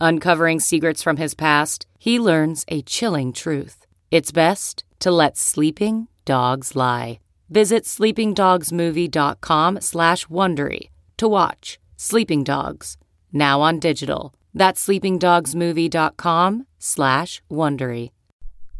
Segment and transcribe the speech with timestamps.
[0.00, 3.86] Uncovering secrets from his past, he learns a chilling truth.
[4.10, 7.20] It's best to let sleeping dogs lie.
[7.50, 12.96] Visit sleepingdogsmovie.com slash Wondery to watch Sleeping Dogs,
[13.30, 14.32] now on digital.
[14.54, 18.10] That's sleepingdogsmovie.com slash Wondery.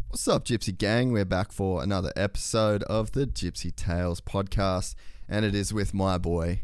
[0.09, 1.12] What's up, Gypsy Gang?
[1.12, 4.95] We're back for another episode of the Gypsy Tales podcast,
[5.29, 6.62] and it is with my boy,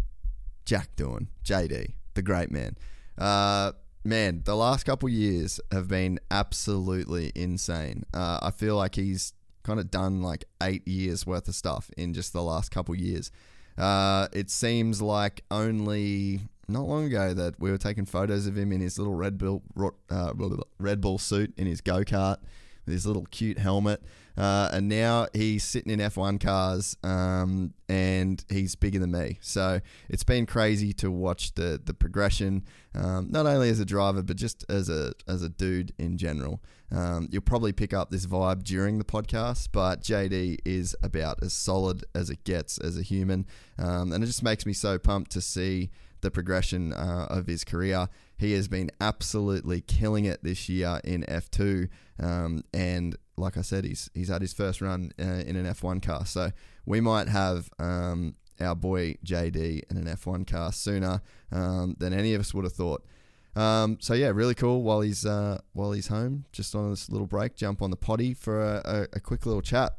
[0.65, 2.77] Jack Doohan, JD, the great man.
[3.19, 3.73] Uh,
[4.07, 8.05] man, the last couple years have been absolutely insane.
[8.15, 9.33] Uh, I feel like he's
[9.63, 13.31] kind of done like eight years worth of stuff in just the last couple years.
[13.77, 18.73] Uh, it seems like only not long ago that we were taking photos of him
[18.73, 19.63] in his little Red Bull
[20.11, 20.33] uh,
[20.79, 22.39] Red Bull suit in his go kart
[22.87, 24.03] with his little cute helmet.
[24.37, 29.39] Uh, and now he's sitting in F1 cars um, and he's bigger than me.
[29.41, 32.65] So it's been crazy to watch the the progression,
[32.95, 36.61] um, not only as a driver but just as a as a dude in general.
[36.93, 41.53] Um, you'll probably pick up this vibe during the podcast, but JD is about as
[41.53, 43.47] solid as it gets as a human,
[43.79, 47.65] um, and it just makes me so pumped to see the progression uh, of his
[47.65, 48.09] career.
[48.37, 51.89] He has been absolutely killing it this year in F2,
[52.21, 56.03] um, and like I said, he's he's had his first run uh, in an F1
[56.03, 56.27] car.
[56.27, 56.53] So
[56.85, 61.21] we might have um, our boy JD in an F1 car sooner
[61.53, 63.05] um, than any of us would have thought.
[63.55, 64.83] Um, so yeah, really cool.
[64.83, 68.35] While he's uh, while he's home, just on this little break, jump on the potty
[68.35, 69.97] for a, a, a quick little chat.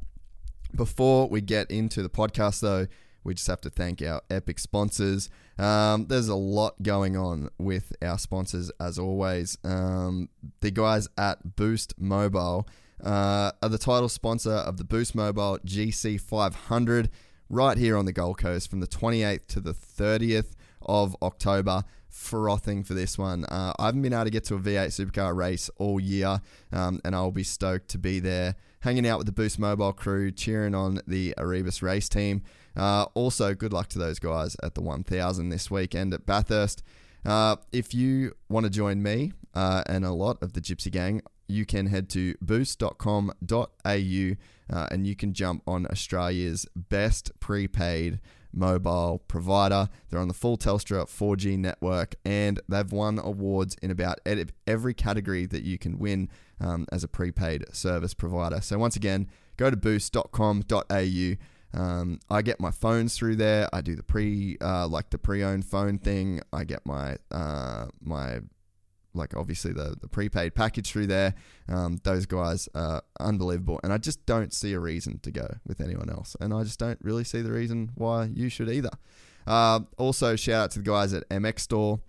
[0.76, 2.88] Before we get into the podcast, though,
[3.24, 5.30] we just have to thank our epic sponsors.
[5.58, 9.58] Um, there's a lot going on with our sponsors, as always.
[9.64, 10.30] Um,
[10.62, 12.68] the guys at Boost Mobile
[13.04, 17.10] uh, are the title sponsor of the Boost Mobile GC 500
[17.50, 21.84] right here on the Gold Coast from the 28th to the 30th of October.
[22.10, 23.46] Frothing for this one.
[23.46, 26.42] Uh, I haven't been able to get to a V8 supercar race all year,
[26.72, 30.32] um, and I'll be stoked to be there, hanging out with the Boost Mobile crew,
[30.32, 32.42] cheering on the Erebus race team.
[32.76, 36.82] Uh, also, good luck to those guys at the 1000 this weekend at Bathurst.
[37.24, 41.22] Uh, if you want to join me uh, and a lot of the Gypsy Gang,
[41.48, 43.32] you can head to boost.com.au
[44.70, 48.20] uh, and you can jump on Australia's best prepaid
[48.54, 49.90] mobile provider.
[50.10, 54.20] They're on the full Telstra 4G network and they've won awards in about
[54.66, 58.62] every category that you can win um, as a prepaid service provider.
[58.62, 61.34] So, once again, go to boost.com.au.
[61.74, 63.70] Um, I get my phones through there.
[63.74, 66.42] I do the pre, uh, like the pre-owned phone thing.
[66.52, 68.40] I get my uh, my
[69.14, 71.34] like obviously the the prepaid package through there.
[71.68, 75.82] Um, those guys are unbelievable, and I just don't see a reason to go with
[75.82, 78.92] anyone else, and I just don't really see the reason why you should either.
[79.46, 82.00] Uh, also, shout out to the guys at MX Store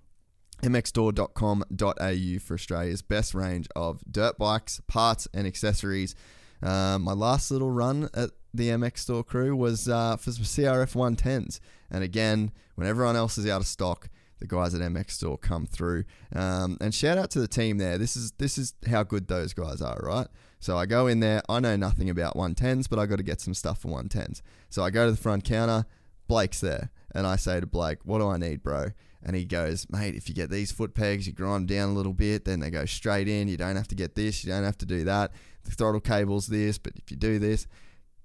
[0.63, 6.15] mxstore.com.au for Australia's best range of dirt bikes, parts, and accessories.
[6.63, 10.95] Uh, my last little run at the MX Store crew was uh, for some CRF
[10.95, 11.61] 110s.
[11.91, 15.67] And again, when everyone else is out of stock, the guys at MX Store come
[15.67, 16.05] through.
[16.35, 17.99] Um, and shout out to the team there.
[17.99, 20.27] This is this is how good those guys are, right?
[20.61, 21.43] So I go in there.
[21.49, 24.43] I know nothing about 110s, but I got to get some stuff for 110s.
[24.71, 25.87] So I go to the front counter.
[26.27, 28.89] Blake's there, and I say to Blake, "What do I need, bro?"
[29.23, 31.93] And he goes, mate, if you get these foot pegs, you grind them down a
[31.93, 33.49] little bit, then they go straight in.
[33.49, 35.33] You don't have to get this, you don't have to do that.
[35.65, 37.67] The throttle cable's this, but if you do this,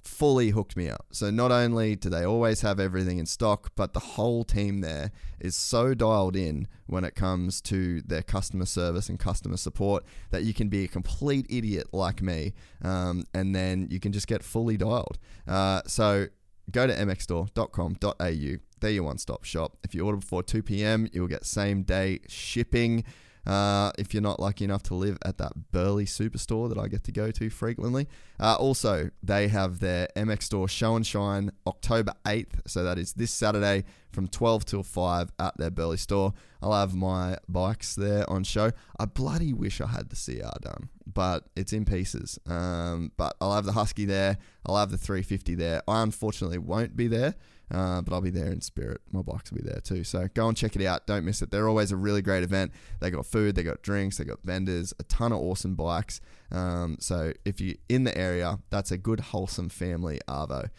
[0.03, 1.07] fully hooked me up.
[1.11, 5.11] So not only do they always have everything in stock, but the whole team there
[5.39, 10.43] is so dialed in when it comes to their customer service and customer support that
[10.43, 12.53] you can be a complete idiot like me,
[12.83, 15.17] um, and then you can just get fully dialed.
[15.47, 16.27] Uh, so
[16.71, 18.57] go to mxstore.com.au.
[18.79, 19.77] They're your one stop shop.
[19.83, 23.05] If you order before 2 p.m., you'll get same day shipping.
[23.45, 27.03] Uh, if you're not lucky enough to live at that Burleigh superstore that I get
[27.05, 28.07] to go to frequently.
[28.39, 32.61] Uh, also, they have their MX store show and shine October 8th.
[32.67, 36.33] So that is this Saturday from 12 till 5 at their Burleigh store.
[36.61, 38.71] I'll have my bikes there on show.
[38.97, 42.39] I bloody wish I had the CR done, but it's in pieces.
[42.45, 44.37] Um, but I'll have the Husky there.
[44.65, 45.81] I'll have the 350 there.
[45.87, 47.35] I unfortunately won't be there.
[47.73, 49.01] Uh, but I'll be there in spirit.
[49.11, 50.03] My bikes will be there too.
[50.03, 51.07] So go and check it out.
[51.07, 51.49] Don't miss it.
[51.49, 52.71] They're always a really great event.
[52.99, 56.21] They got food, they got drinks, they got vendors, a ton of awesome bikes.
[56.51, 60.69] Um, so if you're in the area, that's a good, wholesome family arvo.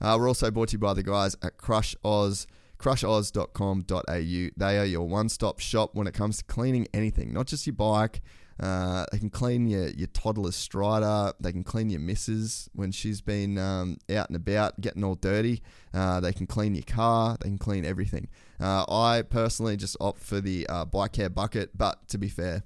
[0.00, 2.46] Uh, we're also brought to you by the guys at Krush Oz
[2.78, 4.50] krushoz.com.au.
[4.56, 7.74] They are your one stop shop when it comes to cleaning anything, not just your
[7.74, 8.20] bike.
[8.60, 11.32] Uh, they can clean your, your toddler's strider.
[11.40, 15.62] They can clean your missus when she's been um, out and about getting all dirty.
[15.92, 17.36] Uh, they can clean your car.
[17.40, 18.28] They can clean everything.
[18.60, 22.62] Uh, I personally just opt for the uh, bike care bucket, but to be fair,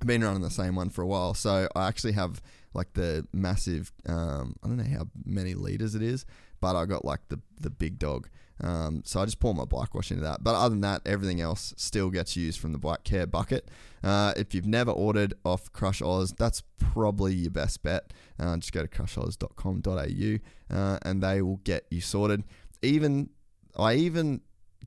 [0.00, 2.42] I've been running the same one for a while, so I actually have
[2.74, 3.92] like the massive.
[4.06, 6.26] Um, I don't know how many liters it is,
[6.60, 8.28] but I got like the the big dog.
[8.62, 10.42] Um, so I just pour my bike wash into that.
[10.42, 13.68] But other than that, everything else still gets used from the bike care bucket.
[14.02, 18.12] Uh, if you've never ordered off Krush Oz, that's probably your best bet.
[18.38, 22.44] Uh, just go to krushoz.com.au uh, and they will get you sorted.
[22.82, 23.30] Even
[23.76, 24.40] I even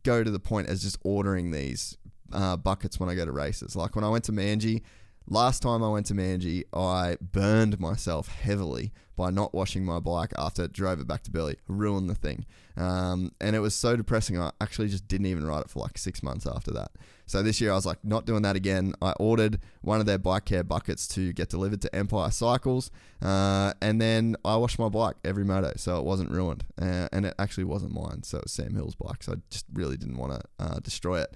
[0.03, 1.97] go to the point as just ordering these
[2.33, 3.75] uh, buckets when I go to races.
[3.75, 4.81] Like when I went to Manji,
[5.27, 10.31] last time I went to Manji, I burned myself heavily by not washing my bike
[10.37, 12.45] after it drove it back to Burleigh, ruined the thing.
[12.79, 14.39] Um, and it was so depressing.
[14.39, 16.91] I actually just didn't even ride it for like six months after that.
[17.25, 18.93] So this year I was like, not doing that again.
[19.01, 22.89] I ordered one of their bike care buckets to get delivered to Empire Cycles,
[23.21, 26.63] uh, and then I washed my bike every moto, so it wasn't ruined.
[26.81, 29.23] Uh, and it actually wasn't mine, so it was Sam Hill's bike.
[29.23, 31.35] So I just really didn't want to uh, destroy it.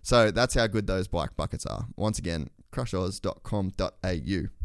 [0.00, 1.86] So that's how good those bike buckets are.
[1.96, 4.63] Once again, krushoz.com.au.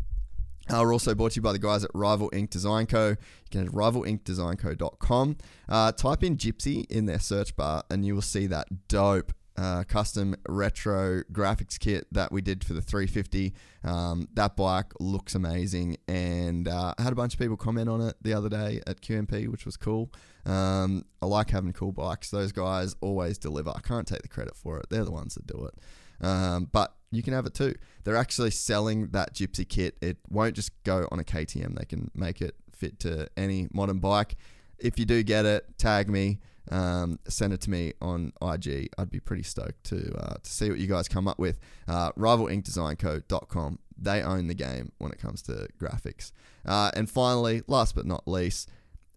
[0.71, 3.09] Uh, we're also brought to you by the guys at Rival Ink Design Co.
[3.09, 3.17] You
[3.49, 5.37] can head to rivalinkdesignco.com.
[5.67, 9.83] Uh, type in Gypsy in their search bar, and you will see that dope uh,
[9.85, 13.53] custom retro graphics kit that we did for the 350.
[13.83, 18.01] Um, that bike looks amazing, and uh, I had a bunch of people comment on
[18.01, 20.11] it the other day at QMP, which was cool.
[20.45, 22.29] Um, I like having cool bikes.
[22.29, 23.71] Those guys always deliver.
[23.75, 24.85] I can't take the credit for it.
[24.91, 26.25] They're the ones that do it.
[26.25, 27.75] Um, but you can have it too.
[28.03, 29.97] They're actually selling that Gypsy kit.
[30.01, 31.77] It won't just go on a KTM.
[31.77, 34.35] They can make it fit to any modern bike.
[34.77, 36.39] If you do get it, tag me.
[36.71, 38.89] Um, send it to me on IG.
[38.97, 41.59] I'd be pretty stoked to uh, to see what you guys come up with.
[41.87, 43.79] Uh, RivalInkDesignCo.com.
[43.97, 46.31] They own the game when it comes to graphics.
[46.65, 48.69] Uh, and finally, last but not least,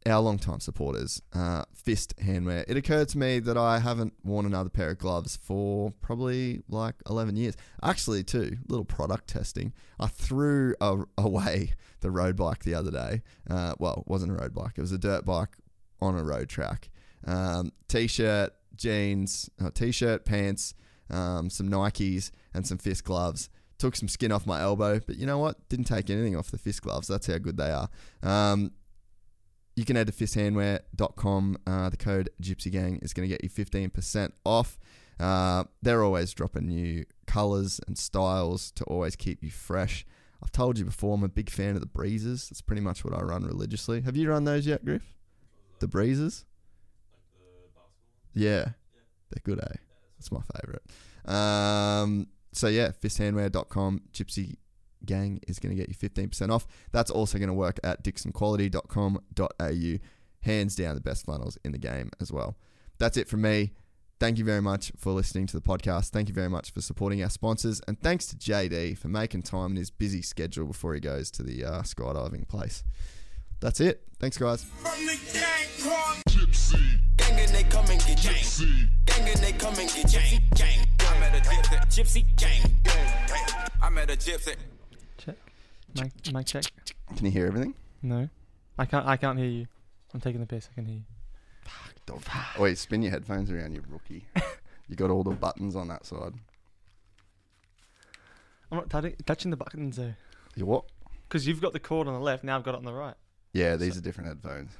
[0.06, 2.64] our long-time supporters, uh, Fist Handwear.
[2.68, 6.94] It occurred to me that I haven't worn another pair of gloves for probably like
[7.08, 7.56] 11 years.
[7.82, 9.72] Actually, too, little product testing.
[10.00, 13.22] I threw a, away the road bike the other day.
[13.48, 14.72] Uh, well, it wasn't a road bike.
[14.76, 15.56] It was a dirt bike
[16.00, 16.90] on a road track.
[17.24, 20.74] Um, t-shirt, jeans, uh, t-shirt, pants,
[21.10, 23.48] um, some Nikes, and some Fist gloves.
[23.78, 25.68] Took some skin off my elbow, but you know what?
[25.68, 27.08] Didn't take anything off the Fist gloves.
[27.08, 27.88] That's how good they are.
[28.22, 28.72] Um,
[29.76, 31.58] you can head to fisthandwear.com.
[31.66, 34.78] Uh, the code Gypsy Gang is going to get you 15% off.
[35.18, 40.04] Uh, they're always dropping new colors and styles to always keep you fresh.
[40.42, 42.48] I've told you before, I'm a big fan of the breezes.
[42.48, 44.00] That's pretty much what I run religiously.
[44.00, 45.02] Have you run those yet, Griff?
[45.78, 46.44] The breezes?
[48.34, 48.70] Yeah.
[49.30, 49.76] They're good, eh?
[50.18, 50.82] That's my favourite.
[51.24, 54.56] Um, so, yeah, fisthandwear.com, Gypsy
[55.06, 56.66] Gang is going to get you 15% off.
[56.92, 59.98] That's also going to work at dixxonquality.com.au.
[60.40, 62.56] Hands down, the best flannels in the game as well.
[62.98, 63.72] That's it from me.
[64.18, 66.10] Thank you very much for listening to the podcast.
[66.10, 67.80] Thank you very much for supporting our sponsors.
[67.88, 71.42] And thanks to JD for making time in his busy schedule before he goes to
[71.42, 72.84] the uh, skydiving place.
[73.60, 74.02] That's it.
[74.20, 74.64] Thanks, guys.
[74.64, 77.00] From the gang called Gypsy.
[77.16, 78.88] Gang and they come and get Gypsy.
[79.06, 80.40] Gang and they come and get Gypsy.
[80.56, 80.86] Gang.
[81.12, 81.78] I met a gypsy.
[81.88, 82.62] Gypsy gang.
[83.82, 84.56] I met a gypsy.
[85.18, 85.36] Check.
[85.94, 86.64] Mic, mic check.
[87.16, 87.74] Can you hear everything?
[88.02, 88.28] No,
[88.78, 89.06] I can't.
[89.06, 89.66] I can't hear you.
[90.14, 90.68] I'm taking the piss.
[90.70, 91.02] I can hear you.
[92.06, 92.22] Dog.
[92.58, 94.24] Oh, wait, spin your headphones around, you rookie.
[94.88, 96.32] you got all the buttons on that side.
[98.70, 100.14] I'm not touching, touching the buttons though,
[100.56, 100.84] You what?
[101.28, 102.42] because you've got the cord on the left.
[102.42, 103.14] Now I've got it on the right.
[103.52, 104.72] Yeah, these are different headphones.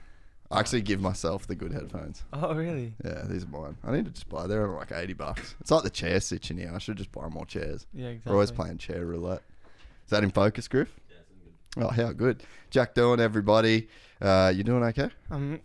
[0.50, 2.22] I actually give myself the good headphones.
[2.32, 2.94] Oh really?
[3.04, 3.76] Yeah, these are mine.
[3.84, 4.46] I need to just buy.
[4.46, 5.54] They're like eighty bucks.
[5.60, 6.72] It's like the chair sitting here.
[6.74, 7.86] I should just buy more chairs.
[7.94, 8.30] Yeah, exactly.
[8.30, 9.42] We're always playing chair roulette.
[10.04, 10.98] Is that in focus, Griff?
[11.76, 12.42] Oh, how good.
[12.70, 13.88] Jack Doohan everybody.
[14.20, 15.08] Uh, you doing okay?
[15.30, 15.60] I'm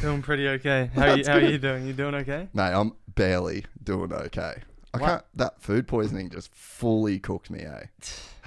[0.00, 0.90] doing pretty okay.
[0.94, 1.24] How are you?
[1.26, 1.86] How are you doing?
[1.86, 2.48] You doing okay?
[2.54, 4.54] Mate, I'm barely doing okay.
[4.94, 5.06] I What?
[5.06, 5.24] can't.
[5.34, 7.60] That food poisoning just fully cooked me.
[7.60, 7.84] Eh?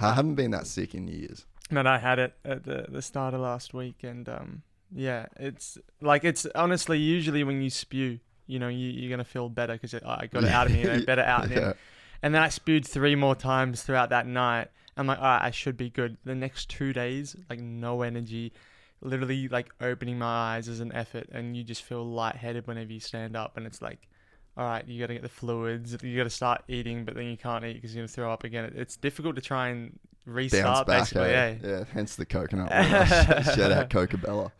[0.00, 1.46] I haven't been that sick in years.
[1.70, 4.62] But I had it at the the start of last week, and um,
[4.92, 9.48] yeah, it's like it's honestly usually when you spew, you know, you you're gonna feel
[9.48, 11.50] better because oh, I got it out of me, you know, better out.
[11.50, 11.74] Yeah.
[12.20, 14.68] And then I spewed three more times throughout that night.
[14.96, 16.16] I'm like, all right, I should be good.
[16.24, 18.52] The next two days, like no energy,
[19.00, 23.00] literally like opening my eyes is an effort, and you just feel lightheaded whenever you
[23.00, 24.08] stand up, and it's like.
[24.56, 25.96] All right, you got to get the fluids.
[26.00, 28.44] You got to start eating, but then you can't eat because you're gonna throw up
[28.44, 28.72] again.
[28.76, 31.00] It's difficult to try and restart, back.
[31.00, 31.30] basically.
[31.30, 31.56] eh?
[31.60, 31.68] Yeah.
[31.78, 31.84] Yeah.
[31.92, 32.68] Hence the coconut.
[33.56, 34.52] Shout out Cocobella,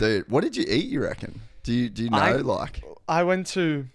[0.00, 0.28] dude.
[0.28, 0.86] What did you eat?
[0.86, 1.40] You reckon?
[1.62, 2.82] Do you do you know I- like?
[3.08, 3.86] I went to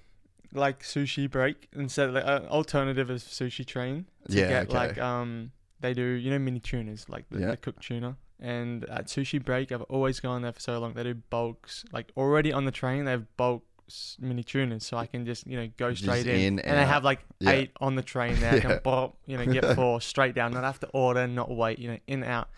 [0.53, 4.73] like sushi break instead of like an alternative of sushi train to Yeah, get okay.
[4.77, 5.51] like um
[5.81, 7.51] they do you know mini tunas like the, Yeah.
[7.51, 11.03] the cooked tuna and at sushi break I've always gone there for so long they
[11.03, 15.25] do bulks like already on the train they have bulks mini tunas so I can
[15.25, 17.51] just you know go straight in, in, and they have like Yeah.
[17.51, 18.61] eight on the train there I Yeah.
[18.61, 21.89] can pop you know get four straight down not have to order not wait you
[21.89, 22.49] know in out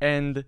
[0.00, 0.44] and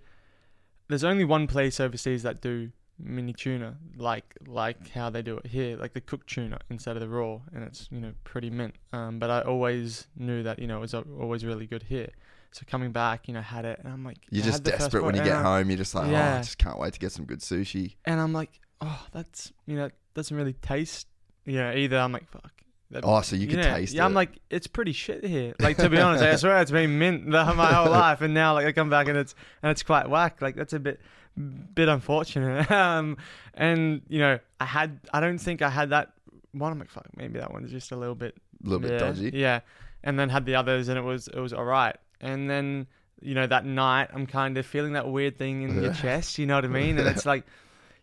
[0.89, 5.47] there's only one place overseas that do mini tuna like like how they do it
[5.47, 8.75] here like the cooked tuna instead of the raw and it's you know pretty mint
[8.93, 12.09] um but i always knew that you know it was always really good here
[12.51, 14.81] so coming back you know had it and i'm like You're just had the first
[14.83, 15.71] desperate when you get I'm- home.
[15.71, 17.95] You're just like, oh, I just can't wait to get some good sushi.
[18.05, 21.07] and i'm like oh that's you know it doesn't really taste
[21.45, 22.53] you know either i'm like fuck
[22.91, 24.07] that- Oh, so you can know, taste yeah, it.
[24.07, 25.55] I'm like, it's pretty shit here.
[25.61, 28.65] Like to be honest, I swear it's been mint my whole life, and now like
[28.65, 30.41] I come back and it's and it's quite whack.
[30.41, 30.99] Like that's a bit
[31.39, 32.71] bit unfortunate.
[32.73, 33.17] um,
[33.55, 36.13] and you know, I had I don't think I had that
[36.53, 36.73] one.
[36.73, 39.31] I'm like, fuck, maybe that one's just a little bit a little bit dodgy.
[39.35, 39.61] Yeah,
[40.03, 41.97] and then had the others, and it was it was all right.
[42.21, 42.87] And then
[43.21, 46.39] you know that night, I'm kind of feeling that weird thing in your chest.
[46.39, 46.99] You know what I mean?
[46.99, 47.45] And it's like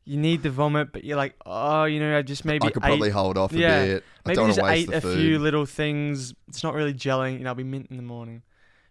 [0.06, 2.84] you need to vomit, but you're like, oh, you know, I just maybe I could
[2.84, 4.04] ate probably hold off a yeah, bit.
[4.26, 5.18] I Maybe just waste ate the a food.
[5.18, 6.34] few little things.
[6.48, 7.34] It's not really gelling.
[7.34, 8.44] You know, I'll be mint in the morning.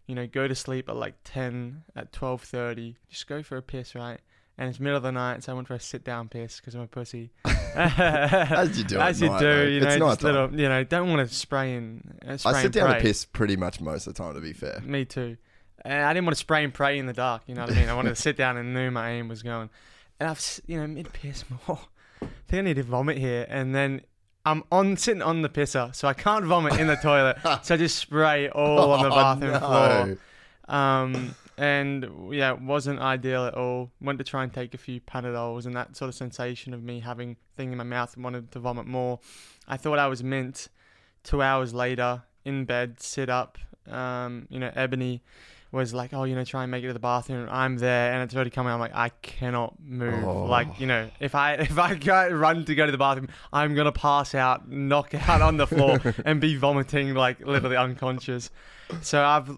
[0.06, 2.96] You know, go to sleep at like ten, at twelve thirty.
[3.08, 4.20] Just go for a piss, right?
[4.56, 6.75] And it's middle of the night, so I went for a sit down piss because
[6.76, 7.30] I'm a pussy.
[7.75, 9.62] As you do As you night, do, though.
[9.64, 12.62] you know, It's just little, you know, don't want to spray and uh, spray I
[12.62, 14.34] sit down to piss pretty much most of the time.
[14.34, 15.37] To be fair, Me too.
[15.84, 17.42] And I didn't want to spray and pray in the dark.
[17.46, 17.88] You know what I mean?
[17.88, 19.70] I wanted to sit down and knew my aim was going.
[20.20, 21.80] And I've, you know, mid piss more.
[22.23, 23.46] I think I need to vomit here.
[23.50, 24.02] And then
[24.46, 27.38] I'm on sitting on the pisser, so I can't vomit in the toilet.
[27.64, 29.58] So I just spray all on the Oh, bathroom no.
[29.58, 30.18] floor.
[30.78, 33.90] Um, and yeah, it wasn't ideal at all.
[34.00, 37.00] Went to try and take a few Panadols, and that sort of sensation of me
[37.00, 39.20] having thing in my mouth and wanted to vomit more.
[39.68, 40.68] I thought I was mint.
[41.23, 43.56] Two hours later, in bed, sit up.
[43.88, 45.23] Um, you know, Ebony
[45.70, 48.23] was like, "Oh, you know, try and make it to the bathroom." I'm there, and
[48.23, 48.73] it's already coming.
[48.73, 50.25] I'm like, I cannot move.
[50.25, 50.44] Oh.
[50.44, 53.75] Like, you know, if I if I go run to go to the bathroom, I'm
[53.75, 58.50] gonna pass out, knock out on the floor, and be vomiting like literally unconscious.
[59.02, 59.56] So I've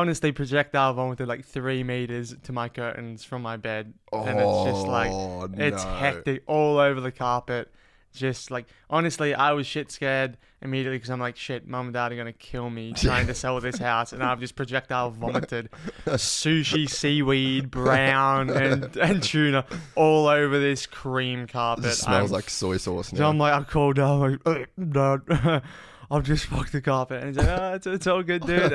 [0.00, 4.86] honestly projectile vomited like three meters to my curtains from my bed, and it's just
[4.86, 5.94] like Oh, it's no.
[5.94, 7.72] hectic all over the carpet.
[8.12, 12.12] Just like honestly, I was shit scared immediately because I'm like, shit, mum and dad
[12.12, 15.68] are gonna kill me trying to sell this house, and I've just projectile vomited
[16.06, 19.64] sushi, seaweed, brown, and and tuna
[19.96, 21.86] all over this cream carpet.
[21.86, 23.26] It smells I'm like soy sauce so.
[23.28, 25.22] I'm like, I called down, like, Dad,
[26.10, 27.20] I've just fucked the carpet.
[27.24, 28.72] And he's like, oh, it's, it's all good, dude.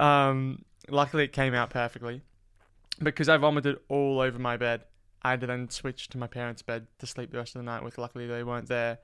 [0.00, 2.22] Um, luckily, it came out perfectly.
[3.02, 4.82] Because I vomited all over my bed,
[5.22, 7.64] I had to then switch to my parents' bed to sleep the rest of the
[7.64, 7.98] night with.
[7.98, 8.98] Luckily, they weren't there.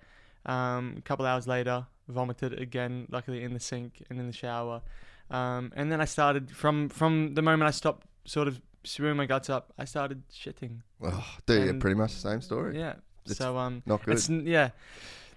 [0.46, 4.82] Um, a couple hours later, vomited again, luckily in the sink and in the shower.
[5.30, 9.26] Um, and then I started, from, from the moment I stopped sort of spewing my
[9.26, 10.80] guts up, I started shitting.
[11.02, 12.78] oh, dude, and- pretty much the same story.
[12.78, 12.94] Yeah.
[13.26, 14.14] It's so, um, Not good.
[14.14, 14.70] it's yeah,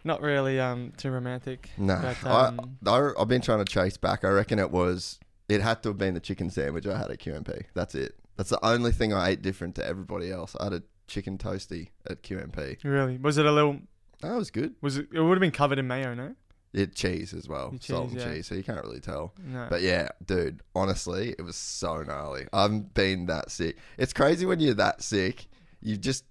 [0.06, 1.70] not really um too romantic.
[1.78, 4.24] No, but, I, um, I, I've been trying to chase back.
[4.24, 5.20] I reckon it was.
[5.52, 7.64] It had to have been the chicken sandwich I had at QMP.
[7.74, 8.16] That's it.
[8.38, 10.56] That's the only thing I ate different to everybody else.
[10.60, 12.82] I had a chicken toasty at QMP.
[12.86, 13.80] really, was it a little?
[14.22, 14.76] That was good.
[14.82, 15.10] Was it?
[15.14, 16.36] It would have been covered in mayo, no?
[16.74, 18.34] It cheese as well, The salt and yeah.
[18.34, 18.48] cheese.
[18.48, 19.34] So you can't really tell.
[19.46, 19.68] No.
[19.70, 22.48] But yeah, dude, honestly, it was so gnarly.
[22.54, 23.76] I've been that sick.
[23.98, 25.48] It's crazy when you're that sick.
[25.82, 26.24] You just,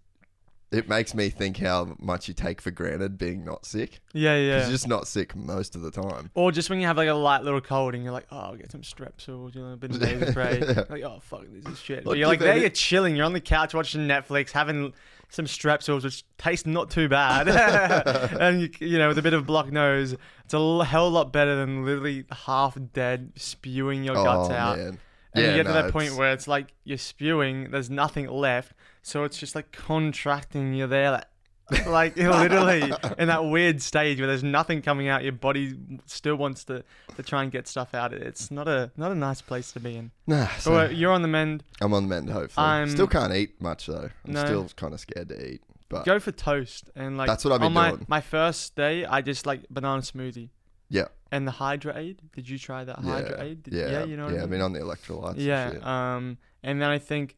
[0.72, 4.00] it makes me think how much you take for granted being not sick.
[4.12, 4.60] Yeah, yeah.
[4.62, 6.30] You're just not sick most of the time.
[6.34, 8.56] or just when you have like a light little cold and you're like, oh, I'll
[8.56, 10.60] get some strepsils, you know, a bit of nasal spray.
[10.60, 10.84] Yeah.
[10.88, 12.04] Like, oh fuck, this is shit.
[12.04, 14.92] But you're like there, it- you're chilling, you're on the couch watching Netflix, having
[15.32, 17.46] some strepsils, which taste not too bad,
[18.40, 21.32] and you, you know, with a bit of a blocked nose, it's a hell lot
[21.32, 24.78] better than literally half dead spewing your guts oh out.
[24.78, 24.98] man.
[25.32, 28.26] And yeah, you get to that point it's- where it's like you're spewing, there's nothing
[28.28, 30.74] left, so it's just like contracting.
[30.74, 35.22] You're there, like, like you're literally in that weird stage where there's nothing coming out.
[35.22, 35.76] Your body
[36.06, 36.84] still wants to,
[37.16, 38.12] to try and get stuff out.
[38.12, 40.10] It's not a not a nice place to be in.
[40.26, 41.62] Nah, so you're on the mend.
[41.80, 42.30] I'm on the mend.
[42.30, 44.10] Hopefully, I'm- still can't eat much though.
[44.26, 44.44] I'm No.
[44.44, 45.62] still kind of scared to eat.
[45.88, 48.06] But Go for toast and like That's what I've been on my, doing.
[48.08, 50.50] My first day, I just like banana smoothie
[50.88, 52.20] yeah, and the Hydra Aid.
[52.32, 53.64] Did you try that yeah, Aid?
[53.64, 54.26] Did- yeah, you know.
[54.26, 54.40] what yeah.
[54.40, 54.60] I I've mean?
[54.60, 55.32] on the electrolytes.
[55.32, 55.72] and Yeah.
[55.72, 55.84] shit.
[55.84, 57.36] Um, and then I think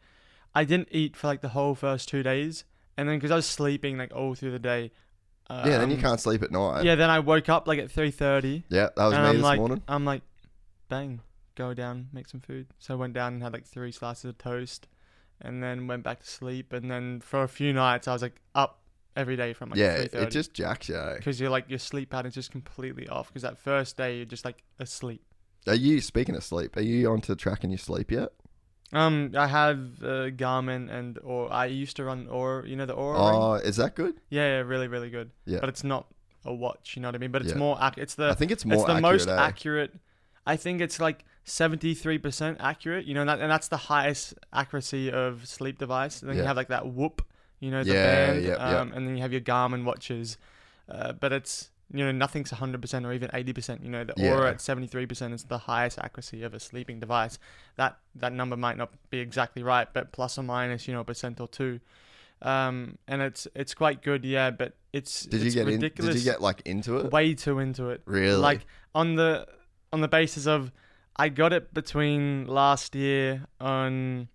[0.54, 2.64] I didn't eat for like the whole first two days,
[2.96, 4.90] and then because I was sleeping like all through the day.
[5.48, 5.78] Um, yeah.
[5.78, 6.84] Then you can't sleep at night.
[6.84, 6.94] Yeah.
[6.94, 8.64] Then I woke up like at three thirty.
[8.68, 8.88] yeah.
[8.96, 9.82] That was me I'm this like, morning.
[9.88, 10.22] I'm like,
[10.88, 11.20] bang,
[11.56, 12.68] go down, make some food.
[12.78, 14.88] So I went down and had like three slices of toast,
[15.40, 16.72] and then went back to sleep.
[16.72, 18.80] And then for a few nights, I was like up
[19.16, 20.96] every day from like yeah, it, just jacks you.
[20.96, 21.16] eh?
[21.16, 23.28] because you're like your sleep pattern's just completely off.
[23.28, 25.22] Because that first day you're just like asleep.
[25.66, 26.76] Are you speaking of sleep?
[26.76, 28.32] Are you onto tracking your sleep yet?
[28.92, 32.94] Um, I have uh, Garmin and or I used to run or you know the
[32.94, 33.30] Oura.
[33.30, 33.40] ring?
[33.42, 34.14] Oh, is that good?
[34.28, 35.30] Yeah, yeah, really, really good.
[35.46, 35.60] Yeah.
[35.60, 36.06] But it's not
[36.44, 37.30] a watch, you know what I mean?
[37.30, 37.58] But it's Yeah.
[37.58, 39.02] more ac- it's the I think it's more it's the accurate.
[39.12, 39.36] most eh?
[39.36, 39.94] accurate.
[40.46, 45.10] I think it's like 73% accurate, you know, and, that, and that's the highest accuracy
[45.10, 46.20] of sleep device.
[46.20, 47.22] And then you have like that whoop,
[47.60, 48.80] you know, the Yeah, band, yeah, yeah.
[48.80, 50.36] um, and then you have your Garmin watches.
[50.88, 54.48] Uh, but it's, you know, nothing's 100% or even 80%, you know, the Oura Yeah.
[54.50, 57.38] at 73% is the highest accuracy of a sleeping device.
[57.76, 61.04] That that number might not be exactly right, but plus or minus, you know, a
[61.04, 61.80] percent or two.
[62.40, 65.80] Um, and it's it's quite good, yeah, but it's Did you it's get in?
[65.80, 67.12] Did you get like into it?
[67.12, 68.02] way too into it.
[68.04, 68.36] Really?
[68.36, 69.46] Like on the
[69.92, 70.72] on the basis of
[71.14, 74.28] I got it between last year on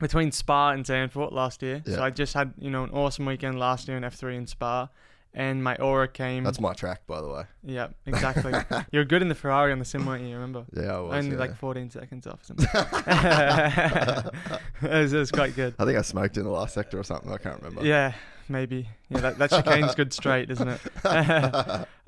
[0.00, 1.82] between Spa and Zandvoort last year.
[1.84, 1.96] Yeah.
[1.96, 4.46] So I just had, you know, an awesome weekend last year in F three in
[4.46, 4.88] Spa.
[5.34, 7.44] And my Oura came That's my track, by the way.
[7.64, 8.52] Yeah, exactly.
[8.92, 10.66] you were good in the Ferrari on the sim, weren't you, remember?
[10.74, 11.14] Yeah, I was.
[11.14, 11.38] Only yeah.
[11.38, 12.66] like fourteen seconds off or something.
[14.82, 15.74] it, was, it was quite good.
[15.78, 17.32] I think I smoked in the last sector or something.
[17.32, 17.82] I can't remember.
[17.82, 18.12] Yeah,
[18.50, 18.88] maybe.
[19.08, 20.80] Yeah, that, that chicane's good straight, isn't it?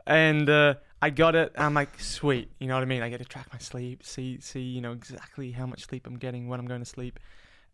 [0.06, 1.52] and uh, I got it.
[1.56, 2.50] I'm like, sweet.
[2.58, 3.02] You know what I mean?
[3.02, 6.18] I get to track my sleep, see, see, you know exactly how much sleep I'm
[6.18, 7.18] getting when I'm going to sleep,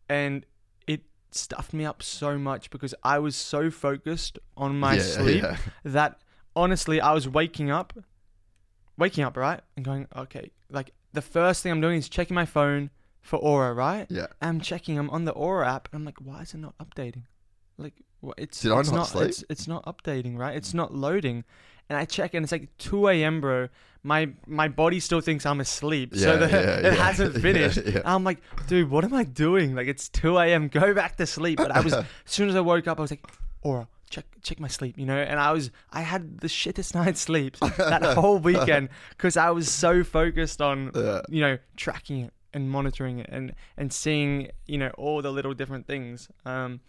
[0.09, 0.47] and
[1.35, 5.57] stuffed me up so much because I was so focused on my Yeah, sleep yeah.
[5.85, 6.21] that
[6.57, 7.93] honestly, I was waking up,
[8.97, 12.45] waking up right, and going, okay, like the first thing I'm doing is checking my
[12.47, 14.07] phone for Oura, right?
[14.09, 14.27] Yeah.
[14.41, 14.99] I'm checking.
[14.99, 17.25] I'm on the Oura app, and I'm like, why is it not updating?
[17.79, 18.35] Like, what?
[18.39, 19.29] It's Did I it's not not sleep?
[19.29, 20.57] It's, it's not updating, right?
[20.57, 21.45] It's not loading,
[21.91, 23.69] and I check, and it's like 2 a.m., bro.
[24.03, 26.91] My my body still thinks I'm asleep, so the, yeah, it yeah.
[26.93, 27.81] hasn't finished.
[27.85, 28.01] yeah.
[28.07, 29.75] I'm like, dude, what am I doing?
[29.75, 30.69] Like, it's 2 a.m.
[30.69, 31.59] Go back to sleep.
[31.59, 33.23] But I was, as soon as I woke up, I was like,
[33.63, 35.19] Oura, check check my sleep, you know.
[35.19, 39.71] And I was, I had the shittest night's sleep that whole weekend because I was
[39.71, 41.21] so focused on, Yeah.
[41.29, 45.53] you know, tracking it and monitoring it and and seeing, you know, all the little
[45.53, 46.31] different things.
[46.47, 46.81] Um,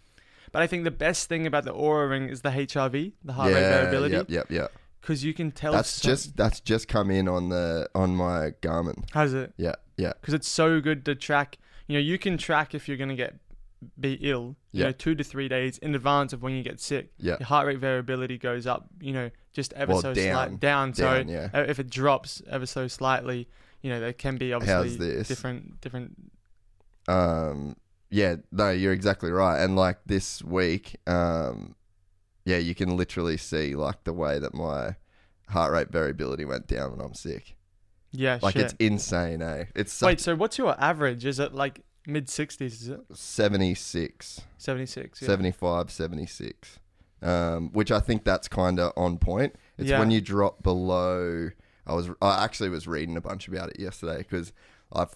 [0.50, 3.52] but I think the best thing about the Oura Ring is the HRV, the heart
[3.52, 4.72] rate variability, Yep, yep, yep.
[5.02, 5.72] Because you can tell.
[5.72, 9.04] That's just that's just come in on the on my Garmin.
[9.12, 9.52] Has it?
[9.58, 11.58] Yeah, yeah, because it's so good to track.
[11.86, 13.34] You know, you can track if you're gonna get
[14.00, 14.56] be ill.
[14.70, 14.86] You Yeah.
[14.86, 17.10] know, two to three days in advance of when you get sick.
[17.18, 17.36] yeah.
[17.40, 18.86] Your heart rate variability goes up.
[19.00, 20.32] You know, just ever Well, so down.
[20.32, 20.94] slight down.
[20.94, 21.48] So Down, yeah.
[21.52, 23.48] uh, if it drops ever so slightly,
[23.82, 25.26] you know, there can be obviously this?
[25.28, 26.14] different different.
[27.08, 27.76] Um,
[28.10, 29.60] yeah, no, you're exactly right.
[29.62, 31.74] And like this week, um,
[32.44, 34.96] yeah, you can literally see like the way that my
[35.48, 37.56] heart rate variability went down when I'm sick.
[38.10, 38.64] Yeah, Like shit.
[38.64, 39.64] it's insane, eh?
[39.74, 41.24] It's such Wait, so what's your average?
[41.24, 42.82] Is it like mid sixties?
[42.82, 45.22] Is it 76, seventy six?
[45.22, 45.26] Yeah.
[45.28, 46.78] 75, 76.
[47.22, 49.54] Um, which I think that's kind of on point.
[49.78, 49.98] It's Yeah.
[50.00, 51.50] when you drop below.
[51.86, 54.52] I was I actually was reading a bunch about it yesterday because
[54.92, 55.14] I've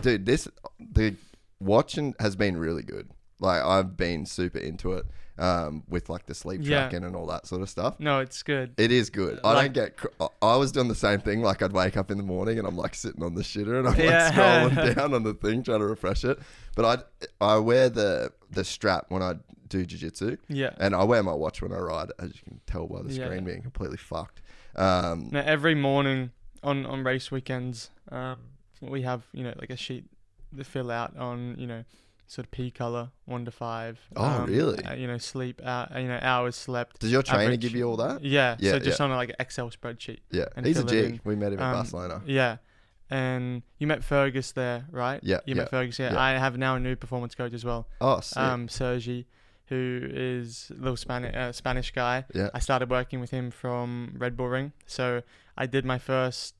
[0.00, 0.48] dude this
[0.80, 1.14] the
[1.60, 3.10] watching has been really good.
[3.38, 5.04] Like I've been super into it
[5.42, 6.82] um, with like the sleep Yeah.
[6.88, 7.98] tracking and all that sort of stuff.
[7.98, 8.74] No, it's good.
[8.76, 9.40] It is good.
[9.44, 9.96] I don't get.
[9.96, 11.42] cr- I- I was doing the same thing.
[11.42, 13.88] Like I'd wake up in the morning and I'm like sitting on the shitter and
[13.88, 14.24] I'm Yeah.
[14.26, 16.38] like scrolling down on the thing trying to refresh it.
[16.76, 17.04] But
[17.40, 19.34] I I wear the the strap when I
[19.68, 20.70] do jujitsu, Yeah.
[20.78, 22.12] and I wear my watch when I ride.
[22.18, 23.24] As you can tell by the Yeah.
[23.26, 24.42] screen being completely fucked.
[24.76, 26.30] Um, Now every morning
[26.62, 28.36] on on race weekends, um,
[28.80, 30.04] we have you know like a sheet
[30.56, 31.84] to fill out on you know
[32.32, 34.00] sort of P color one to five.
[34.16, 34.82] Oh, um, really?
[34.84, 37.00] uh, you know sleep uh, you know hours slept.
[37.00, 37.60] does your trainer average.
[37.60, 38.24] give you all that?
[38.24, 38.56] Yeah.
[38.58, 39.04] Yeah, so just yeah.
[39.04, 40.20] on a, like an Excel spreadsheet.
[40.30, 41.20] Yeah, he's a in.
[41.24, 42.22] We met him at Um, Barcelona.
[42.24, 42.56] Yeah.
[43.10, 45.20] And you met Fergus there, right?
[45.22, 45.98] Yeah, You yeah, met Fergus.
[45.98, 46.14] Yeah.
[46.14, 46.20] yeah.
[46.20, 47.86] I have now a new performance coach as well.
[48.00, 48.38] Oh, sick.
[48.38, 49.26] Um, Sergi,
[49.66, 52.24] who is a little Spanish uh, Spanish guy.
[52.34, 54.72] yeah, I started working with him from Red Bull Ring.
[54.86, 55.22] So
[55.58, 56.54] I did my first,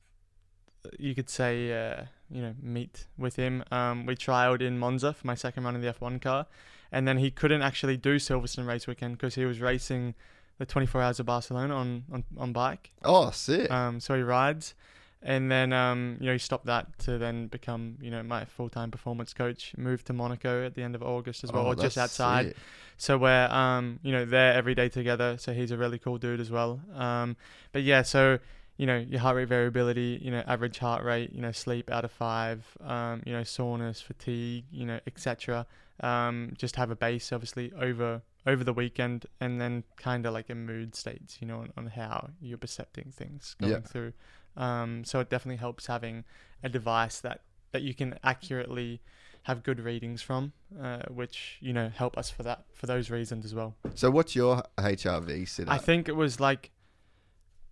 [0.99, 2.03] you could say, uh,
[2.33, 3.63] you know meet with him.
[3.71, 6.47] Um, we trialed in Monza for my second run in the F1 car,
[6.91, 10.15] and then he couldn't actually do Silverstone race weekend because he was racing
[10.57, 12.91] the 24 hours of Barcelona on on, on bike.
[13.03, 13.69] Oh, sick.
[13.71, 14.73] Um, so he rides,
[15.21, 18.69] and then um, you know he stopped that to then become you know my full
[18.69, 19.73] time performance coach.
[19.77, 22.47] Moved to Monaco at the end of August as well, Oh, or just outside.
[22.47, 22.57] sick.
[22.97, 25.37] So we're um, you know there every day together.
[25.37, 26.79] So he's a really cool dude as well.
[26.95, 27.35] Um,
[27.71, 28.39] but yeah, so
[28.77, 32.05] you know your heart rate variability, you know average heart rate, you know sleep out
[32.05, 35.65] of five, um, you know soreness, fatigue, you know etc.
[35.99, 40.49] Um, just have a base obviously over over the weekend, and then kind of like
[40.49, 43.79] a mood states, you know, on, on how you're percepting things going Yeah.
[43.79, 44.13] through.
[44.57, 46.25] Um, so it definitely helps having
[46.61, 49.01] a device that that you can accurately
[49.43, 53.45] have good readings from, uh, which you know help us for that for those reasons
[53.45, 53.75] as well.
[53.95, 56.71] So, what's your HRV sit I think it was like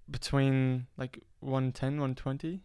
[0.10, 2.62] between like 110, 120.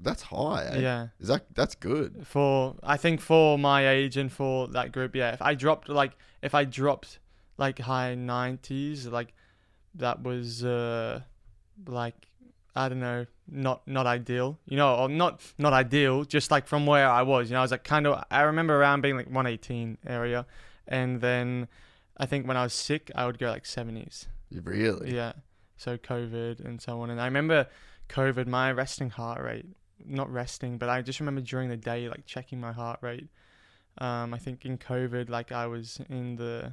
[0.00, 0.64] That's high.
[0.72, 0.78] Eh?
[0.80, 1.08] Yeah.
[1.20, 2.26] Is that that's good?
[2.26, 5.32] For I think for my age and for that group, yeah.
[5.32, 7.20] If I dropped like if I dropped
[7.56, 9.32] like high 90s, like
[9.94, 11.20] that was uh
[11.86, 12.16] like
[12.76, 14.58] I don't know, not not ideal.
[14.66, 17.62] You know, or not not ideal, just like from where I was, you know, I
[17.62, 20.44] was like kind of I remember around being like 118 area
[20.86, 21.68] and then
[22.16, 24.26] I think when I was sick, I would go like 70s.
[24.52, 25.14] Really?
[25.14, 25.32] Yeah.
[25.76, 27.10] So COVID and so on.
[27.10, 27.66] And I remember
[28.08, 29.66] COVID, my resting heart rate,
[30.04, 33.28] not resting, but I just remember during the day, like checking my heart rate.
[33.98, 36.72] Um, I think in COVID, like I was in the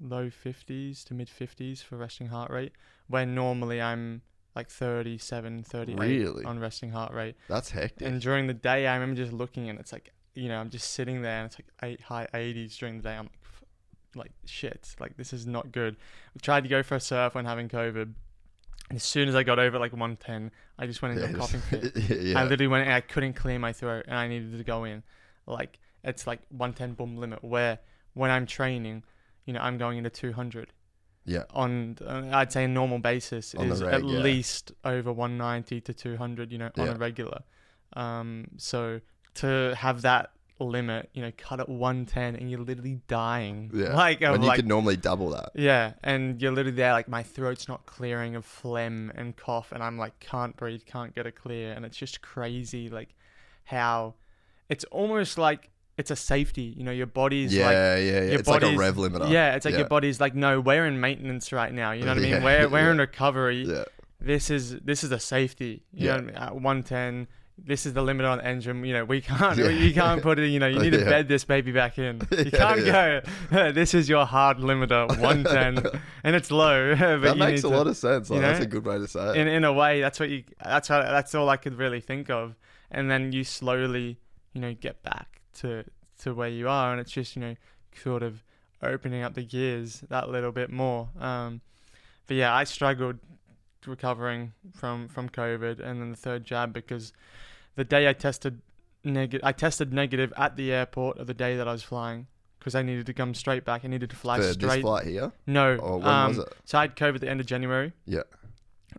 [0.00, 2.72] low 50s to mid 50s for resting heart rate,
[3.08, 4.22] when normally I'm
[4.54, 6.44] like 37, 38 Really?
[6.44, 7.36] on resting heart rate.
[7.48, 8.06] That's hectic.
[8.06, 10.92] And during the day, I remember just looking and it's like, you know, I'm just
[10.92, 13.14] sitting there and it's like eight high 80s during the day.
[13.16, 13.37] I'm like,
[14.18, 15.96] like shit, like this is not good.
[16.36, 18.12] I tried to go for a surf when having COVID.
[18.90, 21.60] And as soon as I got over like 110, I just went into a coughing
[21.60, 21.96] fit.
[22.22, 22.38] yeah.
[22.38, 25.02] I literally went and I couldn't clear my throat and I needed to go in.
[25.46, 27.78] Like it's like 110 boom limit where
[28.14, 29.02] when I'm training,
[29.44, 30.72] you know, I'm going into 200
[31.28, 31.44] yeah.
[31.50, 34.18] on uh, I'd say a normal basis On is reg, at yeah.
[34.18, 36.92] least over 190 to 200 you know on Yeah.
[36.92, 37.42] a regular
[37.94, 39.00] um so
[39.34, 43.94] to have that limit you know cut at 110 and you're literally dying Yeah.
[44.04, 45.50] like when you like could normally double that.
[45.54, 49.82] yeah and you're literally there like my throat's not clearing of phlegm and cough and
[49.82, 53.14] I'm like can't breathe can't get it clear and it's just crazy like
[53.64, 54.14] how
[54.68, 58.20] it's almost like it's a safety you know your body's yeah, like yeah, yeah.
[58.22, 59.30] your It's like a rev limiter.
[59.30, 59.78] Yeah, it's like Yeah.
[59.80, 61.90] your body's like, no, we're in maintenance right now.
[61.92, 62.42] You know what I mean?
[62.44, 63.64] We're we're in recovery.
[63.64, 63.84] Yeah.
[64.20, 65.82] This is this is a safety.
[65.92, 66.16] You Yeah.
[66.18, 66.36] know, what I mean?
[66.36, 67.26] at one ten.
[67.64, 68.84] This is the limit on the engine.
[68.84, 69.58] You know, we can't.
[69.58, 69.68] Yeah.
[69.68, 70.48] You can't put it.
[70.48, 72.20] You know, you need to bed this baby back in.
[72.30, 73.20] You Yeah, can't yeah.
[73.50, 73.72] go.
[73.72, 75.78] this is your hard limiter, one ten,
[76.24, 76.94] and it's low.
[76.96, 78.30] but that makes a to- lot of sense.
[78.30, 79.36] Like, you that's a good way to say it.
[79.36, 82.30] in in a way that's what you that's how that's all I could really think
[82.30, 82.54] of
[82.90, 84.18] and then you slowly
[84.54, 85.84] you know get back to
[86.22, 87.54] to where you are and it's just you know
[88.02, 88.42] sort of
[88.82, 91.60] opening up the gears that little bit more um
[92.26, 93.16] but yeah I struggled
[93.86, 97.12] recovering from from covid and then the third jab because
[97.76, 98.60] the day I tested
[99.04, 102.26] negative I tested negative at the airport of the day that I was flying
[102.58, 105.32] because I needed to come straight back I needed to fly this straight flight here?
[105.46, 106.52] no Or when um, was it?
[106.64, 108.22] so I had COVID at the end of January Yeah.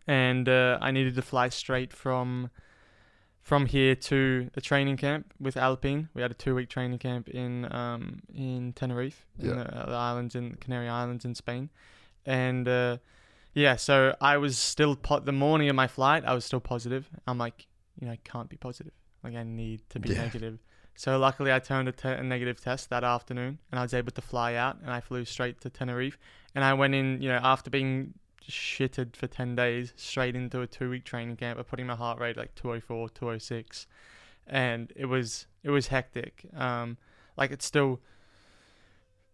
[0.07, 2.49] and uh, I needed to fly straight from
[3.41, 6.07] from here to the training camp with Alpine.
[6.13, 9.63] We had a two week training camp in um, in Tenerife, in Yeah.
[9.63, 11.69] the, the islands in Canary Islands in Spain,
[12.25, 12.97] and uh,
[13.53, 16.23] yeah, so I was still po- the morning of my flight.
[16.25, 17.09] I was still positive.
[17.27, 17.67] I'm like,
[17.99, 18.93] you know, I can't be positive.
[19.23, 20.23] Like I need to be Yeah.
[20.23, 20.59] negative.
[20.95, 24.11] So luckily, I turned a, te- a negative test that afternoon, and I was able
[24.11, 26.17] to fly out, and I flew straight to Tenerife.
[26.55, 28.15] And I went in, you know, after being
[28.49, 32.19] shitted for 10 days, straight into a two week training camp, of putting my heart
[32.19, 33.87] rate like 204, 206.
[34.47, 36.45] And it was, it was hectic.
[36.55, 36.97] Um,
[37.37, 38.01] like it's still,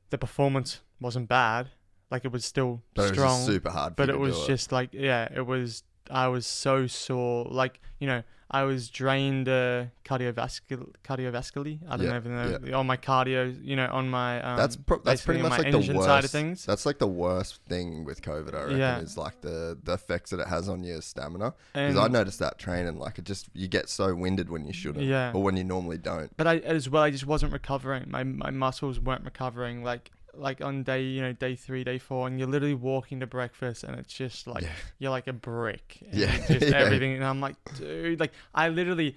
[0.09, 1.69] the performance wasn't bad.
[2.11, 4.71] Like it was still But it was strong super hard for but it was just
[4.71, 9.85] like yeah it was i was so sore like you know i was drained uh,
[10.05, 12.35] cardiovascular cardiovascularly i don't Yeah, even
[12.71, 15.71] know on my cardio you know on my um, that's pro- that's pretty much like
[15.71, 16.03] the worst.
[16.05, 18.53] side of things That's like the worst thing with COVID.
[18.53, 18.99] I reckon Yeah.
[18.99, 21.53] is like the the effects that it has on your stamina.
[21.73, 25.05] Because I noticed that training, like it just you get so winded when you shouldn't,
[25.05, 25.31] Yeah.
[25.33, 26.29] or when you normally don't.
[26.37, 28.05] but I as well I just wasn't recovering.
[28.09, 29.83] My my muscles weren't recovering.
[29.83, 33.27] Like like on day you know day three, day four, and you're literally walking to
[33.27, 34.71] breakfast, and it's just like Yeah.
[34.99, 35.97] you're like a brick.
[36.11, 36.37] Yeah.
[36.47, 36.77] just Yeah.
[36.77, 37.13] everything.
[37.13, 39.15] And I'm like, dude, like I literally,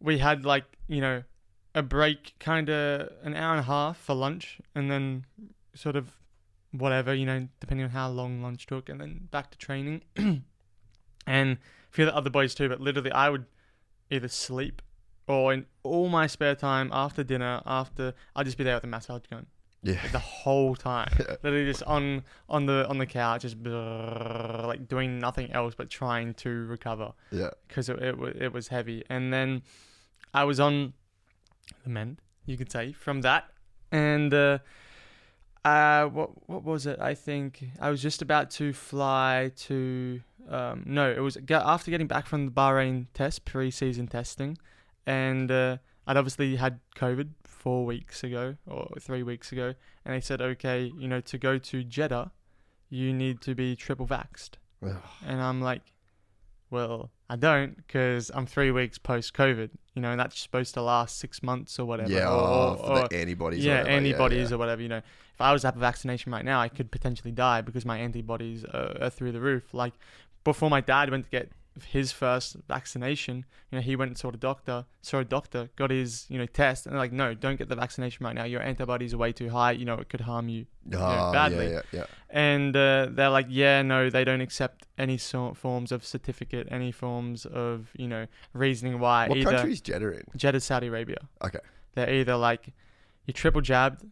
[0.00, 1.22] we had like you know
[1.74, 5.24] a break, kind of an hour and a half for lunch, and then
[5.74, 6.12] sort of
[6.72, 10.02] whatever you know, depending on how long lunch took, and then back to training.
[10.16, 11.58] and a
[11.90, 13.46] few of the other boys too, but literally I would
[14.10, 14.82] either sleep
[15.26, 18.88] or in all my spare time after dinner, after I'd just be there with the
[18.88, 19.46] massage gun
[19.82, 20.00] Yeah.
[20.10, 21.36] the whole time, Yeah.
[21.42, 25.90] literally just on on the on the couch, just brrrr, like doing nothing else but
[25.90, 27.50] trying to recover Yeah.
[27.68, 29.04] because it it, it was heavy.
[29.08, 29.62] And then
[30.34, 30.94] I was on
[31.84, 33.44] the mend, you could say, from that.
[33.92, 34.58] And uh,
[35.64, 36.98] uh, what what was it?
[37.00, 40.20] I think I was just about to fly to.
[40.48, 44.56] Um, no, it was after getting back from the Bahrain test, pre-season testing,
[45.04, 47.30] and uh, I'd obviously had COVID
[47.66, 49.74] four weeks ago or three weeks ago,
[50.04, 52.30] and they said, okay, you know, to go to Jeddah,
[52.90, 54.50] you need to be triple vaxxed.
[54.84, 54.94] Ugh.
[55.26, 55.82] And I'm like,
[56.70, 60.80] well, I don't because I'm three weeks post COVID, you know, and that's supposed to
[60.80, 62.08] last six months or whatever.
[62.12, 62.30] Yeah.
[62.30, 63.64] or- or- for or- the antibodies.
[63.64, 63.96] or yeah, whatever.
[63.96, 64.54] antibodies yeah.
[64.54, 64.98] or whatever, you know.
[65.34, 67.98] If I was to have a vaccination right now, I could potentially die because my
[67.98, 69.74] antibodies are, are through the roof.
[69.74, 69.94] Like
[70.44, 71.50] before my dad went to get
[71.84, 75.90] his first vaccination, you know, he went and saw the doctor, saw a doctor, got
[75.90, 78.44] his, you know, test, and they're like, no, don't get the vaccination right now.
[78.44, 79.72] Your antibodies are way too high.
[79.72, 80.66] You know, it could harm you.
[80.92, 81.66] Oh, badly.
[81.66, 82.04] Yeah, yeah, yeah.
[82.30, 86.92] And uh, they're like, yeah, no, they don't accept any sort forms of certificate, any
[86.92, 89.28] forms of, you know, reasoning why.
[89.28, 90.22] What either country is Jeddah in?
[90.36, 91.28] Jeddah, Saudi Arabia.
[91.44, 91.60] Okay.
[91.94, 92.72] They're either like,
[93.26, 94.04] you're triple jabbed,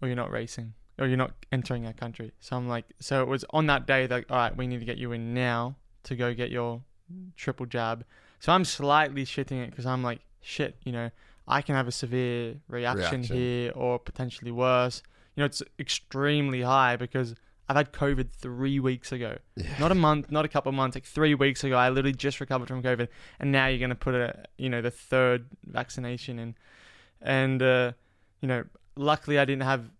[0.00, 2.32] or you're not racing, or you're not entering our country.
[2.40, 4.84] So I'm like, so it was on that day, that, all right, we need to
[4.84, 6.82] get you in now to go get your
[7.36, 8.04] triple jab.
[8.40, 11.10] So I'm slightly shitting it because I'm like, shit, you know,
[11.46, 13.36] I can have a severe reaction, Reaction.
[13.36, 15.02] here or potentially worse.
[15.34, 17.34] You know, it's extremely high because
[17.68, 19.38] I've had COVID three weeks ago.
[19.56, 19.78] Yeah.
[19.78, 21.76] Not a month, not a couple of months, like three weeks ago.
[21.76, 23.08] I literally just recovered from COVID,
[23.40, 26.54] and now you're gonna put a, you know, the third vaccination in,
[27.20, 27.92] and uh,
[28.40, 28.64] you know,
[28.96, 29.90] luckily I didn't have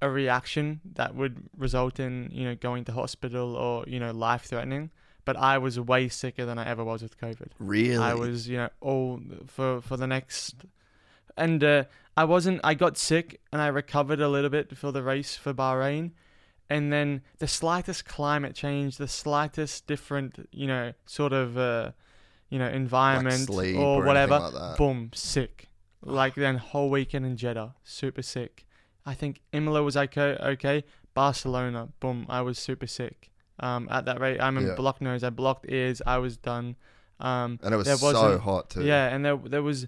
[0.00, 4.42] a reaction that would result in you know going to hospital or you know life
[4.44, 4.90] threatening.
[5.24, 7.48] But I was way sicker than I ever was with COVID.
[7.58, 7.96] Really?
[7.96, 10.54] I was, you know, all for for the next,
[11.36, 11.84] and uh,
[12.16, 12.60] I wasn't.
[12.62, 16.12] I got sick and I recovered a little bit for the race for Bahrain,
[16.70, 21.92] and then the slightest climate change, the slightest different, you know, sort of, uh,
[22.48, 25.68] you know, environment sleep or, or whatever, like boom, sick.
[26.06, 28.66] Like then whole weekend in Jeddah, super sick.
[29.06, 30.36] I think Imola was okay.
[30.38, 30.84] Okay,
[31.14, 33.30] Barcelona, boom, I was super sick.
[33.60, 34.74] Um, at that rate, I'm in Yeah.
[34.74, 35.22] blocked nose.
[35.22, 36.02] I blocked ears.
[36.06, 36.76] I was done.
[37.20, 38.84] Um, and it was so hot too.
[38.84, 39.86] yeah, and there there was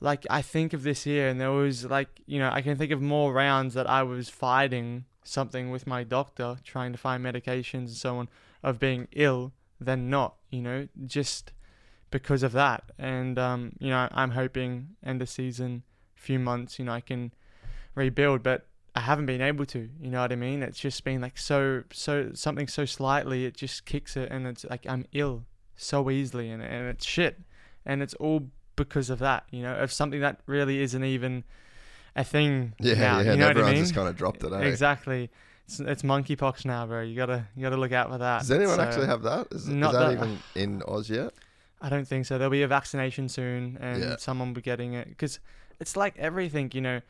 [0.00, 2.90] like I think of this year, and there was like you know I can think
[2.90, 7.74] of more rounds that I was fighting something with my doctor, trying to find medications
[7.74, 8.28] and so on,
[8.62, 10.36] of being ill than not.
[10.50, 11.52] You know, just
[12.10, 15.82] because of that, and um, you know I'm hoping end of season,
[16.14, 17.32] few months, you know I can
[17.94, 18.66] rebuild, but.
[18.94, 20.62] I haven't been able to, you know what I mean?
[20.62, 24.64] It's just been like so, so something so slightly, it just kicks it, and it's
[24.68, 25.44] like I'm ill
[25.76, 27.40] so easily, and, and it's shit,
[27.86, 31.44] and it's all because of that, you know, of something that really isn't even
[32.16, 33.20] a thing Yeah, now.
[33.20, 33.32] yeah.
[33.32, 33.82] you know what I everyone mean?
[33.82, 34.52] just kind of dropped it.
[34.52, 34.60] Eh?
[34.60, 35.30] Exactly.
[35.66, 37.00] It's, it's monkeypox now, bro.
[37.02, 38.40] You gotta you gotta look out for that.
[38.40, 39.46] Does anyone So, actually have that?
[39.52, 41.32] Is, is that, that- even in Oz yet?
[41.80, 42.36] I don't think so.
[42.36, 44.16] There'll be a vaccination soon, and Yeah.
[44.16, 45.40] someone will be getting it because
[45.80, 47.00] it's like everything, you know.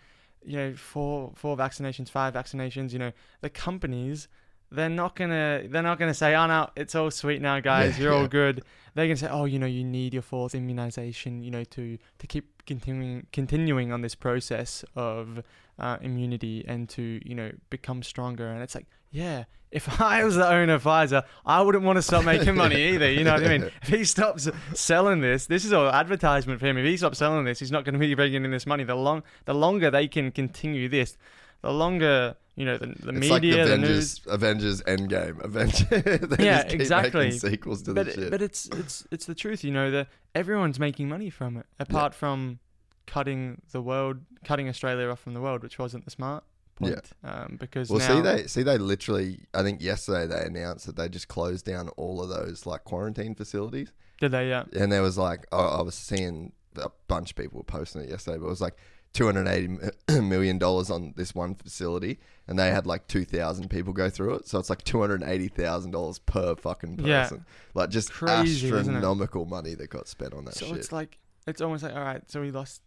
[0.45, 2.93] You know, four four vaccinations, five vaccinations.
[2.93, 4.29] You know, the companies
[4.73, 7.99] they're not gonna they're not gonna say, oh no, it's all sweet now, guys.
[7.99, 8.63] Yeah, You're all good.
[8.95, 11.43] They're gonna say, oh, you know, you need your fourth immunization.
[11.43, 15.43] You know, to to keep continuing continuing on this process of
[15.83, 18.47] uh, immunity and to you know become stronger.
[18.49, 22.03] And it's like, yeah, if I was the owner of Pfizer, I wouldn't want to
[22.03, 23.11] stop making money either.
[23.11, 23.71] You know what I mean?
[23.83, 26.79] If he stops selling this, this is all advertisement for him.
[26.79, 28.85] If he stops selling this, he's not going to be bringing in this money.
[28.85, 31.17] The long, the longer they can continue this,
[31.63, 34.21] the longer you know the, the media, like the the Avengers, news.
[34.27, 35.43] Avengers Endgame.
[35.45, 36.39] Avengers.
[36.39, 37.31] Yeah, exactly.
[37.33, 38.31] Sequels to But the shit.
[38.31, 39.65] but it's it's it's the truth.
[39.65, 42.59] You know that everyone's making money from it, apart from
[43.07, 46.45] cutting the world, cutting Australia off from the world, which wasn't the smart
[46.81, 46.89] Yeah.
[46.95, 47.11] point.
[47.25, 49.41] Um, because well, now, see, they see they literally.
[49.55, 53.35] I think yesterday they announced that they just closed down all of those like quarantine
[53.35, 53.93] facilities.
[54.21, 54.49] did they?
[54.49, 54.65] Yeah.
[54.75, 58.09] and there was like I I was seeing a bunch of people were posting it
[58.09, 58.77] yesterday, but it was like
[59.13, 59.77] two hundred eighty
[60.23, 64.35] million dollars on this one facility, and they had like two thousand people go through
[64.37, 67.31] it, so it's like two hundred eighty thousand dollars per fucking person Yeah.
[67.75, 70.77] Like just Crazy, astronomical money that got spent on that so shit.
[70.79, 72.81] it's like it's almost like all right, so we lost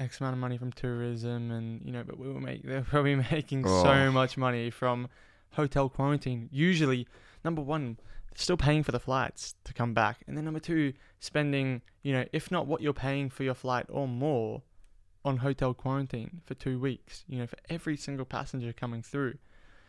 [0.00, 3.14] X amount of money from tourism, and you know, but we were making they're probably
[3.14, 3.82] making Oh.
[3.84, 5.08] so much money from
[5.52, 6.48] hotel quarantine.
[6.50, 7.06] Usually,
[7.44, 7.98] number one,
[8.34, 12.24] still paying for the flights to come back, and then number two, spending you know,
[12.32, 14.62] if not what you're paying for your flight or more,
[15.24, 17.24] on hotel quarantine for two weeks.
[17.28, 19.34] You know, for every single passenger coming through.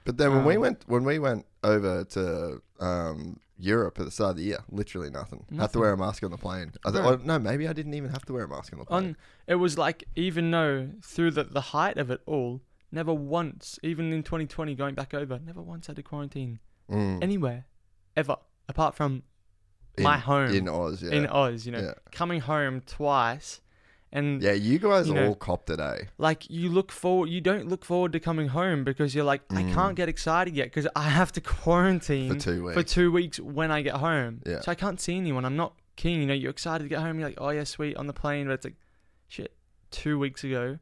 [0.03, 4.11] But then when we Um, went when we went over to um, Europe at the
[4.11, 4.59] start of the year.
[4.69, 5.45] Literally nothing.
[5.57, 6.71] Have to wear a mask on the plane.
[6.85, 8.85] I th- oh, no, maybe I didn't even have to wear a mask on the
[8.85, 9.03] plane.
[9.05, 13.79] On it was like even though through the the height of it all, never once,
[13.83, 17.23] even in 2020 going back over, never once had to quarantine Mm.
[17.23, 17.65] anywhere,
[18.17, 18.35] ever
[18.67, 19.23] apart from
[19.97, 21.01] in, my home in Oz.
[21.03, 21.11] Yeah.
[21.11, 21.65] in Oz.
[21.65, 21.93] You know, Yeah.
[22.11, 23.61] coming home twice,
[24.13, 26.03] and Yeah, you guys you all know, copped it, eh?
[26.17, 29.63] like you look forward you don't look forward to coming home because you're like i
[29.63, 29.73] Mm.
[29.73, 32.73] can't get excited yet because i have to quarantine For two weeks.
[32.77, 34.59] for two weeks when i get home Yeah.
[34.61, 37.19] so i can't see anyone i'm not keen you know you're excited to get home
[37.19, 38.75] you're like oh yeah sweet on the plane but it's like
[39.27, 39.53] shit
[39.91, 40.77] two weeks ago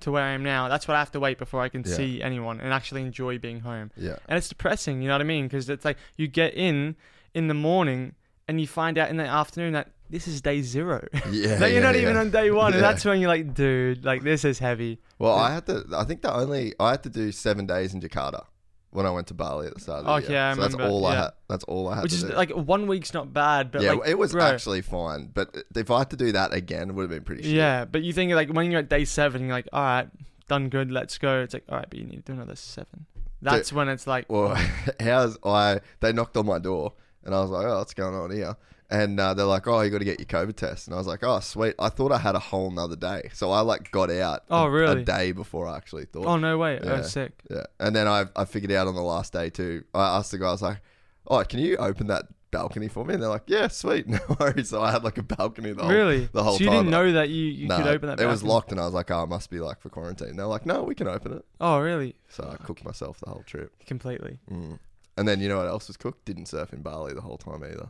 [0.00, 1.94] to where i am now that's what i have to wait before i can Yeah.
[1.96, 4.16] see anyone and actually enjoy being home Yeah.
[4.28, 6.96] and it's depressing you know what i mean because it's like you get in
[7.34, 8.14] in the morning
[8.48, 11.56] and you find out in the afternoon that this is day zero Yeah.
[11.56, 12.02] that you're yeah, not yeah.
[12.02, 12.80] even on day one and Yeah.
[12.92, 15.84] that's when you're like dude like this is heavy Well, I had to.
[15.94, 18.44] I think the only I had to do seven days in Jakarta
[18.90, 20.40] when I went to Bali at the start of the Okay, year.
[20.42, 21.30] I so that's all I had.
[21.48, 22.28] That's all I had which to is do.
[22.32, 25.30] like one week's not bad, but yeah, like, it was bro, actually fine.
[25.34, 27.42] But if I had to do that again, it would have been pretty.
[27.42, 27.52] Shit.
[27.52, 27.84] yeah.
[27.86, 30.08] But you think like when you're at day seven, you're like, all right,
[30.48, 31.40] done good, let's go.
[31.40, 33.06] It's like, all right, but you need to do another seven.
[33.42, 34.54] That's when it's like, Well,
[35.00, 35.80] how's I?
[36.00, 36.92] They knocked on my door,
[37.24, 38.56] and I was like, "Oh, what's going on here?"
[38.90, 41.06] And uh, they're like, "Oh, you got to get your COVID test." And I was
[41.06, 44.10] like, "Oh, sweet." I thought I had a whole nother day, so I like got
[44.10, 44.42] out.
[44.50, 45.00] Oh, a- really?
[45.02, 46.26] A day before I actually thought.
[46.26, 46.92] oh no way, Yeah.
[46.98, 47.32] oh sick.
[47.50, 49.84] Yeah, and then I I figured out on the last day too.
[49.94, 50.80] I asked the guy, I was like,
[51.26, 54.68] "Oh, can you open that balcony for me?" And they're like, "Yeah, sweet, no worries."
[54.68, 56.28] So I had like a balcony the whole really?
[56.32, 56.80] the whole so you time.
[56.80, 58.20] didn't know that you, you Nah, could open that?
[58.20, 60.46] It was locked, and I was like, "Oh, it must be like for quarantine." They're
[60.46, 62.16] like, "No, we can open it." Oh really?
[62.28, 63.72] So I cooked myself the whole trip.
[63.86, 64.40] Completely.
[64.50, 64.78] Mm.
[65.16, 66.26] And then you know what else was cooked?
[66.26, 67.88] Didn't surf in Bali the whole time either.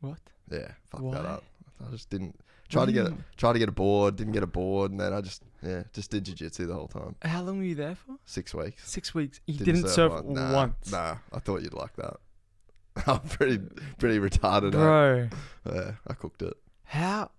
[0.00, 0.18] What?
[0.50, 1.14] Yeah, fuck Why?
[1.14, 1.44] that up.
[1.86, 3.12] I just didn't try to get it.
[3.36, 6.10] Try to get a board, didn't get a board, and then I just yeah, just
[6.10, 7.16] did jiu-jitsu the whole time.
[7.22, 8.16] How long were you there for?
[8.24, 8.88] Six weeks.
[8.88, 9.40] Six weeks.
[9.46, 12.16] You didn't, surf, one- Nah, once, Nah, I thought you'd like that.
[13.06, 13.58] I'm pretty
[13.98, 14.68] pretty retarded.
[14.74, 14.78] eh?
[14.78, 15.28] bro.
[15.72, 16.54] Yeah, I cooked it.
[16.84, 17.30] How?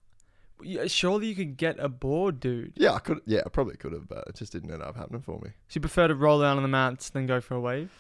[0.88, 2.74] Surely you could get a board, dude.
[2.76, 3.22] Yeah, I could.
[3.26, 5.52] Yeah, I probably could have, but it just didn't end up happening for me.
[5.70, 7.92] So you prefer to roll down on the mats than go for a wave?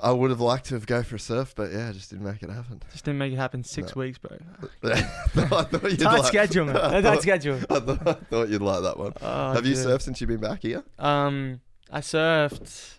[0.00, 2.24] I would have liked to have go for a surf, but yeah, I just didn't
[2.24, 2.82] make it happen.
[2.92, 3.64] Just didn't make it happen.
[3.64, 4.00] Six No.
[4.00, 4.36] weeks, bro.
[4.84, 6.76] I thought you'd Tight like- schedule, man.
[6.76, 7.56] I Tight thought- schedule.
[7.70, 9.12] I thought, I thought you'd like that one.
[9.20, 10.82] Oh, have you surfed since you've been back here?
[10.98, 12.94] Um, I surfed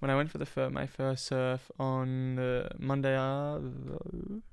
[0.00, 3.16] when I went for the fir- my first surf on uh, Monday.
[3.16, 3.58] Uh,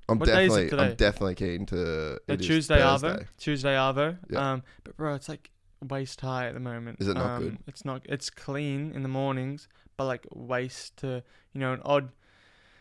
[0.08, 2.18] I'm What day is it definitely, I'm definitely keen to.
[2.28, 3.26] is Tuesday Arvo.
[3.38, 4.18] Tuesday Arvo.
[4.30, 4.52] Yeah.
[4.52, 5.50] Um, but bro, it's like
[5.88, 6.98] waist high at the moment.
[7.00, 7.58] Is it not um, good?
[7.66, 8.02] It's not.
[8.08, 12.10] It's clean in the mornings, but like waist to you know an odd.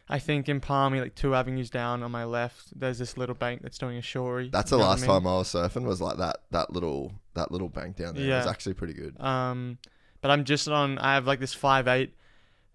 [0.08, 3.64] I think in Palmy, like two avenues down on my left, there's this little bank
[3.64, 4.52] that's doing a shorey.
[4.52, 5.10] That's the last I mean?
[5.10, 5.84] time I was surfing.
[5.84, 8.24] Was like that that little that little bank down there.
[8.24, 8.50] It was Yeah.
[8.52, 9.20] actually pretty good.
[9.20, 9.80] Um,
[10.22, 11.00] but I'm just on.
[11.00, 12.14] I have like this five eight,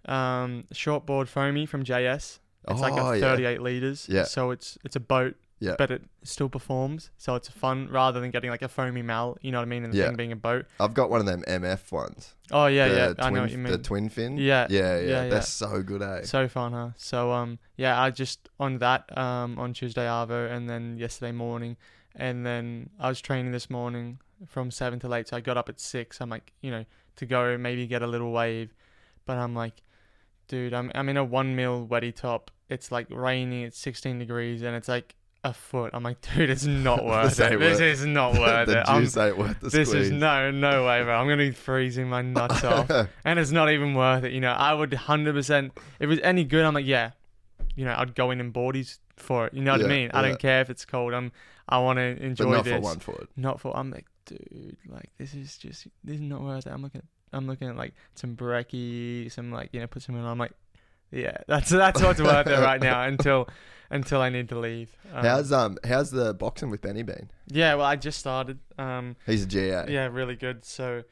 [0.07, 2.38] um, shortboard foamy from JS.
[2.68, 3.20] It's like Oh, a yeah.
[3.20, 4.07] 38 liters.
[4.11, 4.24] Yeah.
[4.24, 5.75] So it's it's a boat, Yeah.
[5.77, 7.11] but it still performs.
[7.18, 9.37] So it's fun rather than getting like a foamy mal.
[9.42, 9.85] You know what I mean?
[9.85, 10.07] And the Yeah.
[10.07, 10.64] thing being a boat.
[10.81, 12.35] I've got one of them MF ones.
[12.51, 13.07] Oh yeah, the yeah.
[13.12, 14.38] Twin, I know what you The twin fin.
[14.38, 15.01] Yeah, Yeah, yeah.
[15.01, 15.40] yeah, They're yeah.
[15.40, 16.23] so good, eh?
[16.23, 16.90] So fun, huh?
[16.96, 21.77] So um, yeah, I just on that um on Tuesday Arvo, and then yesterday morning,
[22.16, 25.29] and then I was training this morning from seven to eight.
[25.29, 26.20] So I got up at six.
[26.23, 28.73] I'm like, you know, to go maybe get a little wave,
[29.27, 29.83] but I'm like,
[30.49, 32.51] dude, I'm I'm in a one mil wetty top.
[32.70, 33.62] It's like raining.
[33.64, 35.90] It's 16 degrees, and it's like a foot.
[35.94, 37.50] I'm like, dude, it's not worth it.
[37.53, 38.85] ain't This worth- is not worth the it.
[38.88, 40.07] I'm, juice ain't worth the this squeeze.
[40.07, 41.14] is no, no way, bro.
[41.14, 42.90] I'm gonna be freezing my nuts off
[43.24, 44.33] and it's not even worth it.
[44.33, 45.72] You know, I would hundred percent.
[45.98, 47.12] If it was any good, I'm like, yeah,
[47.74, 49.55] you know, I'd go in in boardies for it.
[49.55, 50.11] You know what Yeah, I mean?
[50.12, 50.29] I yeah.
[50.29, 51.14] don't care if it's cold.
[51.14, 51.33] I'm,
[51.68, 52.72] I want to but enjoy not this.
[52.72, 53.31] Not for one foot.
[53.37, 53.76] Not for.
[53.76, 56.70] I'm like, dude, like this is just this is not worth it.
[56.72, 60.24] I'm looking, I'm looking at like some brekkie, some like you know, put some in.
[60.24, 60.53] I'm like,
[61.11, 63.49] yeah, that's that's what's worth it right now until
[63.90, 64.90] until I need to leave.
[65.12, 67.31] Um, how's um how's the boxing with Benny been?
[67.49, 67.75] yeah?
[67.75, 68.59] Well, I just started.
[68.79, 69.87] Um, He's a GA.
[69.88, 70.64] yeah, really good.
[70.64, 71.03] So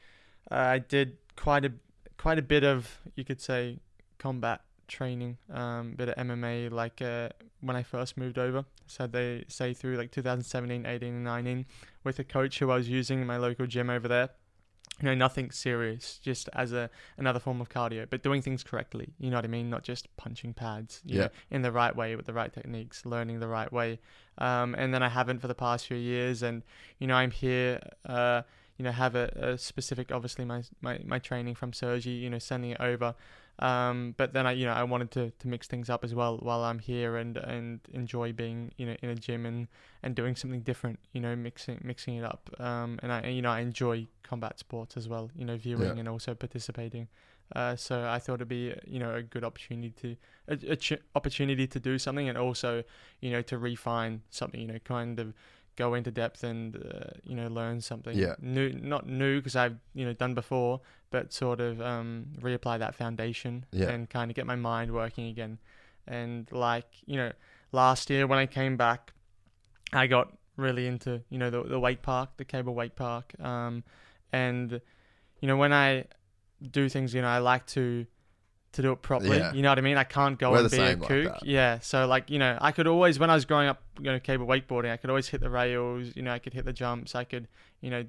[0.51, 1.73] uh, I did quite a
[2.17, 3.79] quite a bit of you could say
[4.17, 7.29] combat training, um, bit of MMA like uh,
[7.61, 8.65] when I first moved over.
[8.87, 11.65] So they say through like 2017, 18, and 19
[12.03, 14.29] with a coach who I was using in my local gym over there.
[15.01, 19.13] You know, nothing serious, just as a another form of cardio, but doing things correctly.
[19.19, 19.69] You know what I mean?
[19.69, 21.01] Not just punching pads.
[21.05, 21.21] You Yeah.
[21.23, 23.99] know, in the right way with the right techniques, learning the right way.
[24.37, 26.63] Um, and then I haven't for the past few years, and
[26.99, 27.79] you know, I'm here.
[28.05, 28.41] Uh,
[28.77, 32.39] you know have a, a specific obviously my, my my training from Sergi you know
[32.39, 33.13] sending it over
[33.59, 36.37] um, but then I you know I wanted to, to mix things up as well
[36.37, 39.67] while I'm here and and enjoy being you know in a gym and
[40.03, 43.51] and doing something different you know mixing mixing it up um, and I you know
[43.51, 45.99] I enjoy combat sports as well you know viewing Yeah.
[45.99, 47.07] and also participating
[47.55, 50.15] uh, so I thought it'd be you know a good opportunity to
[50.47, 52.83] a, a ch- opportunity to do something and also
[53.21, 55.33] you know to refine something you know kind of
[55.79, 58.35] go into depth and uh, you know learn something Yeah.
[58.41, 62.93] new not new because I've you know done before but sort of um, reapply that
[62.95, 63.89] foundation Yeah.
[63.91, 65.57] and kind of get my mind working again
[66.05, 67.31] and like you know
[67.71, 69.13] last year when I came back
[69.93, 70.27] I got
[70.57, 73.83] really into you know the the wake park the cable wake park um,
[74.33, 74.81] and
[75.39, 76.05] you know when I
[76.79, 78.05] do things you know I like to
[78.73, 79.51] to do it properly Yeah.
[79.53, 79.97] you know what I mean?
[79.97, 81.23] I can't go We're and be a like kook.
[81.25, 81.45] that.
[81.45, 84.19] yeah so like you know I could always when I was growing up you know
[84.19, 87.15] cable wakeboarding I could always hit the rails you know I could hit the jumps
[87.15, 87.47] I could
[87.81, 88.05] you know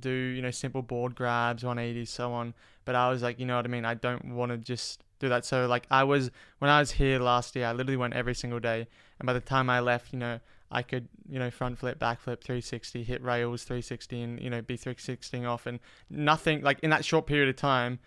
[0.00, 2.54] do you know simple board grabs 180s so on.
[2.84, 3.84] But I was like you know what I mean?
[3.84, 5.44] I don't want to just do that.
[5.44, 8.60] So like I was when I was here last year I literally went every single
[8.60, 8.86] day.
[9.18, 10.38] And by the time I left you know
[10.70, 14.62] I could you know front flip back flip 360 hit rails 360 and you know
[14.62, 15.66] be 360 off.
[15.66, 17.98] And nothing like in that short period of time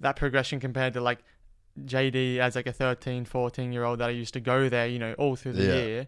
[0.00, 1.20] that progression compared to like
[1.82, 4.98] JD as like a 13 14 year old that I used to go there you
[4.98, 5.74] know all through the Yeah.
[5.74, 6.06] year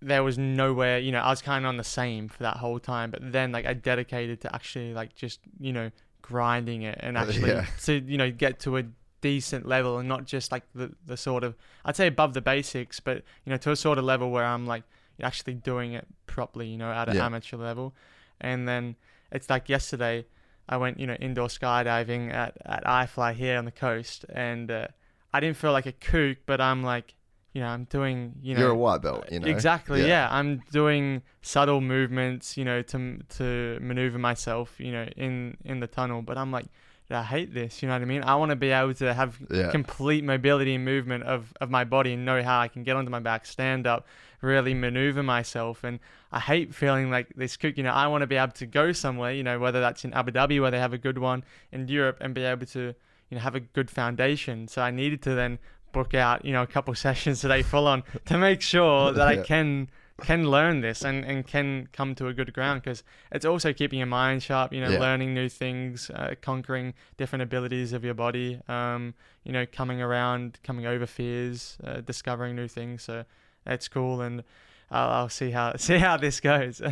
[0.00, 2.78] there was nowhere you know I was kind of on the same for that whole
[2.78, 5.90] time but then like I dedicated to actually like just you know
[6.22, 7.66] grinding it and actually Yeah.
[7.84, 8.84] to you know get to a
[9.20, 13.00] decent level and not just like the the sort of I'd say above the basics
[13.00, 14.84] but you know to a sort of level where I'm like
[15.22, 17.26] actually doing it properly you know at an Yeah.
[17.26, 17.94] amateur level
[18.40, 18.96] and then
[19.32, 20.26] it's like yesterday
[20.68, 24.88] I went you know indoor skydiving at at iFly here on the coast and uh,
[25.32, 27.14] I didn't feel like a kook but I'm like
[27.52, 29.48] you know I'm doing you know You're a white belt, you know.
[29.48, 30.02] Exactly.
[30.02, 30.06] Yeah.
[30.08, 30.28] Yeah.
[30.30, 35.86] I'm doing subtle movements, you know, to to maneuver myself, you know, in in the
[35.86, 36.20] tunnel.
[36.20, 36.66] But I'm like,
[37.10, 37.82] I hate this.
[37.82, 38.22] You know what I mean?
[38.24, 39.70] I want to be able to have Yeah.
[39.70, 43.10] complete mobility and movement of of my body and know how I can get onto
[43.10, 44.06] my back, stand up,
[44.40, 45.84] really maneuver myself.
[45.84, 46.00] And
[46.32, 47.76] I hate feeling like this kook.
[47.76, 49.32] You know, I want to be able to go somewhere.
[49.32, 52.18] You know, whether that's in Abu Dhabi where they have a good one, in Europe,
[52.20, 52.94] and be able to
[53.30, 54.66] you know have a good foundation.
[54.68, 55.58] So I needed to then
[55.92, 59.36] book out you know a couple sessions today full on to make sure that I
[59.38, 59.88] can
[60.22, 63.98] can learn this and, and can come to a good ground because it's also keeping
[63.98, 64.98] your mind sharp you know Yeah.
[64.98, 69.12] learning new things uh, conquering different abilities of your body um,
[69.44, 73.24] you know coming around coming over fears uh, discovering new things so
[73.66, 74.42] it's cool and
[74.90, 76.80] I'll, I'll see how see how this goes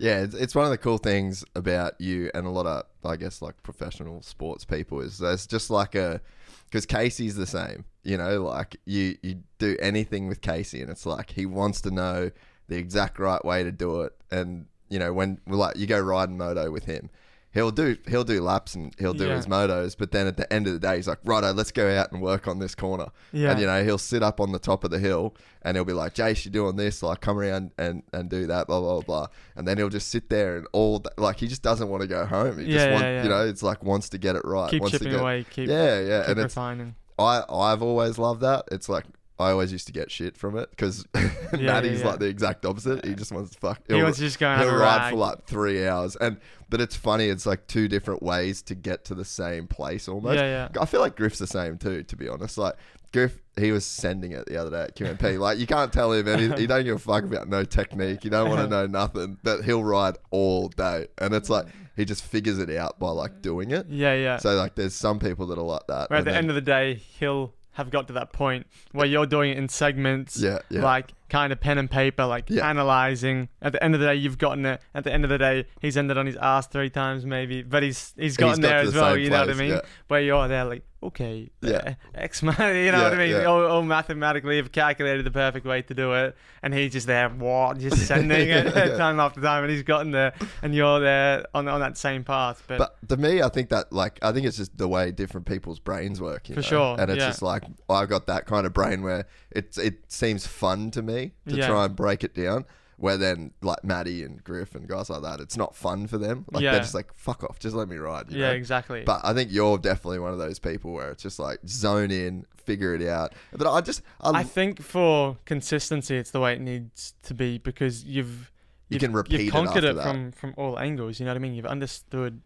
[0.00, 3.16] Yeah, it's, it's one of the cool things about you and a lot of, I
[3.16, 6.20] guess, like professional sports people is there's just like a,
[6.66, 11.04] because Casey's the same, you know, like you, you do anything with Casey and it's
[11.04, 12.30] like he wants to know
[12.68, 14.12] the exact right way to do it.
[14.30, 17.10] And, you know, when like you go riding moto with him,
[17.50, 19.36] he'll do, he'll do laps and he'll do Yeah.
[19.36, 21.88] his motos, but then at the end of the day, he's like, righto, let's go
[21.98, 23.06] out and work on this corner.
[23.32, 23.52] Yeah.
[23.52, 25.94] And, you know, he'll sit up on the top of the hill and he'll be
[25.94, 29.26] like, Jace, you're doing this, like come around and, and do that, blah, blah, blah.
[29.56, 32.06] And then he'll just sit there and all, th- like, he just doesn't want to
[32.06, 32.58] go home.
[32.58, 34.70] He just Yeah, wants, yeah, you know, it's like wants to get it right.
[34.70, 36.20] keep wants to chipping get, away keep Yeah, yeah.
[36.20, 38.66] keep and it's, refining I, I've always loved that.
[38.70, 39.04] It's like,
[39.38, 41.06] I always used to get shit from it because
[41.52, 42.08] Maddie's yeah.
[42.08, 43.04] like the exact opposite.
[43.04, 43.80] He just wants to fuck.
[43.86, 47.28] he wants to just go He'll ride for like three hours, and but it's funny.
[47.28, 50.36] It's like two different ways to get to the same place almost.
[50.36, 50.80] Yeah, yeah.
[50.82, 52.02] I feel like Griff's the same too.
[52.02, 52.74] To be honest, like
[53.12, 55.38] Griff, he was sending it the other day at QMP.
[55.40, 56.48] like you can't tell him any.
[56.58, 58.24] He don't give a fuck about no technique.
[58.24, 59.38] You don't want to know nothing.
[59.44, 61.72] But he'll ride all day, and it's like mm.
[61.96, 63.86] he just figures it out by like doing it.
[63.88, 66.10] yeah yeah So like, there's some people that are like that.
[66.10, 69.06] Where at the then- end of the day, he'll have got to that point where
[69.06, 70.82] you're doing it in segments, Yeah, yeah.
[70.82, 72.68] like kind of pen and paper, like Yeah.
[72.68, 73.48] analyzing.
[73.62, 74.80] At the end of the day, you've gotten it.
[74.94, 77.82] At the end of the day, he's ended on his ass three times, maybe, but
[77.82, 79.16] he's he's gotten got there as the well.
[79.16, 79.70] You know what I mean?
[79.70, 79.80] yeah.
[80.08, 81.76] Where you're there, like okay, Yeah.
[81.76, 83.30] uh, X, you know what I mean?
[83.30, 83.44] yeah.
[83.44, 87.28] All, all mathematically have calculated the perfect way to do it, and he's just there,
[87.28, 88.96] what, just sending it Yeah.
[88.96, 90.32] time after time, and he's gotten there,
[90.62, 92.62] and you're there on on that same path.
[92.66, 95.46] But, But to me, I think that like I think it's just the way different
[95.46, 96.48] people's brains work.
[96.48, 96.66] You For know?
[96.66, 97.28] sure, and it's yeah.
[97.28, 101.32] just like I've got that kind of brain where it's it seems fun to me
[101.48, 101.66] to Yeah.
[101.68, 102.64] try and break it down.
[102.98, 106.44] Where then like Maddie and Griff and guys like that, it's not fun for them.
[106.50, 106.72] Like Yeah.
[106.72, 108.30] they're just like fuck off, just let me ride.
[108.30, 108.54] You yeah, know?
[108.54, 109.04] exactly.
[109.04, 112.44] But I think you're definitely one of those people where it's just like zone in,
[112.56, 113.34] figure it out.
[113.52, 117.58] But I just I, I think for consistency, it's the way it needs to be
[117.58, 118.50] because you've
[118.88, 120.02] You you've, can repeat it you've conquered it, that.
[120.02, 121.20] from from all angles.
[121.20, 121.54] You know what I mean?
[121.54, 122.40] You've understood,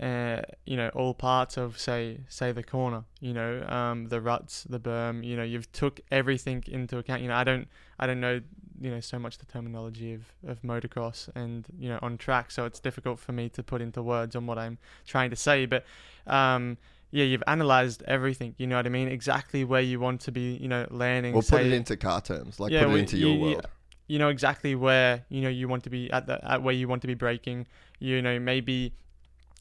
[0.00, 3.02] uh, you know, all parts of say say the corner.
[3.20, 5.24] You know, um, the ruts, the berm.
[5.24, 7.22] You know, you've took everything into account.
[7.22, 7.66] You know, I don't
[7.98, 8.40] I don't know
[8.80, 12.64] you know so much the terminology of of motocross and you know on track, so
[12.64, 15.66] it's difficult for me to put into words on what I'm trying to say.
[15.66, 15.84] But
[16.26, 16.78] um,
[17.10, 18.54] yeah, you've analyzed everything.
[18.58, 19.08] You know what I mean?
[19.08, 20.56] Exactly where you want to be.
[20.56, 21.34] You know, landing.
[21.34, 23.66] Or put it into car terms, like Yeah, put it well, into your you- world.
[24.06, 26.86] you know exactly where you know you want to be at the at where you
[26.88, 27.66] want to be braking.
[27.98, 28.92] You know maybe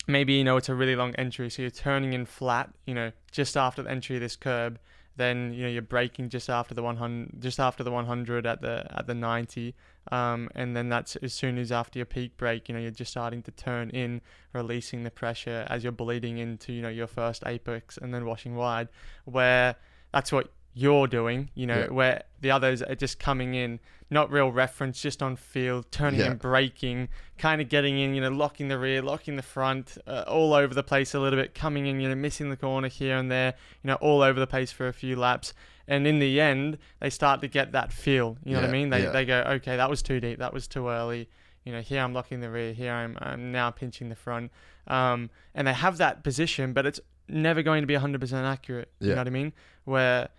[0.07, 2.70] maybe you know it's a really long entry, so you're turning in flat.
[2.86, 4.80] You know just after the entry of this curb,
[5.18, 8.88] then you know you're braking just after the 100, just after the 100 at the
[8.95, 9.76] at the 90.
[10.11, 13.11] Um, and then that's as soon as after your peak brake, you know, you're just
[13.11, 14.22] starting to turn in,
[14.53, 18.55] releasing the pressure as you're bleeding into, you know, your first apex and then washing
[18.55, 18.88] wide,
[19.26, 19.76] where
[20.13, 21.88] that's what you're doing, you know, Yeah.
[21.88, 26.28] where the others are just coming in, not real reference, just on field, turning Yeah.
[26.28, 30.23] and braking, kind of getting in, you know, locking the rear, locking the front, uh,
[30.28, 33.17] all over the place a little bit, coming in, you know, missing the corner here
[33.17, 35.53] and there, you know, all over the place for a few laps.
[35.88, 38.38] And in the end, they start to get that feel.
[38.43, 38.89] You know what I mean?
[38.89, 39.09] They, yeah.
[39.11, 41.28] they go, okay, that was too deep, that was too early.
[41.65, 44.51] You know, here I'm locking the rear, here I'm, I'm now pinching the front.
[44.88, 48.89] Um, and they have that position, but it's never going to be 100% accurate.
[48.99, 49.53] You know what I mean?
[49.86, 50.30] Where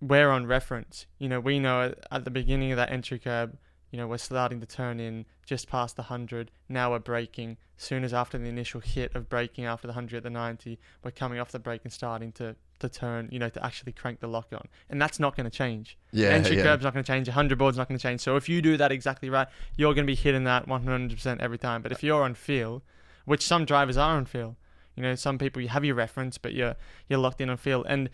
[0.00, 1.06] we're on reference.
[1.18, 3.56] You know, we know at- the beginning of that entry curb,
[3.90, 6.50] you know, we're starting to turn in just past the 100.
[6.68, 7.58] Now we're braking.
[7.76, 11.10] Soon as after the initial hit of braking after the 100 at the 90, we're
[11.12, 14.26] coming off the brake and starting to, to turn, you know, to actually crank the
[14.26, 14.66] lock on.
[14.90, 15.96] And that's not going to change.
[16.10, 16.64] Yeah, entry yeah.
[16.64, 17.28] curb's not going to change.
[17.28, 18.20] 100 board's not going to change.
[18.20, 21.58] So if you do that exactly right, you're going to be hitting that 100% every
[21.58, 21.80] time.
[21.82, 22.82] But if you're on feel,
[23.26, 24.56] which some drivers are on feel,
[24.96, 26.76] you know, some people you have your reference, but you're
[27.08, 28.10] you're locked in on feel, and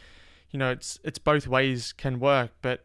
[0.51, 2.51] you know it's it's both ways can work.
[2.63, 2.85] But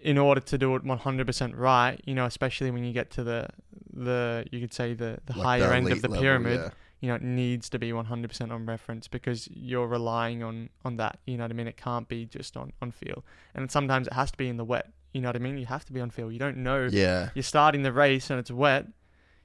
[0.00, 3.48] in order to do it 100% right, you know, especially when you get to the
[3.92, 6.70] the you could say the the Like higher the end of the level, pyramid, yeah.
[7.00, 11.18] you know, it needs to be 100% on reference because you're relying on on that.
[11.26, 11.66] You know what I mean?
[11.66, 14.64] It can't be just on on feel, and sometimes it has to be in the
[14.64, 14.90] wet.
[15.12, 15.58] You know what I mean?
[15.58, 16.30] You have to be on feel.
[16.30, 17.30] You don't know Yeah.
[17.34, 18.86] you're starting the race and it's wet.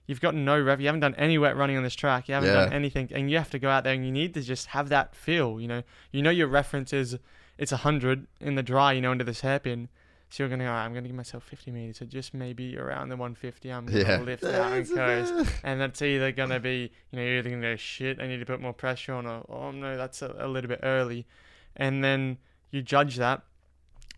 [0.08, 0.82] You've got no rev.
[0.82, 2.28] You haven't done any wet running on this track.
[2.28, 4.42] You haven't done anything, and you have to go out there and you need to
[4.42, 5.62] just have that feel.
[5.62, 7.18] You know, you know your reference is
[7.58, 8.92] it's hundred in the dry.
[8.94, 9.88] You know, into this hairpin.
[10.30, 10.72] So you're gonna go.
[10.72, 12.00] Right, I'm gonna give myself 50 meters.
[12.00, 14.20] So just maybe around the 150, I'm gonna Yeah.
[14.20, 15.34] lift out and coast.
[15.64, 18.20] And that's either gonna be, you know, you're either gonna go shit.
[18.20, 20.80] I need to put more pressure on, or oh no, that's a, a little bit
[20.82, 21.28] early.
[21.76, 22.40] And then
[22.72, 23.44] you judge that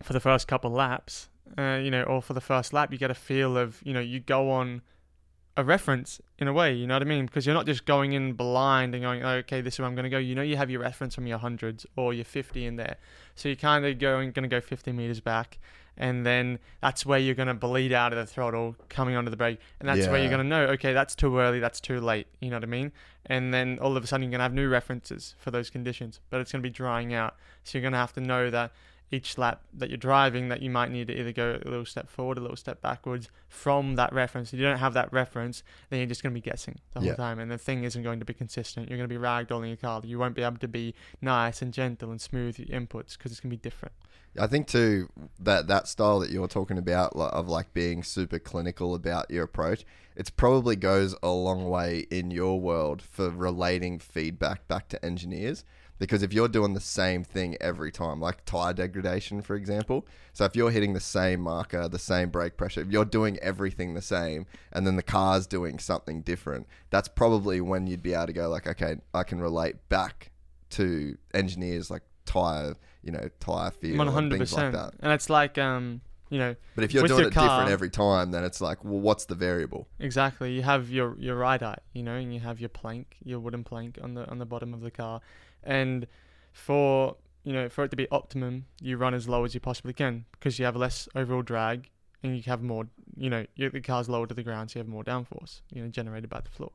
[0.02, 1.28] for the first couple laps,
[1.58, 4.00] uh, you know, or for the first lap, you get a feel of, you know,
[4.00, 4.80] you go on
[5.56, 7.26] a reference in a way, you know what I mean?
[7.26, 9.94] Because you're not just going in blind and going, oh, okay, this is where I'm
[9.94, 10.18] going to go.
[10.18, 12.96] You know, you have your reference from your hundreds or your 50 in there.
[13.34, 15.58] So you're kind of going, going to go 50 meters back.
[15.96, 19.36] And then that's where you're going to bleed out of the throttle coming onto the
[19.36, 19.58] brake.
[19.80, 22.26] And that's where you're going to know, okay, that's too early, that's too late.
[22.40, 22.92] You know what I mean?
[23.24, 26.20] And then all of a sudden you're going to have new references for those conditions,
[26.28, 27.36] but it's going to be drying out.
[27.64, 28.72] So you're going to have to know that
[29.12, 32.08] each lap that you're driving that you might need to either go a little step
[32.08, 34.52] forward, a little step backwards from that reference.
[34.52, 37.08] If you don't have that reference, then you're just going to be guessing the whole
[37.08, 37.14] Yeah.
[37.14, 38.88] time, and the thing isn't going to be consistent.
[38.88, 40.00] You're going to be ragdolling your car.
[40.04, 43.40] You won't be able to be nice and gentle and smooth your inputs because it's
[43.40, 43.94] going to be different.
[44.38, 48.94] I think too that that style that you're talking about of like being super clinical
[48.94, 54.68] about your approach, it probably goes a long way in your world for relating feedback
[54.68, 55.64] back to engineers.
[55.98, 60.44] Because if you're doing the same thing every time, like tire degradation, for example, so
[60.44, 64.02] if you're hitting the same marker, the same brake pressure, if you're doing everything the
[64.02, 68.32] same, and then the car's doing something different, that's probably when you'd be able to
[68.32, 70.32] go like, okay, I can relate back
[70.70, 73.96] to engineers like tire, you know, tire feel
[74.38, 74.94] things like that.
[75.00, 77.90] And it's like um, you know, But if you're doing your it car- different every
[77.90, 79.88] time, then it's like, well, what's the variable?
[80.00, 80.52] Exactly.
[80.52, 83.64] You have your your ride height, you know, and you have your plank, your wooden
[83.64, 85.20] plank on the on the bottom of the car,
[85.66, 86.06] and
[86.52, 89.92] for you know for it to be optimum, you run as low as you possibly
[89.92, 91.90] can because you have less overall drag
[92.22, 92.88] and you have more.
[93.16, 95.88] You know, the car's lower to the ground, so you have more downforce, you know,
[95.88, 96.72] generated by the floor.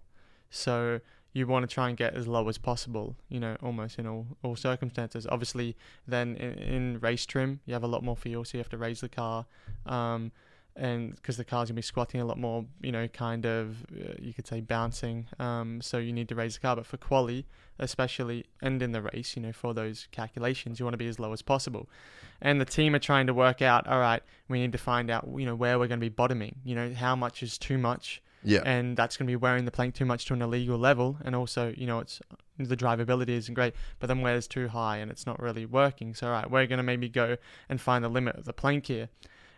[0.49, 1.01] So
[1.33, 4.27] you want to try and get as low as possible, you know, almost in all,
[4.43, 5.25] all circumstances.
[5.27, 5.77] Obviously,
[6.07, 8.77] then in, in race trim, you have a lot more fuel, so you have to
[8.77, 9.45] raise the car.
[9.85, 10.31] Um,
[10.75, 14.13] and because the car's gonna be squatting a lot more, you know, kind of uh,
[14.19, 15.27] you could say bouncing.
[15.39, 17.45] Um, so you need to raise the car, but for quali,
[17.79, 21.19] especially, and in the race, you know, for those calculations, you want to be as
[21.19, 21.89] low as possible.
[22.41, 25.27] And the team are trying to work out, all right, we need to find out,
[25.37, 26.55] you know, where we're going to be bottoming.
[26.63, 28.61] You know, how much is too much, Yeah.
[28.65, 31.35] and that's going to be wearing the plank too much to an illegal level, and
[31.35, 32.21] also, you know, it's
[32.57, 36.13] the drivability isn't great, but then where's too high and it's not really working.
[36.13, 37.37] So, all right, we're going to maybe go
[37.69, 39.09] and find the limit of the plank here.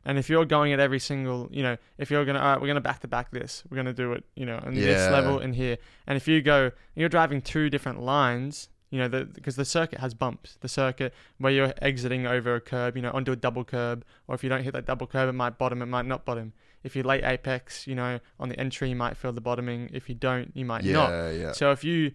[0.05, 2.67] And if you're going at every single, you know, if you're gonna, all right, we're
[2.67, 4.85] gonna back to back this, we're gonna do it, you know, on Yeah.
[4.85, 5.77] this level and here.
[6.07, 10.13] And if you go, you're driving two different lines, You know, because the circuit has
[10.13, 10.55] bumps.
[10.61, 14.35] The circuit where you're exiting over a curb, you know, onto a double curb, or
[14.35, 16.53] if you don't hit that double curb, it might bottom, it might not bottom.
[16.83, 19.89] If you late apex, you know, on the entry, you might feel the bottoming.
[19.91, 21.09] If you don't, you might not.
[21.09, 21.51] Yeah, yeah.
[21.53, 22.11] So if you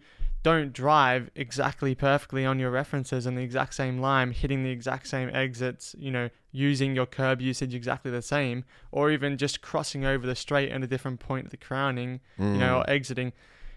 [0.51, 5.07] don't drive exactly perfectly on your references on the exact same line, hitting the exact
[5.07, 10.05] same exits, you know, using your curb usage exactly the same, or even just crossing
[10.07, 12.59] over the straight at a different point of the crowning, you Mm.
[12.59, 13.33] know, or exiting,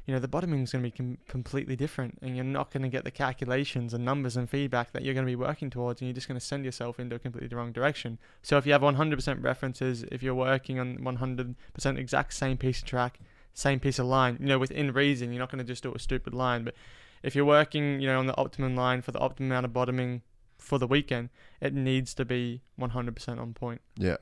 [0.07, 2.83] you know, the bottoming is going to be com- completely different, and you're not going
[2.83, 6.01] to get the calculations and numbers and feedback that you're going to be working towards,
[6.01, 8.17] and you're just going to send yourself into a completely wrong direction.
[8.41, 12.85] So if you have 100% references, if you're working on 100% exact same piece of
[12.87, 13.19] track,
[13.53, 15.99] same piece of line, you know, within reason, you're not going to just do a
[15.99, 16.75] stupid line, but
[17.23, 20.21] if you're working, you know, on the optimum line for the optimum amount of bottoming
[20.57, 21.29] for the weekend,
[21.59, 23.81] it needs to be 100% on point.
[23.97, 24.17] Yeah.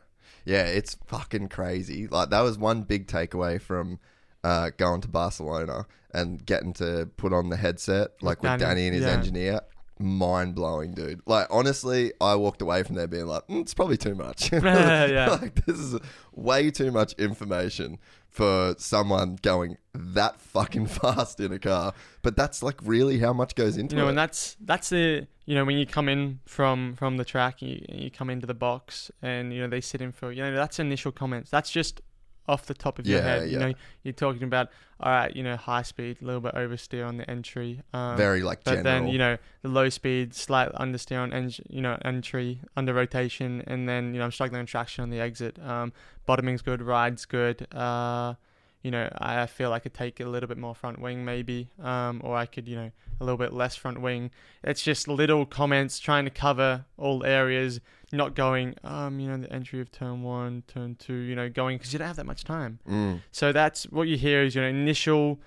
[0.46, 2.08] Yeah, it's fucking crazy.
[2.08, 4.00] Like that was one big takeaway from
[4.44, 8.88] uh, going to Barcelona and getting to put on the headset, like with Danny, Danny
[8.88, 9.12] and his yeah.
[9.12, 9.62] engineer.
[10.02, 11.22] Mind blowing, dude.
[11.26, 14.50] Like honestly, I walked away from there being like, mm, it's probably too much.
[14.54, 15.38] Yeah.
[15.42, 16.00] like this is
[16.34, 18.00] way too much information
[18.30, 21.94] for someone going that fucking fast in a car.
[22.22, 23.98] But that's like really how much goes into it.
[23.98, 24.10] you know, it.
[24.10, 27.84] and that's that's the you know when you come in from from the track, you
[27.90, 30.80] you come into the box, and you know they sit in for you know that's
[30.80, 31.50] initial comments.
[31.50, 32.02] That's just
[32.50, 33.50] off the top of your Yeah, head.
[33.52, 33.74] You know,
[34.04, 34.70] you're talking about
[35.00, 37.82] all right, you know, high speed, a little bit oversteer on the entry.
[37.94, 38.84] Um, Very like but general.
[38.84, 43.64] then you know the low speed, slight understeer on eng- you know entry, under rotation,
[43.68, 45.58] and then you know I'm struggling on traction on the exit.
[45.60, 45.94] Um,
[46.26, 47.66] bottoming's good, ride's good.
[47.74, 48.34] Uh,
[48.82, 52.22] you know I feel I could take a little bit more front wing maybe, um,
[52.24, 52.92] or I could you know
[53.22, 54.32] a little bit less front wing.
[54.64, 57.80] It's just little comments trying to cover all areas,
[58.12, 61.78] not going um you know the entry of turn one, turn two, you know going
[61.78, 62.80] because you don't have that much time.
[62.88, 63.22] Mm.
[63.32, 65.40] So that's what you hear is your initial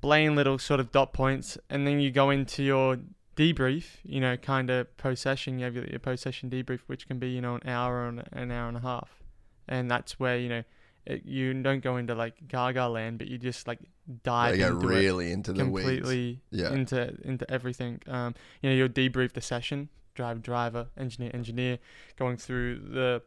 [0.00, 2.98] plain little sort of dot points, and then you go into your
[3.36, 5.58] debrief, you know, kind of post session.
[5.58, 8.22] You have your, your post session debrief, which can be, you know, an hour and
[8.32, 9.22] an hour and a half.
[9.68, 10.62] And that's where, you know,
[11.06, 13.78] it, you don't go into like gaga land, but you just like
[14.22, 15.86] dive go into it really into the weeds.
[15.86, 16.72] completely Yeah.
[16.72, 18.00] into into everything.
[18.06, 21.78] Um, you know, you'll debrief the session, drive driver, engineer engineer,
[22.16, 23.22] going through the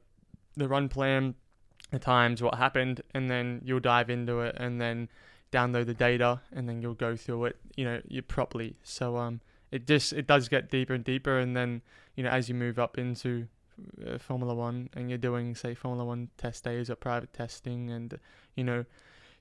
[0.56, 1.36] the run plan,
[1.92, 5.10] the times, what happened, and then you'll dive into it, and then
[5.52, 7.58] download the data, and then you'll go through it.
[7.76, 8.76] You know, you properly.
[8.84, 11.82] So um, it just it does get deeper and deeper, and then
[12.16, 13.48] you know as you move up into
[14.06, 18.20] uh, Formula One, and you're doing say Formula One test days or private testing, and
[18.56, 18.86] you know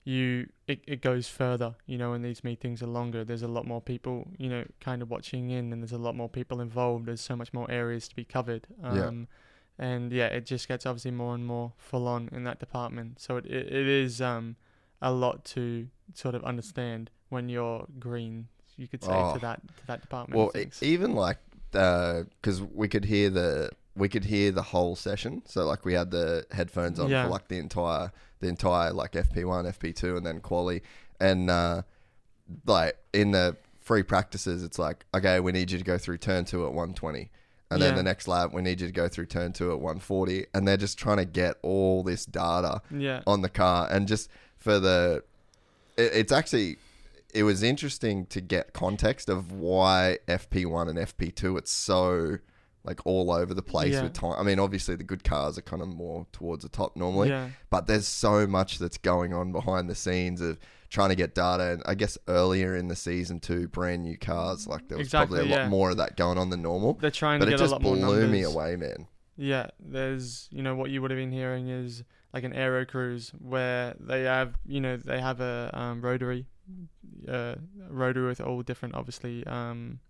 [0.05, 3.65] you it, it goes further you know and these meetings are longer there's a lot
[3.67, 7.07] more people you know kind of watching in and there's a lot more people involved
[7.07, 8.97] there's so much more areas to be covered um
[9.79, 9.87] Yeah.
[9.87, 13.37] and yeah it just gets obviously more and more full on in that department so
[13.37, 14.57] it, it, it is um
[15.01, 19.35] a lot to sort of understand when you're green you could say Oh.
[19.35, 21.39] to that to that department Well, e- even like
[21.71, 25.43] because we could hear the we could hear the whole session.
[25.47, 27.25] So like we had the headphones on Yeah.
[27.25, 28.11] for like the entire
[28.43, 30.83] the entire like FP one, FP two, and then quali,
[31.19, 31.83] and uh,
[32.67, 36.45] like in the free practices, it's like okay, we need you to go through turn
[36.45, 37.31] two at one twenty.
[37.71, 37.97] And then Yeah.
[37.97, 40.45] the next lap, we need you to go through turn two at 140.
[40.53, 44.29] And they're just trying to get all this data yeah on the car and just
[44.59, 45.25] for the
[45.97, 46.77] it, it's actually
[47.33, 52.37] it was interesting to get context of why FP1 and FP2 it's so
[52.85, 54.03] like all over the place Yeah.
[54.05, 54.35] with time.
[54.39, 57.49] I mean, obviously the good cars are kind of more towards the top normally, yeah
[57.71, 60.59] but there's so much that's going on behind the scenes of
[60.91, 61.73] trying to get data.
[61.73, 65.39] And I guess earlier in the season too, brand new cars, like there was Exactly,
[65.39, 66.95] probably a lot more of that going on than normal.
[66.95, 69.07] they're trying But to it get a just lot more blew numbers me away, man.
[69.37, 72.05] Yeah, there's you know what you would have been hearing is
[72.35, 76.47] like an aero cruise where they have you know they have a um, rotary,
[77.29, 77.55] uh,
[77.89, 80.01] rotary with all different obviously um,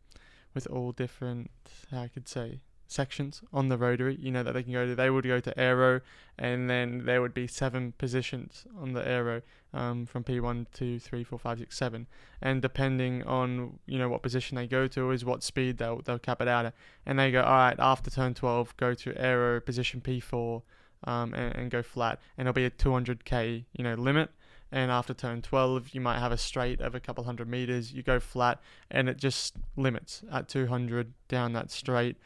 [0.55, 1.51] with all different
[1.93, 4.17] I could say sections on the rotary.
[4.21, 4.95] You know that they can go to.
[4.95, 6.01] They would go to aero,
[6.39, 9.43] and then there would be seven positions on the aero
[9.73, 12.07] um, from P one, two, three, four, five, six, seven,
[12.41, 16.19] and depending on you know what position they go to is what speed they'll they'll
[16.19, 16.75] cap it out at
[17.05, 20.63] and they go, all right, after turn 12, go to aero position P4
[21.05, 22.21] um, and, and go flat.
[22.39, 24.31] And it'll be a 200k, you know, limit.
[24.73, 27.93] And after turn 12, you might have a straight of a couple hundred meters.
[27.93, 28.59] You go flat,
[28.91, 32.17] and it just limits at 200 down that straight.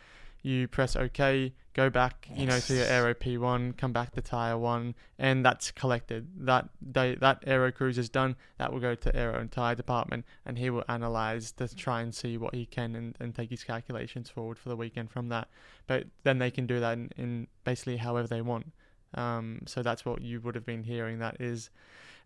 [0.43, 4.57] You press OK, go back, you know, to your aero P1, come back to tire
[4.57, 6.29] one, and that's collected.
[6.47, 8.37] That day, that aero cruise is done.
[8.59, 12.15] That will go to aero and tire department, and he will analyze to try and
[12.15, 15.49] see what he can and, and take his calculations forward for the weekend from that.
[15.89, 18.73] But then they can do that in, in basically however they want.
[19.17, 21.19] Um, so that's what you would have been hearing.
[21.19, 21.71] That is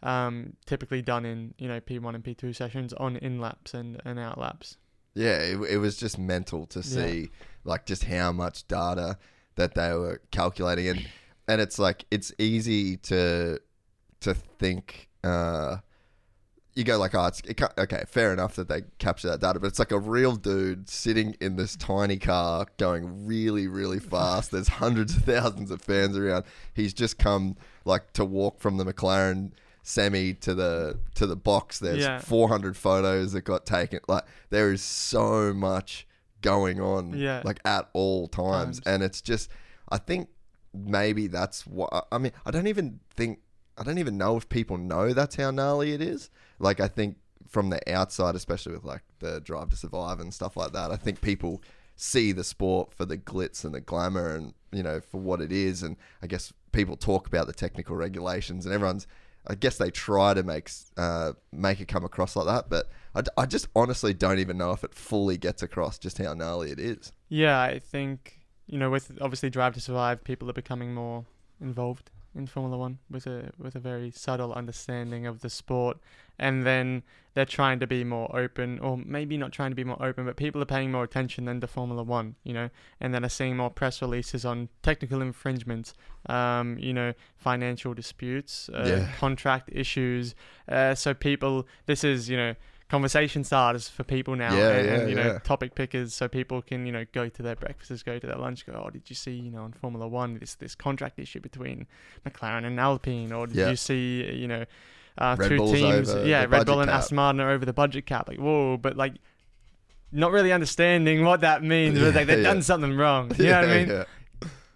[0.02, 4.18] um, typically done in you know P1 and P2 sessions on in laps and, and
[4.18, 4.76] out laps.
[5.14, 7.30] Yeah, it, it was just mental to see
[7.64, 9.18] like just how much data
[9.56, 11.08] that they were calculating, and
[11.48, 13.60] and it's like it's easy to
[14.20, 15.08] to think.
[15.22, 15.78] Uh,
[16.80, 19.68] you go like, oh, it's it okay, fair enough that they capture that data, but
[19.68, 24.50] it's like a real dude sitting in this tiny car going really, really fast.
[24.50, 26.44] There's hundreds of thousands of fans around.
[26.74, 29.52] He's just come like to walk from the McLaren
[29.82, 31.78] semi to the to the box.
[31.78, 32.18] There's Yeah.
[32.20, 34.00] 400 photos that got taken.
[34.08, 36.06] Like there is so much
[36.42, 37.42] going on, Yeah.
[37.44, 38.82] like at all times, Times.
[38.86, 39.50] and it's just,
[39.90, 40.28] I think
[40.74, 42.32] maybe that's what I mean.
[42.46, 43.40] I don't even think
[43.78, 46.28] I don't even know if people know that's how gnarly it is.
[46.60, 47.16] Like I think
[47.48, 50.96] from the outside, especially with like the Drive to Survive and stuff like that, I
[50.96, 51.62] think people
[51.96, 55.50] see the sport for the glitz and the glamour and you know for what it
[55.50, 55.82] is.
[55.82, 59.06] And I guess people talk about the technical regulations and everyone's.
[59.46, 62.90] I guess they try to make uh, make it come across like that, but
[63.36, 66.78] I just honestly don't even know if it fully gets across just how gnarly it
[66.78, 67.12] is.
[67.30, 68.40] Yeah, I think
[68.70, 71.24] you know, with obviously Drive to Survive, people are becoming more
[71.60, 75.98] involved in Formula One with a with a very subtle understanding of the sport,
[76.40, 80.02] and then they're trying to be more open, or maybe not trying to be more
[80.04, 82.68] open, but people are paying more attention than to Formula One, you know,
[83.00, 85.94] and then are seeing more press releases on technical infringements,
[86.28, 89.12] um, you know, financial disputes, uh, Yeah.
[89.16, 90.34] contract issues.
[90.68, 92.54] Uh, so people, this is you know.
[92.90, 95.38] Conversation starters for people now, Yeah, and, and, you know, yeah.
[95.44, 98.66] topic pickers, so people can you know go to their breakfasts, go to their lunch,
[98.66, 98.72] go.
[98.84, 101.86] Oh, did you see you know on Formula One this this contract issue between
[102.26, 103.70] McLaren and Alpine, or did Yeah.
[103.70, 104.64] you see you know
[105.18, 106.98] uh, two Bull's teams, yeah, Red Bull and cap.
[106.98, 109.14] Aston Martin are over the budget cap, like whoa, but like
[110.12, 111.98] not really understanding what that means.
[111.98, 113.32] but, like they've Yeah, done something wrong.
[113.38, 113.88] You know what I mean?
[113.88, 114.04] Yeah.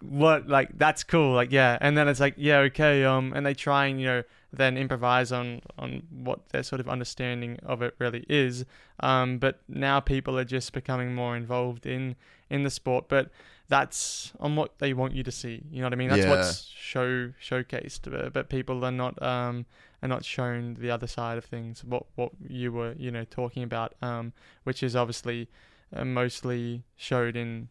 [0.00, 3.54] what like that's cool like yeah and then it's like yeah okay um and they
[3.54, 4.22] try and you know
[4.52, 8.66] then improvise on on what their sort of understanding of it really is
[9.00, 12.16] um but now people are just becoming more involved in
[12.50, 13.30] in the sport but
[13.68, 16.30] that's on what they want you to see you know what i mean that's Yeah.
[16.30, 19.64] what's show showcased but, but people are not um
[20.04, 23.62] are not shown the other side of things what what you were you know talking
[23.62, 24.32] about um
[24.64, 25.48] which is obviously
[25.96, 27.68] uh, mostly showed in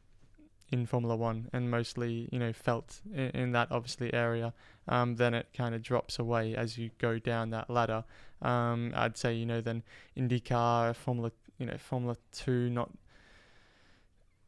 [0.74, 4.54] in Formula One and mostly you know felt in, in that obviously area,
[4.88, 8.04] um, then it kind of drops away as you go down that ladder.
[8.42, 9.84] Um, I'd say you know then
[10.18, 12.92] IndyCar, Formula you know Formula Two, not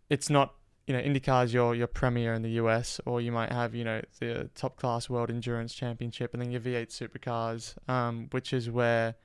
[0.10, 0.56] it's not
[0.88, 3.84] you know IndyCar is your your premier in the US, or you might have you
[3.84, 8.70] know the top class World Endurance Championship, and then your V8 supercars, um, which is
[8.70, 9.16] where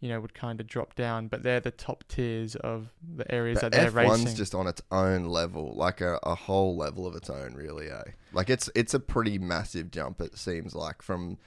[0.00, 3.60] you know would kind of drop down, but they're the top tiers of the areas
[3.60, 4.26] But that they're racing.
[4.26, 7.90] F1's just on its own level, like a, a whole level of its own, really.
[7.90, 8.02] Eh?
[8.32, 10.20] Like it's it's a pretty massive jump.
[10.20, 11.38] It seems like from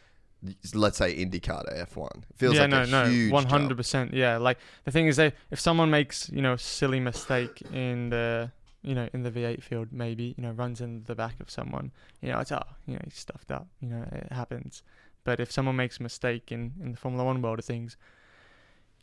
[0.74, 2.18] let's say IndyCar to F1.
[2.18, 3.52] It feels yeah, like no, a no, huge one jump.
[3.52, 4.14] hundred percent.
[4.14, 8.10] Yeah, like the thing is, that if someone makes you know a silly mistake in
[8.10, 8.52] the
[8.88, 11.92] you know in the V8 field, maybe you know runs into the back of someone,
[12.22, 14.84] you know it's oh you know he's stuffed up, you know it happens.
[15.24, 17.98] But if someone makes a mistake in in the Formula One world of things,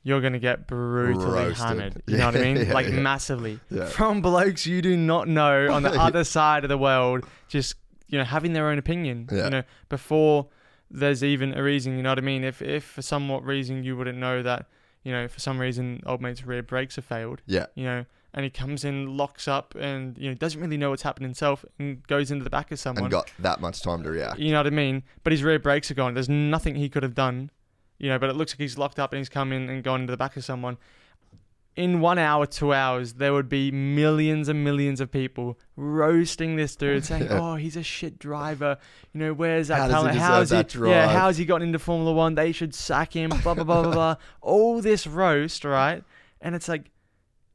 [0.03, 1.57] you're gonna get brutally Roasted.
[1.67, 2.03] hammered.
[2.07, 2.57] You know what I mean?
[2.67, 3.01] yeah, like yeah.
[3.01, 3.87] massively Yeah.
[3.87, 7.75] from blokes you do not know on the other side of the world, just
[8.09, 9.29] you know having their own opinion.
[9.33, 9.45] Yeah.
[9.45, 10.49] You know before
[10.91, 11.97] there's even a reason.
[11.97, 12.45] You know what I mean?
[12.45, 14.67] If if for somewhat reason you wouldn't know that,
[15.03, 17.41] you know, for some reason old mate's rear brakes have failed.
[17.47, 18.05] Yeah, You know,
[18.35, 21.65] and he comes in, locks up, and you know doesn't really know what's happening himself,
[21.79, 23.05] and goes into the back of someone.
[23.05, 24.39] and got that much time to react.
[24.39, 25.05] You know what I mean?
[25.23, 26.15] But his rear brakes are gone.
[26.15, 27.51] There's nothing he could have done.
[27.99, 30.01] You know, but it looks like he's locked up and he's come in and gone
[30.03, 30.77] into the back of someone.
[31.77, 36.77] In one hour, two hours, there would be millions and millions of people roasting this
[36.77, 37.39] dude, saying, Yeah.
[37.41, 38.79] "Oh, he's a shit driver.
[39.13, 40.17] You know, where's that How talent?
[40.19, 40.57] How's he?
[40.57, 42.35] that Yeah, how's he gotten into Formula One?
[42.35, 43.31] They should sack him.
[43.31, 44.17] Blah blah blah blah blah.
[44.41, 46.03] All this roast, right?
[46.41, 46.91] And it's like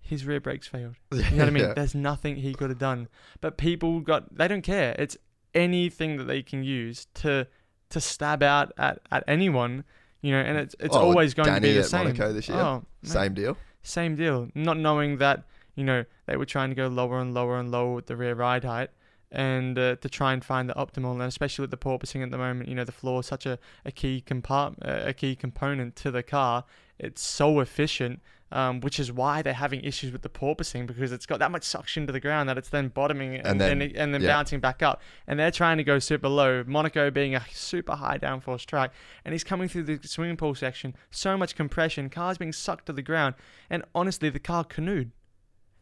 [0.09, 0.95] his rear brakes failed.
[1.11, 1.63] You know what I mean?
[1.63, 1.73] Yeah.
[1.73, 3.07] There's nothing he could have done.
[3.41, 4.95] But people got they don't care.
[4.99, 5.17] It's
[5.53, 7.47] anything that they can use to
[7.89, 9.83] to stab out at, at anyone,
[10.21, 12.03] you know, and it's it's Oh, always going Danny to be the at same.
[12.05, 12.57] Monaco this year?
[12.59, 13.57] Oh, Same deal.
[13.81, 14.49] same deal.
[14.53, 15.43] Not knowing that,
[15.75, 18.35] you know, they were trying to go lower and lower and lower with the rear
[18.35, 18.89] ride height
[19.31, 22.37] and uh, to try and find the optimal and especially with the porpoising at the
[22.37, 26.11] moment, you know, the floor is such a, a key compart- a key component to
[26.11, 26.63] the car.
[26.99, 31.25] It's so efficient, um, which is why they're having issues with the porpoising because it's
[31.25, 33.95] got that much suction to the ground that it's then bottoming and, And then- and,
[33.95, 34.29] and then yeah.
[34.29, 35.01] bouncing back up.
[35.27, 36.63] And they're trying to go super low.
[36.65, 38.91] Monaco being a super high downforce track,
[39.23, 42.93] and he's coming through the swimming pool section, so much compression, cars being sucked to
[42.93, 43.35] the ground,
[43.69, 45.11] and honestly, the car canoed.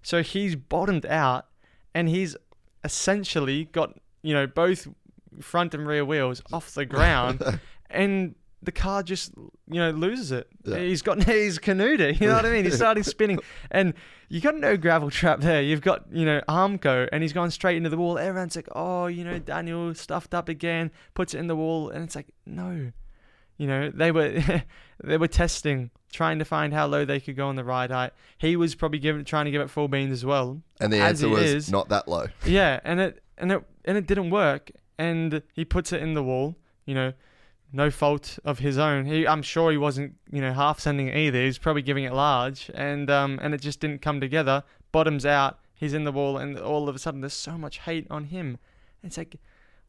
[0.03, 1.47] So he's bottomed out,
[1.95, 2.35] and he's
[2.83, 4.87] essentially got you know both
[5.41, 7.41] front and rear wheels off the ground,
[7.89, 10.47] and the car just you know loses it.
[10.63, 10.79] Yeah.
[10.79, 12.19] He's got he's canoed it.
[12.19, 12.65] You know what I mean?
[12.65, 13.39] He started spinning,
[13.71, 13.93] and
[14.29, 15.61] you got no gravel trap there.
[15.61, 18.17] You've got you know Armco, and he's gone straight into the wall.
[18.17, 22.03] Everyone's like, oh, you know Daniel stuffed up again, puts it in the wall, and
[22.03, 22.91] it's like no,
[23.57, 24.41] you know they were
[25.03, 28.11] they were testing, trying to find how low they could go on the ride height.
[28.37, 30.61] He was probably giving trying to give it full beans as well.
[30.79, 32.25] And the answer was is- not that low.
[32.45, 34.71] Yeah, and it and it and it didn't work.
[34.99, 36.55] And he puts it in the wall.
[36.87, 37.13] You know,
[37.71, 39.05] no fault of his own.
[39.05, 41.39] He, I'm sure he wasn't, you know, half sending it either.
[41.39, 44.63] He was probably giving it large, and um, and it just didn't come together.
[44.91, 45.59] Bottoms out.
[45.75, 48.57] He's in the wall, and all of a sudden, there's so much hate on him.
[49.03, 49.35] It's like,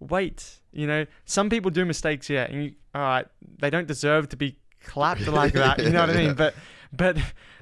[0.00, 3.26] wait, you know, some people do mistakes, yeah, and you, all right,
[3.58, 5.82] they don't deserve to be clapped like that.
[5.82, 6.34] You know what I mean?
[6.34, 6.54] But
[6.92, 7.16] but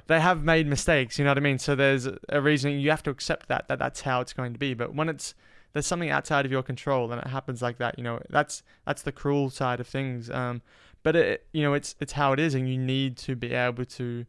[0.07, 1.17] they have made mistakes.
[1.17, 1.59] You know what I mean?
[1.59, 4.59] So there's a reason you have to accept that that that's how it's going to
[4.59, 4.73] be.
[4.73, 5.33] But when it's
[5.73, 9.01] there's something outside of your control and it happens like that, you know, that's that's
[9.01, 10.29] the cruel side of things.
[10.29, 10.61] Um,
[11.03, 13.85] but it you know it's it's how it is, and you need to be able
[13.85, 14.25] to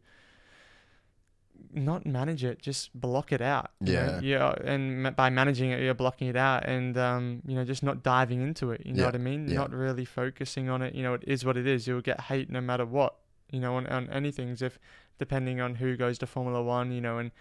[1.73, 3.71] not manage it, just block it out.
[3.81, 4.19] Yeah.
[4.21, 8.01] yeah, and by managing it, you're blocking it out, and um, you know, just not
[8.01, 8.81] diving into it.
[8.85, 9.47] You know Yeah, what I mean?
[9.47, 9.55] yeah.
[9.57, 10.95] Not really focusing on it.
[10.95, 11.87] You know, it is what it is.
[11.87, 13.15] You'll get hate no matter what.
[13.51, 14.55] You know, on, on anything.
[14.59, 14.79] If
[15.17, 17.31] depending on who goes to Formula One, you know, and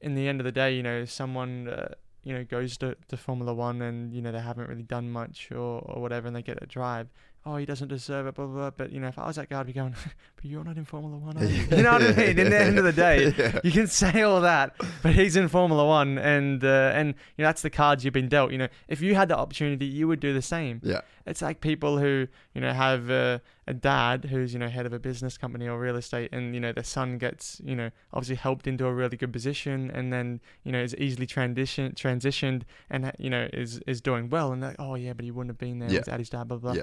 [0.00, 1.68] in the end of the day, you know, someone.
[1.68, 1.94] Uh,
[2.26, 5.52] you know, goes to, to Formula One and, you know, they haven't really done much
[5.52, 7.06] or, or whatever and they get a drive.
[7.48, 8.70] Oh, he doesn't deserve it, blah, blah, blah.
[8.70, 9.94] But, you know, if I was that guy, I'd be going,
[10.36, 11.62] but you're not in Formula One, are you?
[11.76, 12.38] You know what I mean?
[12.40, 13.60] In the end of the day, Yeah.
[13.62, 17.48] you can say all that, but he's in Formula One and, uh, and, you know,
[17.48, 18.50] that's the cards you've been dealt.
[18.50, 20.80] You know, if you had the opportunity, you would do the same.
[20.82, 21.02] Yeah.
[21.24, 23.38] It's like people who, you know, have uh,
[23.68, 26.60] a dad who's, you know, head of a business company or real estate and, you
[26.60, 30.40] know, their son gets, you know, obviously helped into a really good position and then,
[30.64, 34.52] you know, is easily transition transitioned and, you know, is, is doing well.
[34.52, 36.00] And they're like, oh, yeah, but he wouldn't have been there Yeah.
[36.00, 36.72] without his dad, blah, blah.
[36.74, 36.82] Yeah.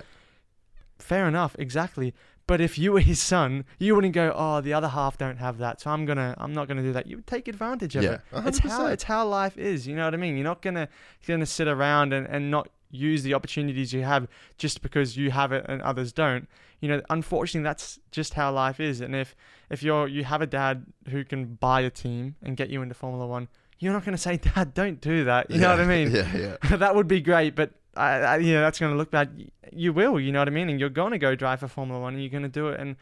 [0.99, 2.13] Fair enough, exactly.
[2.45, 5.57] But if you were his son, you wouldn't go, oh, the other half don't have
[5.59, 7.07] that, so I'm gonna, I'm not gonna do that.
[7.07, 8.21] You would take advantage of Yeah, it.
[8.45, 8.67] It's how, 100%.
[8.67, 9.87] it's how it's how life is.
[9.87, 10.35] You know what I mean?
[10.35, 10.89] You're not gonna,
[11.21, 14.27] you're gonna sit around and, and not use the opportunities you have
[14.57, 16.47] just because you have it and others don't.
[16.81, 18.99] You know, unfortunately, that's just how life is.
[18.99, 19.35] And if
[19.69, 22.93] if you're you have a dad who can buy a team and get you into
[22.93, 23.47] Formula One,
[23.79, 25.49] you're not gonna say, Dad, don't do that.
[25.49, 26.11] You know what I mean?
[26.13, 26.75] Yeah, yeah.
[26.77, 29.51] that would be great, but I, I, you know that's going to look bad.
[29.71, 32.01] You will, you know what I mean, and you're going to go drive for Formula
[32.01, 32.95] One, and you're going to do it, and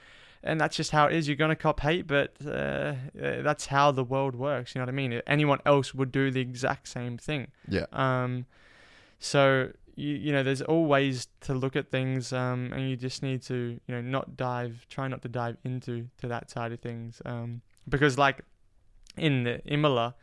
[0.43, 1.27] and that's just how it is.
[1.27, 2.95] You're going to cop hate, but uh, uh,
[3.41, 4.73] that's how the world works.
[4.73, 5.21] You know what I mean?
[5.27, 7.47] Anyone else would do the exact same thing.
[7.67, 7.85] Yeah.
[7.93, 8.45] Um,
[9.19, 13.41] so you you know, there's always to look at things, um, and you just need
[13.43, 17.21] to you know not dive, try not to dive into to that side of things,
[17.25, 18.41] um, because like
[19.17, 20.15] in the Imola,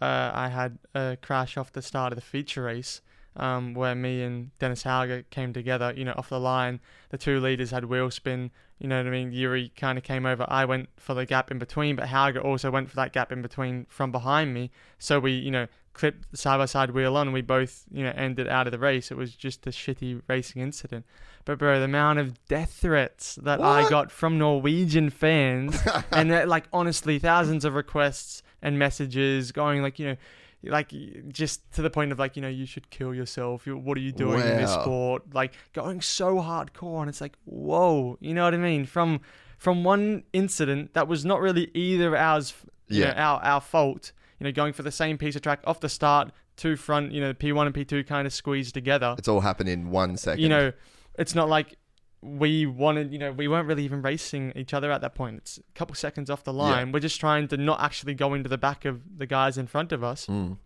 [0.00, 3.00] uh, I had a crash off the start of the feature race.
[3.38, 6.80] Um, where me and Dennis Hauger came together, you know, off the line.
[7.10, 9.32] The two leaders had wheel spin, you know what I mean?
[9.32, 10.44] Yuri kind of came over.
[10.48, 13.42] I went for the gap in between, but Hauger also went for that gap in
[13.42, 14.70] between from behind me.
[14.98, 17.32] So we, you know, clipped the side by side wheel on.
[17.32, 19.10] We both, you know, ended out of the race.
[19.10, 21.04] It was just a shitty racing incident.
[21.44, 25.80] But bro, the amount of death threats that I got from Norwegian fans,
[26.12, 30.16] and uh, like honestly, thousands of requests and messages going like, you know,
[30.62, 30.92] like
[31.28, 33.66] just to the point of like, you know, you should kill yourself.
[33.66, 34.82] You, what are you doing in this Wow.
[34.82, 35.34] sport?
[35.34, 38.84] Like going so hardcore, and it's like, whoa, you know what I mean?
[38.86, 39.20] From
[39.56, 42.54] from one incident that was not really either ours,
[42.88, 43.10] Yeah.
[43.10, 44.12] know, our our fault.
[44.40, 47.20] You know, going for the same piece of track off the start, two front, you
[47.20, 50.40] know, P1 and P2 kind of squeezed together It's all happened in one second.
[50.40, 50.72] you know,
[51.18, 51.76] it's not like
[52.20, 55.36] we wanted, you know, we weren't really even racing each other at that point.
[55.36, 56.90] It's a couple seconds off the line.
[56.90, 59.92] We're just trying to not actually go into the back of the guys in front
[59.92, 60.26] of us.
[60.26, 60.56] Mm.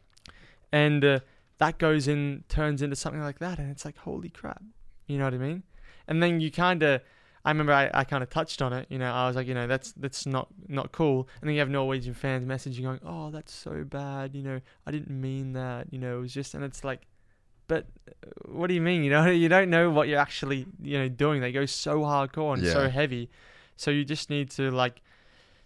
[0.72, 1.20] And uh,
[1.58, 3.58] that goes in, turns into something like that.
[3.58, 4.62] And it's like, holy crap.
[5.06, 5.62] You know what I mean?
[6.08, 7.02] And then you kind of,
[7.44, 8.86] I remember I, I kind of touched on it.
[8.88, 11.28] You know, I was like, you know, that's that's not not cool.
[11.40, 14.34] And then you have Norwegian fans messaging going, oh, that's so bad.
[14.34, 15.92] You know, I didn't mean that.
[15.92, 17.02] You know, it was just, and it's like,
[17.68, 18.12] but uh,
[18.46, 19.02] what do you mean?
[19.04, 21.40] You know, you don't know what you're actually, you know, doing.
[21.40, 23.30] They go so hardcore and so heavy.
[23.76, 25.02] So you just need to like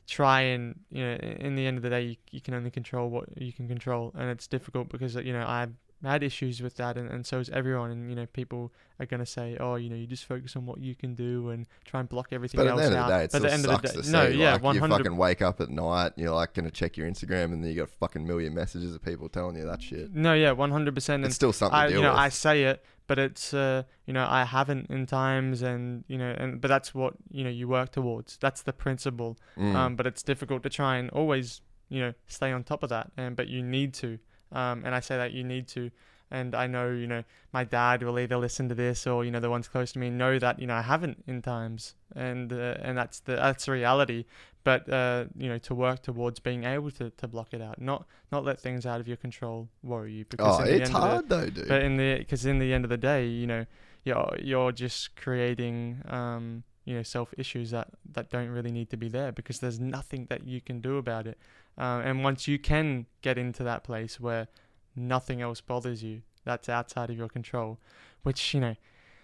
[0.07, 3.11] try and, you know, in the end of the day, you, you can only control
[3.11, 6.97] what you can control, and it's difficult because you know I've had issues with that,
[6.97, 7.91] and, and so is everyone.
[7.91, 10.81] And you know, people are gonna say, oh, you know, you just focus on what
[10.81, 13.09] you can do and try and block everything But at else the end of out.
[13.09, 14.13] the day, it but still at the end of the day, to see.
[14.13, 14.97] no, yeah, like, one you hundred.
[14.97, 17.71] fucking wake up at night, and you're like going to check your Instagram, and then
[17.71, 20.15] you got a fucking million messages of people telling you that shit.
[20.15, 21.25] No, yeah, one hundred percent.
[21.25, 22.21] It's still something I, to deal you know, with.
[22.21, 26.35] I say it, but it's, uh, you know, I haven't in times, and you know,
[26.37, 28.37] and but that's what you know you work towards.
[28.37, 29.39] That's the principle.
[29.57, 29.75] Mm.
[29.75, 33.13] Um, but it's difficult to try and always, you know, stay on top of that.
[33.17, 34.19] And but you need to.
[34.53, 35.91] Um, and I say that you need to.
[36.31, 37.23] and I know you know
[37.53, 40.11] my dad will either listen to this or you know the ones close to me
[40.11, 43.73] know that you know I haven't in times, and uh, and that's the that's the
[43.73, 44.25] reality.
[44.65, 48.07] But uh, you know to work towards being able to, to block it out, not
[48.33, 50.25] not let things out of your control worry you.
[50.41, 51.69] Oh, it's of the- hard though, dude.
[51.69, 53.65] but in the because in the end of the day, you know,
[54.05, 58.97] you're you're just creating um you know self issues that that don't really need to
[58.97, 61.39] be there because there's nothing that you can do about it.
[61.79, 64.49] Um, and once you can get into that place where
[64.95, 67.79] nothing else bothers you, that's outside of your control,
[68.23, 68.77] which you know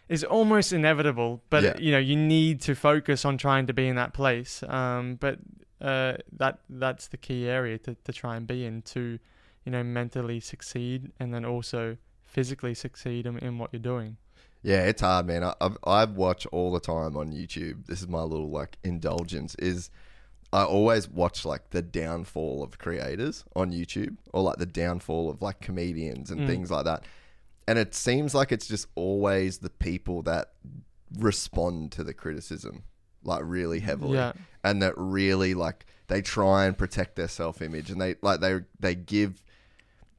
[0.09, 1.43] is almost inevitable.
[1.51, 1.77] But Yeah.
[1.79, 4.63] you know you need to focus on trying to be in that place.
[4.65, 5.39] Um, but
[5.81, 9.19] uh, that that's the key area to to try and be in to
[9.65, 14.17] you know mentally succeed and then also physically succeed in, in what you're doing.
[14.63, 15.43] Yeah, it's hard, man.
[15.43, 17.87] I, I've, I watch all the time on YouTube.
[17.87, 19.55] This is my little like indulgence.
[19.57, 19.91] Is
[20.53, 25.41] I always watch like the downfall of creators on YouTube, or like the downfall of
[25.41, 26.47] like comedians and Mm.
[26.47, 27.05] things like that.
[27.67, 30.53] And it seems like it's just always the people that
[31.19, 32.83] respond to the criticism
[33.25, 34.33] like really heavily, Yeah.
[34.65, 38.61] and that really like they try and protect their self image, and they like they
[38.81, 39.43] they give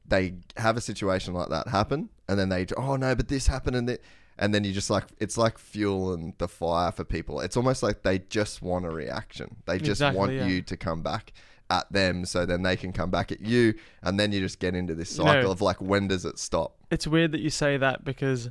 [0.06, 3.76] they have a situation like that happen, and then they oh no, but this happened
[3.76, 4.00] and that,
[4.38, 7.40] and then you just like it's like fueling the fire for people.
[7.40, 9.56] It's almost like they just want a reaction.
[9.66, 10.46] They just Exactly, want yeah.
[10.46, 11.32] you to come back
[11.70, 14.74] at them, so then they can come back at you, and then you just get
[14.74, 16.76] into this You know- cycle of like when does it stop?
[16.90, 18.50] It's weird that you say that because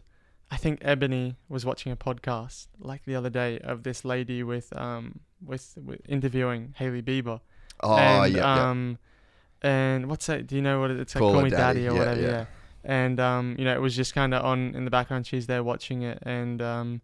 [0.51, 4.75] I think Ebony was watching a podcast like the other day of this lady with
[4.77, 7.39] um with, with interviewing Hailey Bieber.
[7.81, 8.69] Oh and, yeah, yeah.
[8.69, 8.97] um,
[9.61, 10.47] and what's that?
[10.47, 11.19] Do you know what it's like?
[11.21, 12.21] Call Call, me daddy, Daddy, or yeah, whatever.
[12.21, 12.45] yeah.
[12.83, 15.25] And um, you know, it was just kind of on in the background.
[15.25, 17.01] She's there watching it, and um,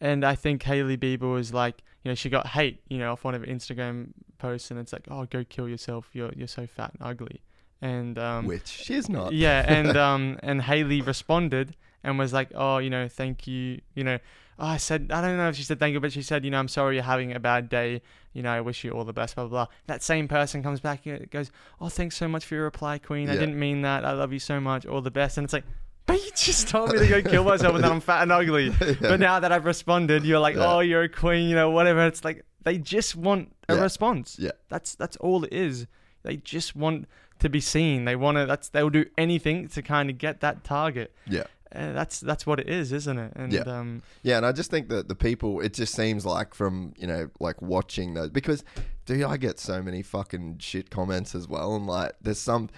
[0.00, 3.24] and I think Hailey Bieber was like, you know, she got hate, you know, off
[3.24, 4.08] one of her Instagram
[4.38, 6.10] posts, and it's like, oh, go kill yourself.
[6.12, 7.40] You're you're so fat and ugly.
[7.80, 9.32] And um, Which she's not.
[9.32, 13.80] yeah, and um, and Hailey responded and was like, "Oh, you know, thank you.
[13.94, 14.18] You know,
[14.58, 16.50] oh, I said I don't know if she said thank you, but she said, you
[16.50, 18.02] know, I'm sorry you're having a bad day.
[18.32, 19.34] You know, I wish you all the best.
[19.34, 19.66] Blah blah.
[19.66, 19.74] blah.
[19.86, 21.50] That same person comes back and goes,
[21.80, 23.28] "Oh, thanks so much for your reply, Queen.
[23.28, 23.40] I Yeah.
[23.40, 24.04] didn't mean that.
[24.04, 24.86] I love you so much.
[24.86, 25.64] All the best." And it's like.
[26.04, 28.70] But you just told me to go kill myself and that I'm fat and ugly.
[29.00, 30.66] But now that I've responded, you're like, Yeah.
[30.74, 32.04] oh, you're a queen, you know, whatever.
[32.06, 33.82] It's like they just want a Yeah.
[33.82, 34.36] response.
[34.38, 34.50] Yeah.
[34.68, 35.86] That's that's all it is.
[36.24, 37.06] They just want
[37.38, 38.04] to be seen.
[38.04, 38.46] They want to.
[38.46, 41.14] That's they'll do anything to kind of get that target.
[41.28, 41.44] Yeah.
[41.74, 43.32] Uh, that's that's what it is, isn't it?
[43.36, 43.60] And Yeah.
[43.62, 47.06] um, Yeah, and I just think that the people, it just seems like from, you
[47.06, 48.64] know, like watching those, because,
[49.06, 51.74] dude, I get so many fucking shit comments as well.
[51.76, 52.68] And like, there's some,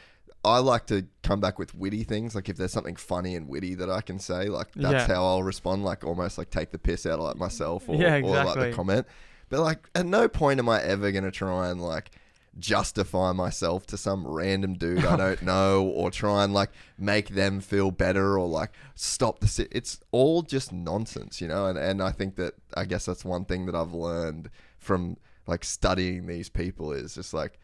[0.45, 2.34] I like to come back with witty things.
[2.34, 5.14] Like, if there's something funny and witty that I can say, like, that's Yeah.
[5.16, 5.84] how I'll respond.
[5.84, 8.72] Like, almost like take the piss out of like myself or, Yeah, or like the
[8.72, 9.07] comment.
[9.49, 12.11] But like, at no point am I ever going to try and like,
[12.59, 17.61] justify myself to some random dude I don't know or try and like make them
[17.61, 21.67] feel better or like stop the si- it's all just nonsense you know?
[21.67, 25.65] And and I think that I guess that's one thing that I've learned from like
[25.65, 27.59] studying these people is just like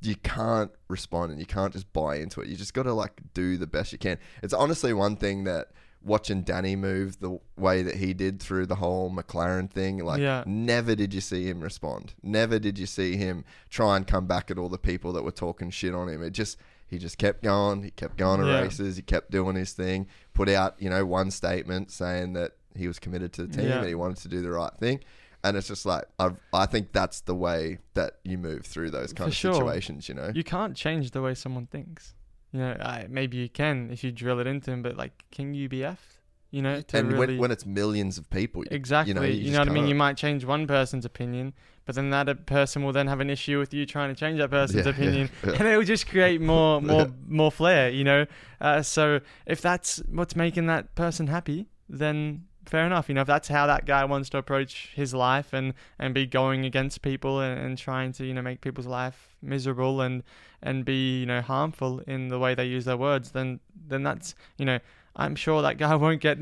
[0.00, 2.48] you can't respond and you can't just buy into it.
[2.48, 4.18] You just got to like do the best you can.
[4.42, 5.68] It's honestly one thing that
[6.02, 10.42] watching Danny move the way that he did through the whole McLaren thing like Yeah.
[10.46, 14.50] never did you see him respond never did you see him try and come back
[14.50, 17.42] at all the people that were talking shit on him it just he just kept
[17.42, 18.60] going he kept going to Yeah.
[18.62, 22.86] races he kept doing his thing put out you know one statement saying that he
[22.88, 23.78] was committed to the team Yeah.
[23.80, 25.00] and he wanted to do the right thing
[25.44, 29.12] and it's just like I've, I think that's the way that you move through those
[29.12, 29.52] kind For of sure.
[29.54, 32.14] situations you know you can't change the way someone thinks.
[32.52, 35.54] You know, I, maybe you can if you drill it into him, but like, can
[35.54, 36.16] you be effed?
[36.50, 39.10] You know, to and really when, when it's millions of people you- exactly.
[39.12, 39.86] you know, you, know what I mean?
[39.86, 41.52] You might change one person's opinion,
[41.86, 44.38] but then that uh, person will then have an issue with you trying to change
[44.38, 45.52] that person's Yeah, yeah, opinion, yeah.
[45.60, 47.06] and it will just create more, more, Yeah.
[47.28, 47.88] more flair.
[47.90, 48.26] You know,
[48.60, 53.08] uh, so if that's what's making that person happy, then fair enough.
[53.08, 56.26] You know, if that's how that guy wants to approach his life and and be
[56.26, 60.24] going against people and, and trying to you know make people's life miserable and
[60.62, 64.34] and be you know harmful in the way they use their words, then then that's
[64.58, 64.78] you know.
[65.16, 66.38] I'm sure that guy won't get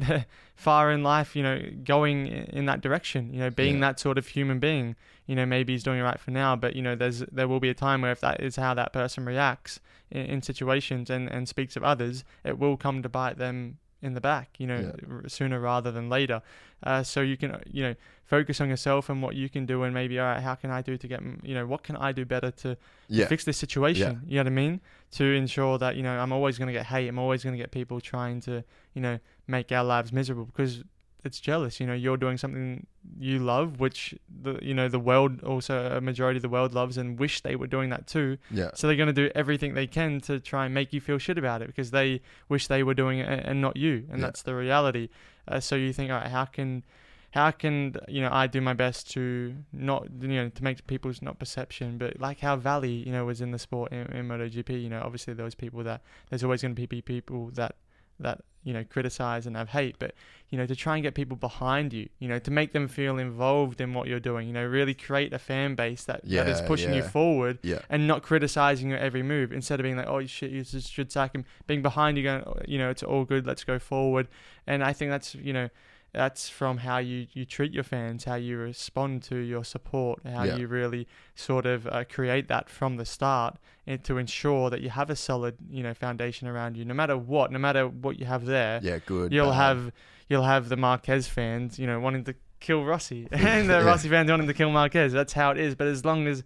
[0.54, 3.80] far in life, you know, going in that direction, you know, being Yeah.
[3.88, 4.94] that sort of human being.
[5.26, 7.60] You know, maybe he's doing it right for now, but you know, there's there will
[7.60, 11.28] be a time where if that is how that person reacts in, in situations and
[11.30, 14.92] and speaks of others, it will come to bite them in the back, you know,
[15.10, 16.40] r- sooner rather than later.
[16.82, 17.94] Uh, so you can, uh, you know,
[18.24, 20.82] focus on yourself and what you can do, and maybe, all right, how can I
[20.82, 22.76] do to get, you know, what can I do better to
[23.08, 24.22] yeah fix this situation.
[24.26, 24.80] You know what I mean?
[25.12, 27.08] To ensure that you know I'm always going to get hate.
[27.08, 28.62] I'm always going to get people trying to
[28.94, 30.84] you know make our lives miserable because
[31.22, 31.80] that's jealous.
[31.80, 32.86] You know, you're doing something
[33.18, 36.96] you love, which the you know the world also a majority of the world loves
[36.96, 38.38] and wish they were doing that too.
[38.50, 38.70] Yeah.
[38.74, 41.38] So they're going to do everything they can to try and make you feel shit
[41.38, 44.26] about it because they wish they were doing it and and not you, and Yeah.
[44.26, 45.08] that's the reality.
[45.46, 46.84] Uh, so you think, all right, how can
[47.32, 51.20] how can you know I do my best to not you know to make people's
[51.20, 54.82] not perception, but like how Vale you know was in the sport in, in MotoGP.
[54.82, 56.00] You know, obviously there was people that
[56.30, 57.74] there's always going to be people that
[58.20, 60.12] that you know criticize and have hate, but
[60.50, 63.18] you know to try and get people behind you, you know to make them feel
[63.18, 64.46] involved in what you're doing.
[64.48, 67.58] You know, really create a fan base that yeah, that is Yeah, pushing you forward
[67.62, 67.78] Yeah.
[67.88, 71.34] and not criticizing your every move instead of being like, oh shit, you should sack
[71.34, 71.44] him.
[71.66, 73.46] Being behind you, going, "Oh, you know, it's all good.
[73.46, 74.28] Let's go forward.
[74.66, 75.68] And I think that's you know,
[76.12, 80.44] that's from how you you treat your fans, how you respond to your support, how
[80.44, 80.56] Yeah.
[80.56, 83.56] you really sort of uh, create that from the start,
[83.86, 87.16] and to ensure that you have a solid you know foundation around you, no matter
[87.16, 88.80] what, no matter what you have there.
[88.82, 89.32] Yeah, good.
[89.32, 89.56] You'll bad.
[89.56, 89.92] have
[90.28, 93.84] you'll have the Marquez fans, you know, wanting to kill Rossi, and the Yeah.
[93.84, 95.12] Rossi fans wanting to kill Marquez.
[95.12, 95.74] That's how it is.
[95.74, 96.42] But as long as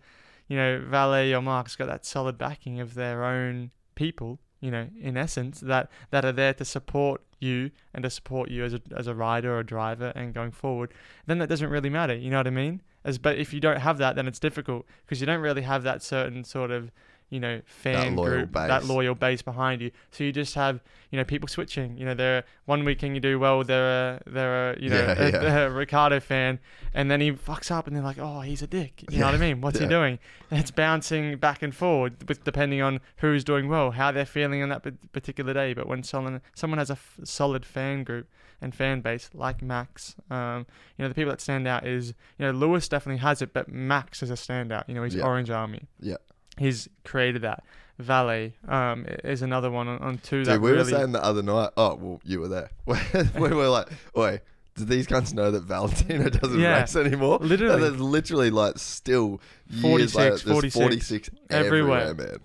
[0.48, 4.88] you know Vale or Marc's got that solid backing of their own people, you know,
[5.00, 8.80] in essence, that that are there to support you and to support you as a
[8.97, 10.93] as a rider or a driver and going forward,
[11.26, 12.14] then that doesn't really matter.
[12.14, 12.82] You know what I mean?
[13.05, 15.82] As but if you don't have that, then it's difficult because you don't really have
[15.82, 16.90] that certain sort of
[17.33, 19.91] you know fan loyal group, that loyal base behind you.
[20.11, 21.97] So you just have you know people switching.
[21.97, 25.22] You know, they're one weekend you do well, they're a, they're a, you know Yeah,
[25.22, 25.59] a, yeah.
[25.61, 26.61] a Ricciardo fan,
[26.93, 29.03] and then he fucks up, and they're like, oh, he's a dick.
[29.11, 29.61] You know what I mean?
[29.62, 29.87] What's yeah.
[29.87, 30.18] he doing?
[30.51, 34.62] And it's bouncing back and forward with depending on who's doing well, how they're feeling
[34.62, 35.72] on that particular day.
[35.72, 38.28] But when someone someone has a f- solid fan group
[38.61, 40.66] and fan base like Max, um,
[40.97, 42.09] you know the people that stand out is
[42.39, 44.85] you know Lewis definitely has it, but Max is a standout.
[44.89, 45.24] You know he's Yeah.
[45.24, 45.89] Orange Army.
[46.01, 46.16] Yeah.
[46.59, 47.64] He's created that.
[47.98, 50.92] Vale um, is another one on, on two that Dude, we really.
[50.92, 51.70] were saying the other night.
[51.76, 52.70] Oh, well, you were there.
[52.86, 54.40] we were like, "Oi,
[54.76, 56.80] do these guys know that Valentino doesn't Yeah.
[56.80, 57.74] race anymore?" Literally.
[57.74, 62.14] and there's literally like still years 46, later, 46 46 everywhere, everywhere.
[62.32, 62.38] man.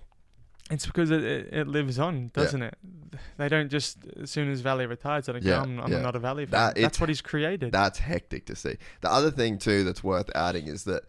[0.70, 2.74] It's because it, it, lives on, doesn't it?
[3.38, 6.00] They don't just as soon as Vale retires, they don't Yeah, go, I'm, I'm yeah.
[6.00, 6.50] not a Vale fan.
[6.50, 7.72] That- That's what he's created.
[7.72, 8.76] That's hectic to see.
[9.00, 11.04] The other thing too that's worth adding is that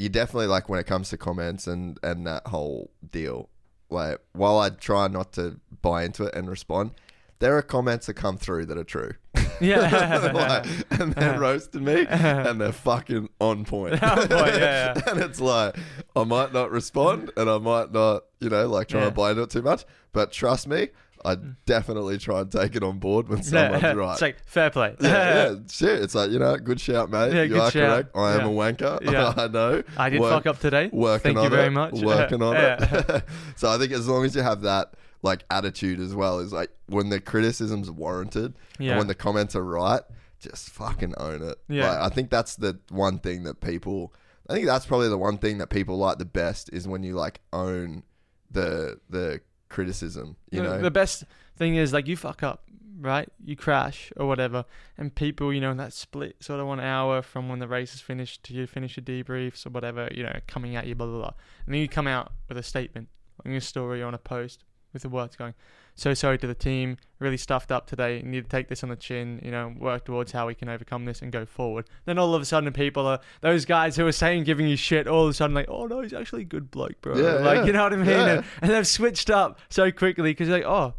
[0.00, 3.50] you definitely like when it comes to comments and and that whole deal.
[3.90, 6.92] Like while I try not to buy into it and respond,
[7.40, 9.14] there are comments that come through that are true.
[9.60, 10.30] yeah.
[10.34, 14.02] like, and they're roasting me, and they're fucking on point.
[14.02, 15.02] On point, yeah, yeah.
[15.08, 15.76] and it's like
[16.14, 19.06] I might not respond, and I might not, you know, like try Yeah.
[19.06, 19.84] to buy into it too much.
[20.12, 20.88] But trust me,
[21.24, 21.56] I mm.
[21.64, 24.12] definitely try and take it on board when someone's right.
[24.12, 24.96] It's like fair play.
[25.00, 26.02] yeah, yeah, shit.
[26.02, 27.32] It's like you know, good shout, mate.
[27.32, 27.72] Yeah, you are shout.
[27.72, 28.16] correct.
[28.16, 28.46] I am Yeah.
[28.46, 29.10] a wanker.
[29.10, 29.34] Yeah.
[29.34, 29.82] I know.
[29.96, 30.90] I did Work- fuck up today.
[30.92, 31.94] Working Thank on you very it, much.
[31.94, 33.24] Working on it.
[33.56, 34.92] so I think as long as you have that
[35.22, 38.90] like attitude as well, is like when the criticism's warranted, Yeah.
[38.92, 40.02] and when the comments are right,
[40.38, 41.58] just fucking own it.
[41.68, 41.90] Yeah.
[41.90, 44.14] Like, I think that's the one thing that people.
[44.48, 47.14] I think that's probably the one thing that people like the best is when you
[47.14, 48.02] like own
[48.50, 50.36] the the criticism.
[50.50, 50.82] You the, know.
[50.82, 51.24] the best
[51.56, 52.64] thing is like you fuck up,
[52.98, 53.28] right?
[53.44, 54.64] You crash or whatever,
[54.98, 57.94] and people, you know, in that split sort of one hour from when the race
[57.94, 61.06] is finished to you finish your debriefs or whatever, you know, coming at you, blah
[61.06, 61.32] blah blah,
[61.66, 63.08] and then you come out with a statement
[63.44, 65.54] on your story or on a post with the words going,
[65.94, 68.22] "So sorry to the team, really stuffed up today.
[68.22, 71.04] Need to take this on the chin, you know, work towards how we can overcome
[71.04, 74.12] this and go forward." Then all of a sudden, people are those guys who are
[74.12, 76.70] saying giving you shit, all of a sudden like, "Oh no, he's actually a good
[76.70, 77.64] bloke, bro." Yeah, like yeah.
[77.64, 78.06] you know what I mean?
[78.06, 78.28] Yeah.
[78.28, 80.94] And, and they've switched up so quickly because like, oh,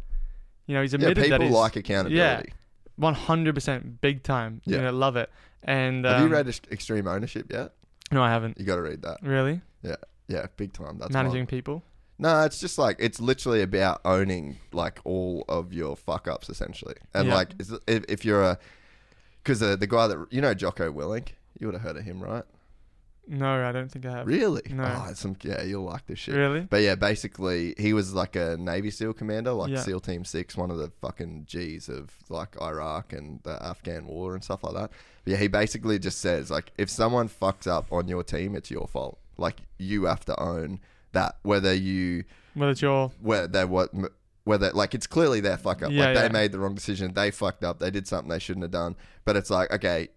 [0.66, 2.16] you know, he's yeah, admitted that people he's like accountability.
[2.16, 2.54] Yeah,
[2.96, 4.60] one hundred percent big time.
[4.64, 4.76] Yeah.
[4.76, 5.30] You know, love it.
[5.64, 7.72] And Have you um, read Extreme Ownership yet?
[8.10, 8.58] No, I haven't.
[8.58, 9.18] You got to read that.
[9.22, 9.96] Really, Yeah,
[10.28, 10.98] yeah, big time.
[10.98, 11.46] That's managing one.
[11.46, 11.82] people.
[12.18, 16.94] No, it's just like it's literally about owning like all of your fuck ups essentially,
[17.14, 17.34] and Yeah.
[17.34, 18.58] like is- if, if you're a
[19.42, 22.22] because the the guy that you know Jocko Willink, you would have heard of him,
[22.22, 22.44] right?
[23.26, 24.26] No, I don't think I have.
[24.26, 24.62] Really?
[24.70, 24.82] No.
[24.84, 26.34] Oh, it's some yeah, you'll like this shit.
[26.34, 26.60] Really?
[26.62, 29.78] But yeah, basically he was like a Navy SEAL commander, like Yeah.
[29.80, 34.34] SEAL Team Six, one of the fucking G's of like Iraq and the Afghan war
[34.34, 34.90] and stuff like that.
[35.24, 38.70] But yeah, he basically just says like if someone fucks up on your team, it's
[38.72, 39.18] your fault.
[39.38, 40.80] Like you have to own
[41.12, 43.90] that, whether you whether it's your whether they what
[44.44, 45.90] whether like it's clearly their fuck up.
[45.92, 46.32] Yeah, like they yeah.
[46.32, 48.96] made the wrong decision, they fucked up, they did something they shouldn't have done.
[49.24, 50.08] But it's like okay,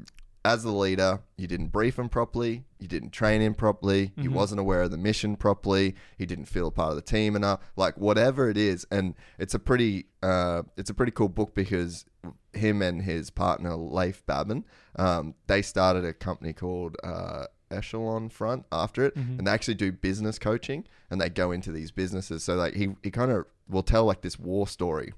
[0.43, 4.33] as the leader, you didn't brief him properly, you didn't train him properly, he Mm-hmm.
[4.33, 7.59] wasn't aware of the mission properly, he didn't feel a part of the team enough.
[7.75, 12.05] Like whatever it is, and it's a pretty uh, it's a pretty cool book because
[12.53, 14.65] him and his partner Leif Babin,
[14.97, 16.95] um, they started a company called.
[17.03, 17.45] Uh,
[17.75, 19.37] Echelon Front after it, Mm-hmm.
[19.39, 22.43] and they actually do business coaching, and they go into these businesses.
[22.43, 25.13] So like he he kind of will tell like this war story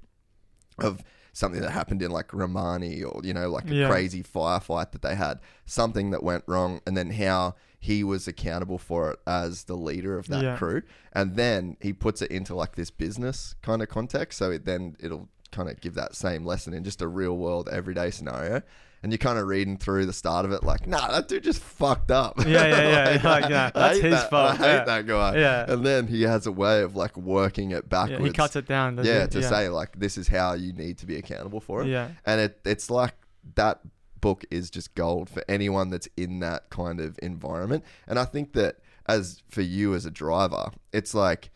[0.78, 1.02] of
[1.32, 3.88] something that happened in like Ramadi or you know like a Yeah.
[3.88, 8.78] crazy firefight that they had, something that went wrong, and then how he was accountable
[8.78, 10.56] for it as the leader of that Yeah.
[10.56, 10.82] crew,
[11.12, 14.96] and then he puts it into like this business kind of context, so it, then
[14.98, 18.62] it'll kind of give that same lesson in just a real world everyday scenario.
[19.02, 21.62] And you're kind of reading through the start of it, like, nah, that dude just
[21.62, 22.38] fucked up.
[22.44, 23.20] Yeah, yeah, yeah.
[23.28, 24.84] Like, yeah, I that's his that- fault, I hate yeah.
[24.84, 25.36] that guy.
[25.36, 25.72] Yeah.
[25.72, 28.20] And then he has a way of like working it backwards.
[28.20, 29.00] Yeah, he cuts it down.
[29.02, 31.88] Yeah, to say like this is how you need to be accountable for it.
[31.88, 32.08] Yeah.
[32.26, 33.14] And it it's like
[33.54, 33.80] that
[34.20, 37.84] book is just gold for anyone that's in that kind of environment.
[38.06, 41.50] And I think that as for you as a driver, it's like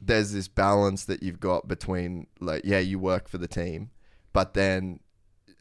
[0.00, 3.90] there's this balance that you've got between like yeah, you work for the team,
[4.32, 5.00] but then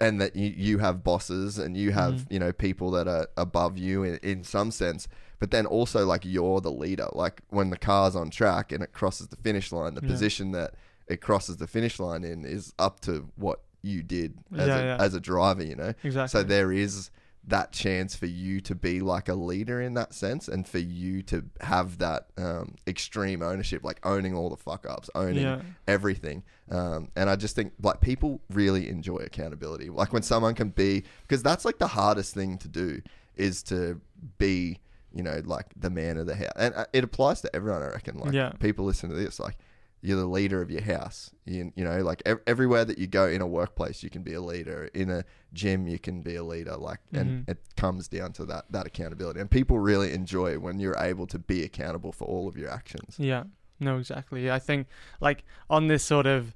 [0.04, 2.34] and that you, you have bosses and you have Mm-hmm.
[2.34, 5.08] you know people that are above you in, in some sense
[5.40, 8.92] but then also like you're the leader like when the car's on track and it
[8.94, 10.10] crosses the finish line the Yeah.
[10.10, 10.74] position that
[11.08, 14.84] it crosses the finish line in is up to what you did as, Yeah, a,
[14.86, 14.98] yeah.
[15.06, 16.28] as a driver you know Exactly.
[16.40, 17.10] so there is
[17.46, 21.22] that chance for you to be like a leader in that sense and for you
[21.22, 25.62] to have that um, extreme ownership like owning all the fuck ups owning Yeah.
[25.86, 30.70] everything um, and i just think like people really enjoy accountability like when someone can
[30.70, 33.02] be because that's like the hardest thing to do
[33.36, 34.00] is to
[34.38, 34.80] be
[35.14, 37.88] you know like the man of the house and uh, it applies to everyone i
[37.88, 38.52] reckon like Yeah.
[38.60, 39.58] people listen to this like
[40.06, 43.26] you're the leader of your house you, you know like ev- everywhere that you go
[43.28, 45.24] in a workplace you can be a leader in a
[45.54, 47.50] gym you can be a leader like and Mhm.
[47.50, 51.40] it comes down to that that accountability and people really enjoy when you're able to
[51.40, 53.46] be accountable for all of your actions Yeah.
[53.80, 54.52] No, exactly.
[54.52, 54.88] I think
[55.20, 56.54] like on this sort of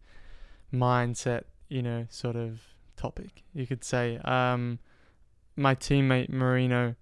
[0.73, 2.61] mindset, you know, sort of
[2.95, 4.79] topic, you could say, um,
[5.55, 6.95] my teammate Marino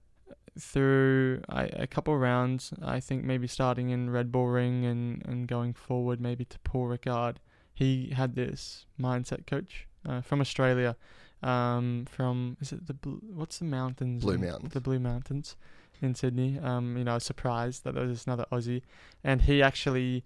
[0.58, 5.48] through I, a couple rounds, I think maybe starting in Red Bull Ring and, and
[5.48, 7.38] going forward maybe to Paul Ricard,
[7.74, 10.96] he had this mindset coach uh, from Australia,
[11.44, 14.24] um, from is it the blue, what's the mountains?
[14.24, 14.74] Blue Mountains.
[14.74, 15.56] The Blue Mountains
[16.02, 16.60] in Sydney.
[16.60, 18.82] Um, you know, I was surprised that there was another Aussie,
[19.24, 20.24] and he actually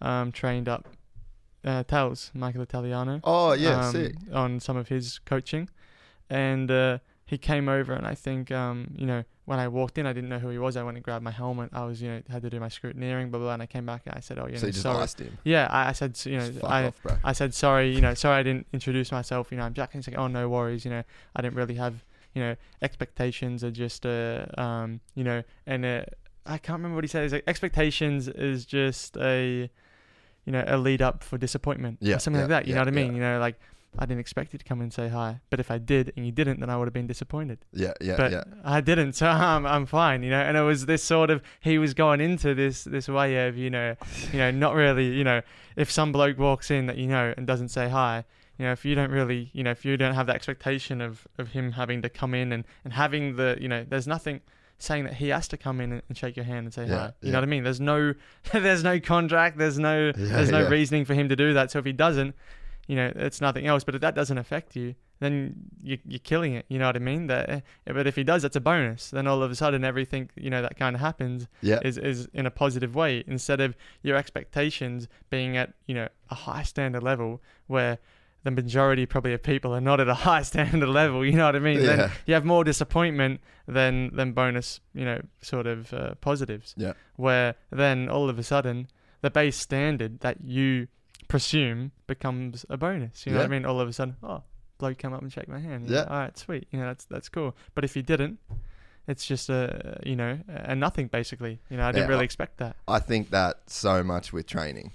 [0.00, 0.88] um, trained up
[1.64, 5.68] uh, Tails, Michael Italiano oh yeah um, sick on some of his coaching,
[6.30, 6.98] and uh,
[7.32, 10.28] he came over, and I think um, you know when I walked in, I didn't
[10.28, 10.76] know who he was.
[10.76, 11.70] I went and grabbed my helmet.
[11.72, 13.86] I was you know had to do my scrutineering, blah blah, blah and I came
[13.86, 15.28] back and I said, oh you so know you just sorry.
[15.28, 16.84] him Yeah, I, I said you know I.
[16.88, 19.50] off I said sorry, you know, sorry I didn't introduce myself.
[19.50, 19.94] You know, I'm Jack.
[19.94, 20.84] And he's like, oh no worries.
[20.84, 21.02] You know,
[21.34, 22.04] I didn't really have,
[22.34, 26.02] you know, expectations are just uh um you know and uh,
[26.44, 27.22] I can't remember what he said.
[27.22, 29.70] He's like expectations is just a,
[30.44, 31.98] you know, a lead up for disappointment.
[32.02, 32.66] Yeah, something like that.
[32.66, 33.06] You yeah, know what I mean?
[33.06, 33.12] yeah.
[33.12, 33.58] You know, like
[33.98, 36.32] I didn't expect you to come and say hi, but if I did and you
[36.32, 37.58] didn't, then I would have been disappointed.
[37.72, 40.22] yeah yeah but yeah I didn't, so I'm I'm fine.
[40.22, 43.46] You know, and it was this sort of he was going into this this way
[43.46, 43.96] of you know,
[44.32, 45.42] you know, not really, you know,
[45.76, 48.24] if some bloke walks in that you know and doesn't say hi,
[48.58, 51.26] you know, if you don't really, you know, if you don't have the expectation of,
[51.38, 54.40] of him having to come in and, and having the, you know, there's nothing
[54.78, 57.04] saying that he has to come in and, shake your hand and say Yeah, hi.
[57.06, 57.32] You yeah.
[57.32, 57.64] know what I mean?
[57.64, 58.14] There's no,
[58.52, 59.58] there's no contract.
[59.58, 61.70] There's no, Yeah, there's no reasoning for him to do that.
[61.70, 62.34] So if he doesn't,
[62.92, 63.82] you know, it's nothing else.
[63.84, 65.34] But if that doesn't affect you, then
[65.82, 66.64] you, you're killing it.
[66.68, 67.28] You know what I mean?
[67.28, 69.10] That, eh, but if he does, that's a bonus.
[69.10, 72.28] Then all of a sudden, everything you know that kind of happens yeah is is
[72.40, 73.70] in a positive way instead of
[74.02, 77.98] your expectations being at you know a high standard level where
[78.44, 81.54] the majority probably of people are not at a high standard level you know what
[81.56, 81.96] i mean Yeah.
[81.96, 86.94] then you have more disappointment than than bonus you know sort of uh, positives Yeah.
[87.16, 88.88] where then all of a sudden
[89.20, 90.88] the base standard that you
[91.32, 94.42] presume becomes a bonus you know what i mean all of a sudden oh
[94.76, 96.02] bloke come up and shake my hand you Yeah.
[96.02, 98.38] know, all right sweet you know that's that's cool but if you didn't
[99.08, 102.24] it's just a you know a nothing basically you know i didn't Yeah, really I-
[102.24, 104.90] expect that I think that so much with training.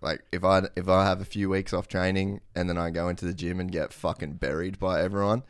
[0.00, 3.08] Like if I if I have a few weeks off training and then I go
[3.08, 5.42] into the gym and get fucking buried by everyone,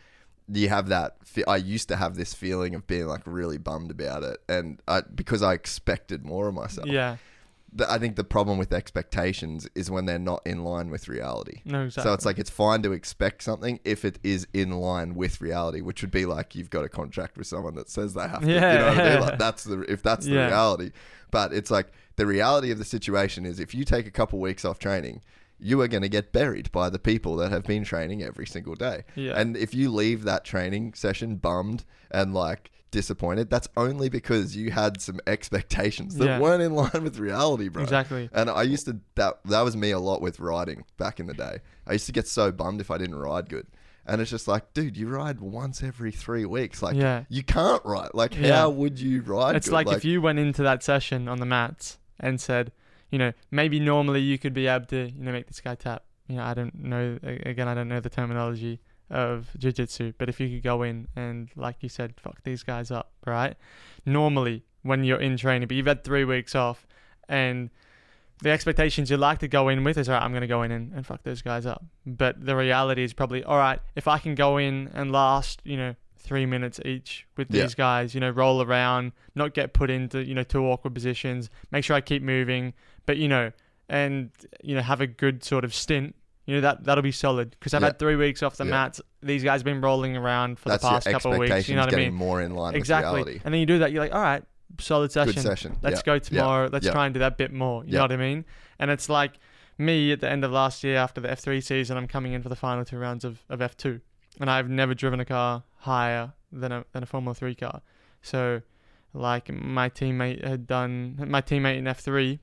[0.49, 1.17] you have that.
[1.47, 5.03] I used to have this feeling of being like really bummed about it, and I,
[5.03, 6.89] because I expected more of myself.
[6.89, 7.17] yeah
[7.73, 11.63] The, I think the problem with expectations is when they're not in line with reality.
[11.65, 15.15] no exactly So it's like it's fine to expect something if it is in line
[15.15, 18.27] with reality, which would be like you've got a contract with someone that says they
[18.29, 18.47] have to.
[18.49, 19.21] You know what I mean?
[19.21, 20.47] Like that's the if that's the Yeah.
[20.49, 20.91] reality.
[21.31, 24.65] But it's like the reality of the situation is if you take a couple weeks
[24.65, 25.23] off training,
[25.61, 28.75] you are going to get buried by the people that have been training every single
[28.75, 29.05] day.
[29.15, 29.39] Yeah.
[29.39, 34.71] And if you leave that training session bummed and like disappointed, that's only because you
[34.71, 36.39] had some expectations that Yeah.
[36.41, 37.83] weren't in line with reality, bro.
[37.83, 38.29] Exactly.
[38.33, 41.35] And I used to that that was me a lot with riding back in the
[41.35, 41.59] day.
[41.87, 43.67] I used to get so bummed if I didn't ride good.
[44.07, 46.83] And it's just like, dude, you ride once every three weeks.
[46.83, 47.25] Like, Yeah.
[47.29, 48.11] you can't ride.
[48.15, 48.57] Like, Yeah.
[48.57, 49.55] how would you ride?
[49.57, 49.75] it's good?
[49.75, 52.73] like, if you went into that session on the mats and said
[53.11, 56.05] you know maybe normally you could be able to you know make this guy tap
[56.29, 57.19] you know, I don't know.
[57.25, 58.81] a- Again, I don't know the terminology
[59.11, 62.91] of jiu-jitsu, but if you could go in and, like you said, fuck these guys
[62.91, 63.57] up, right?
[64.07, 66.87] Normally, when you're in training, but you've had three weeks off,
[67.29, 67.71] and
[68.43, 70.63] the expectations you like to go in with is, all right, I'm going to go
[70.63, 71.85] in and, and fuck those guys up.
[72.07, 75.77] But the reality is probably, all right, if I can go in and last, you
[75.77, 77.63] know, three minutes each with Yeah.
[77.63, 81.51] these guys, you know, roll around, not get put into, you know, two awkward positions,
[81.71, 82.73] make sure I keep moving,
[83.05, 83.53] but, you know,
[83.89, 84.31] and,
[84.63, 86.15] you know, have a good sort of stint.
[86.51, 87.89] You know that that'll be solid because I've Yeah.
[87.89, 88.71] had three weeks off the Yeah.
[88.71, 89.01] mats.
[89.23, 91.69] These guys have been rolling around for That's the past couple of weeks.
[91.69, 92.15] You know what I getting mean?
[92.15, 93.21] more in line exactly.
[93.21, 93.43] with reality.
[93.45, 94.43] And then you do that, you're like, all right,
[94.81, 95.35] solid session.
[95.35, 95.77] Good session.
[95.81, 96.03] Let's Yeah.
[96.07, 96.69] go tomorrow.
[96.73, 96.93] Let's Yeah.
[96.93, 97.85] try and do that bit more.
[97.85, 98.45] You know what I mean?
[98.81, 99.35] And it's like
[99.79, 102.49] me at the end of last year after the F3 season, I'm coming in for
[102.49, 104.01] the final two rounds of, of F2.
[104.41, 107.81] And I've never driven a car higher than a, than a Formula 3 car.
[108.23, 108.63] So,
[109.15, 112.41] like, my teammate had done, my teammate in F3,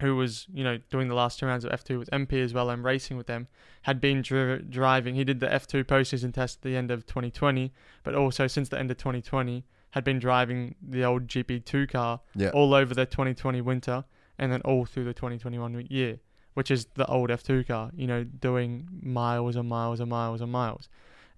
[0.00, 2.70] who was, you know, doing the last two rounds of F2 with MP as well
[2.70, 3.48] and racing with them,
[3.82, 5.14] had been dri- driving.
[5.14, 7.72] He did the F2 postseason test at the end of 2020,
[8.02, 12.50] but also since the end of 2020, had been driving the old GP2 car Yeah.
[12.50, 14.04] all over the 2020 winter
[14.38, 16.20] and then all through the 2021 year,
[16.54, 20.50] which is the old F2 car, you know, doing miles and miles and miles and
[20.52, 20.88] miles.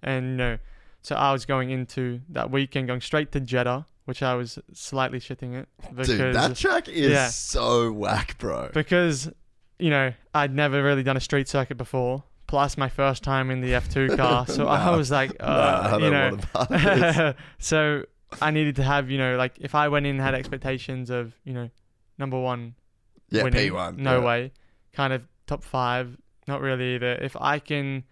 [0.01, 0.57] And, you know,
[1.01, 5.19] so I was going into that weekend, going straight to Jeddah, which I was slightly
[5.19, 5.67] shitting it.
[5.89, 7.27] Because, Dude, that track is yeah.
[7.27, 8.69] so whack, bro.
[8.73, 9.29] because,
[9.79, 13.61] you know, I'd never really done a street circuit before, plus my first time in
[13.61, 14.45] the F2 car.
[14.47, 17.35] So I was like, Nah, uh, I you know, want a part of this.
[17.59, 18.03] so
[18.41, 21.33] I needed to have, you know, like if I went in and had expectations of,
[21.43, 21.69] you know,
[22.17, 22.75] number one,
[23.29, 23.97] Yeah, winning, P1.
[23.97, 24.25] no yeah.
[24.25, 24.51] way,
[24.91, 26.17] kind of top five,
[26.47, 27.13] not really either.
[27.13, 28.03] If I can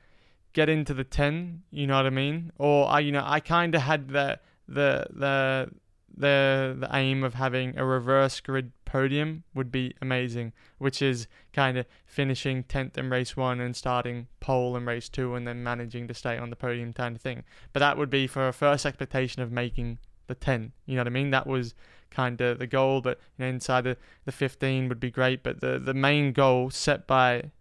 [0.53, 3.73] get into the ten, you know what I mean, or I, you know, I kind
[3.75, 4.39] of had the
[4.73, 5.69] the the
[6.15, 11.77] the the aim of having a reverse grid podium would be amazing, which is kind
[11.77, 16.07] of finishing tenth in race one and starting pole in race two, and then managing
[16.07, 17.43] to stay on the podium kind of thing.
[17.73, 20.73] But that would be for a first expectation of making the ten.
[20.85, 21.31] You know what I mean?
[21.31, 21.73] That was
[22.09, 25.43] kind of the goal, but you know, inside the the 15 would be great.
[25.43, 27.51] But the the main goal set by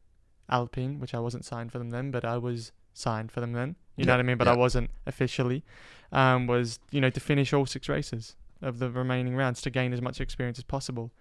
[0.49, 3.77] Alpine, which I wasn't signed for them then, but I was signed for them then.
[4.01, 4.39] You know what I mean?
[4.39, 5.63] But I wasn't officially.
[6.13, 9.93] Um, was you know to finish all six races of the remaining rounds to gain
[9.93, 11.13] as much experience as possible.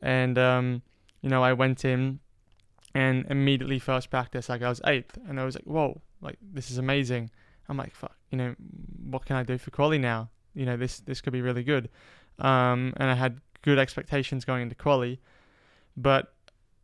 [0.00, 0.82] And um,
[1.20, 2.20] you know, I went in
[2.94, 6.70] and immediately first practice, like I was eighth, and I was like, whoa, like this
[6.70, 7.30] is amazing.
[7.68, 8.54] I'm like, fuck, you know,
[9.04, 10.30] what can I do for quali now?
[10.54, 11.88] You know, this this could be really good.
[12.38, 15.20] Um, and I had good expectations going into quali,
[15.96, 16.34] but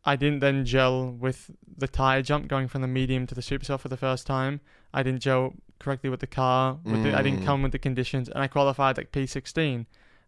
[0.05, 3.65] I didn't then gel with the tire jump going from the medium to the super
[3.65, 4.61] soft for the first time.
[4.93, 6.77] I didn't gel correctly with the car.
[6.83, 7.45] With the, I didn't Mm.
[7.45, 9.85] come with the conditions, and I qualified like P16.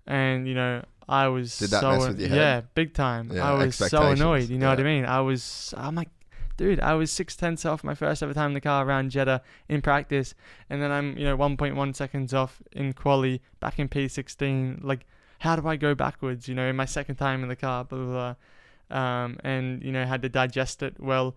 [0.07, 2.37] And you know, I was Did that so mess with your head?
[2.37, 3.31] yeah, big time.
[3.33, 4.49] Yeah, I was so expectations, annoyed.
[4.49, 5.05] You know what I mean?
[5.05, 5.73] I was.
[5.77, 6.09] I'm like,
[6.57, 9.41] dude, I was six tenths off my first ever time in the car around Jeddah
[9.67, 10.33] in practice,
[10.69, 14.83] and then I'm you know 1.1 seconds off in quali back in P16.
[14.83, 15.05] Like,
[15.39, 16.47] how do I go backwards?
[16.47, 18.07] You know, in my second time in the car, blah blah.
[18.11, 18.35] blah.
[18.99, 21.35] Um, and you know had to digest it well.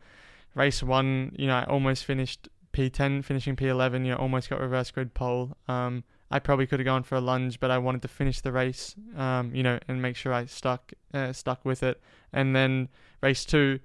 [0.55, 4.05] Race one, you know, I almost finished P10, finishing P11.
[4.05, 5.57] You know, almost got reverse grid pole.
[5.69, 8.53] Um, I probably could have gone for a lunge, but I wanted to finish the
[8.53, 8.95] race.
[9.17, 12.01] Um, you know, and make sure I stuck uh, stuck with it.
[12.33, 12.89] And then
[13.23, 13.81] race two,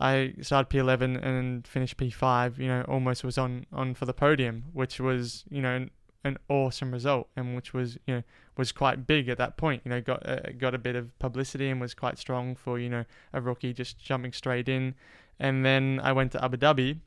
[0.00, 2.58] I started P11 and finished P5.
[2.58, 5.90] You know, almost was on on for the podium, which was you know an,
[6.24, 8.22] an awesome result, and which was you know
[8.56, 9.82] was quite big at that point.
[9.84, 12.88] You know, got uh, got a bit of publicity and was quite strong for you
[12.88, 14.94] know a rookie just jumping straight in.
[15.38, 16.98] And then I went to Abu Dhabi,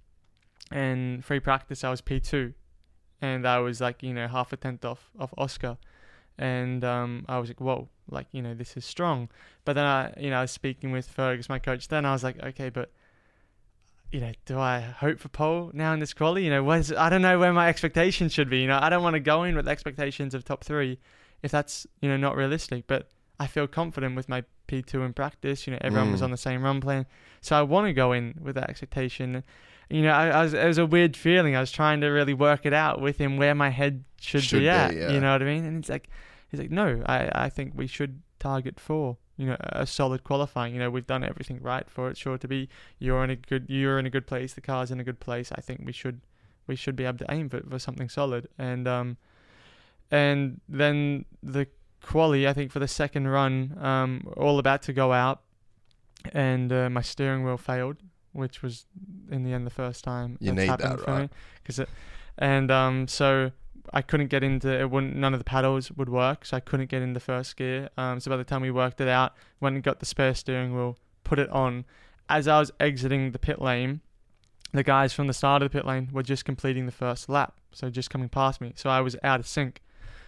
[0.72, 2.54] and free practice I was P2,
[3.22, 5.78] and I was like you know half a tenth off of Oscar,
[6.38, 9.30] and um, I was like whoa, like you know this is strong.
[9.64, 11.88] But then I you know I was speaking with Fergus, my coach.
[11.88, 12.92] Then I was like okay, but
[14.12, 16.46] you know, do I hope for pole now in this quali?
[16.46, 18.60] You know, where's, I don't know where my expectations should be.
[18.60, 21.00] You know, I don't want to go in with expectations of top three
[21.42, 22.86] if that's, you know, not realistic.
[22.88, 23.10] But
[23.40, 25.68] I feel confident with my P2 in practice.
[25.68, 26.26] You know, everyone was Mm.
[26.26, 27.08] on the same run plan.
[27.42, 29.44] So I want to go in with that expectation.
[29.90, 31.56] You know, I, I was, it was a weird feeling.
[31.56, 34.58] I was trying to really work it out with him where my head should, Should
[34.58, 34.96] be be, at.
[34.96, 35.12] yeah.
[35.12, 35.64] You know what I mean?
[35.66, 36.10] And it's like,
[36.50, 39.18] he's like, no, I, I think we should target four.
[39.38, 40.74] You know, a solid qualifying.
[40.74, 42.18] You know, we've done everything right for it.
[42.18, 44.54] Sure to be, you're in a good, you're in a good place.
[44.54, 45.52] The car's in a good place.
[45.52, 46.22] I think we should,
[46.68, 48.48] we should be able to aim for, for something solid.
[48.58, 49.18] And um,
[50.10, 51.68] and then the
[52.02, 55.42] quali, I think for the second run, um, all about to go out,
[56.34, 57.98] and uh, my steering wheel failed,
[58.36, 58.86] which was
[59.32, 61.22] in the end the first time You need happened that, for right?
[61.24, 61.30] me.
[61.66, 61.90] Cause it,
[62.38, 63.52] and um, so
[63.94, 64.90] I couldn't get into it.
[64.90, 67.90] Wouldn't none of the paddles would work, so I couldn't get into first gear.
[67.98, 70.76] Um, so by the time we worked it out, went and got the spare steering
[70.76, 71.86] wheel, put it on.
[72.28, 74.02] As I was exiting the pit lane,
[74.74, 77.56] the guys from the start of the pit lane were just completing the first lap,
[77.72, 78.74] so just coming past me.
[78.76, 79.82] So I was out of sync.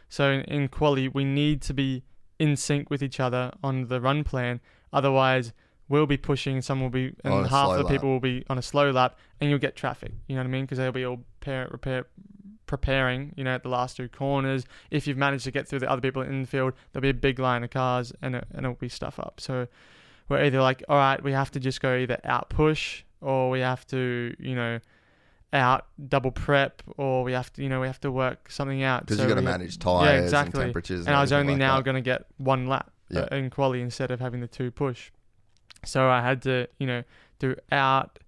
[0.09, 2.03] So in, in quali, we need to be
[2.39, 4.61] in sync with each other on the run plan.
[4.93, 5.51] Otherwise,
[5.89, 7.91] we'll be pushing, some will be, On and a half slow the lap.
[7.91, 10.11] people will be on a slow lap, and you'll get traffic.
[10.27, 10.65] You know what I mean?
[10.65, 12.05] Because they'll be all pair, repair,
[12.65, 13.33] preparing.
[13.37, 14.65] You know, at the last two corners.
[14.91, 17.13] If you've managed to get through the other people in the field, there'll be a
[17.13, 19.39] big line of cars, and it, and it'll be stuff up.
[19.39, 19.67] So
[20.29, 23.59] we're either like, all right, we have to just go either out push, or we
[23.61, 24.79] have to, you know.
[25.53, 29.05] Out double prep, or we have to, you know, we have to work something out.
[29.05, 30.59] Because So you got to we have- manage tires exactly.
[30.61, 31.07] and temperatures.
[31.07, 31.85] And, I was everything only like now that.
[31.85, 33.21] going to get one lap Yeah.
[33.31, 35.09] uh, in quali instead of having the two push.
[35.85, 37.03] So I had to, you know,
[37.39, 38.19] do out.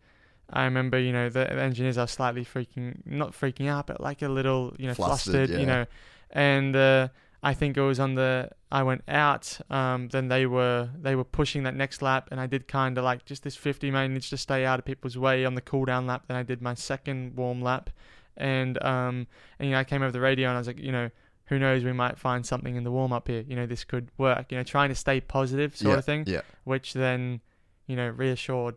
[0.51, 4.21] I remember, you know, the, the engineers are slightly freaking, not freaking out, but like
[4.21, 5.57] a little, you know, Flustered, flustered, yeah.
[5.59, 5.85] you know.
[6.31, 7.09] And uh,
[7.43, 9.59] I think it was on the, I went out.
[9.69, 13.03] Um, then they were, they were pushing that next lap, and I did kind of
[13.03, 16.07] like just this 50 managed to stay out of people's way on the cool down
[16.07, 16.23] lap.
[16.27, 17.91] Then I did my second warm lap,
[18.35, 19.27] and um,
[19.59, 21.09] and you know, I came over the radio and I was like, you know,
[21.49, 23.43] who knows, we might find something in the warm up here.
[23.47, 24.51] You know, this could work.
[24.51, 26.41] You know, trying to stay positive sort yeah, of thing, Yeah.
[26.63, 27.41] which then,
[27.87, 28.75] you know, reassured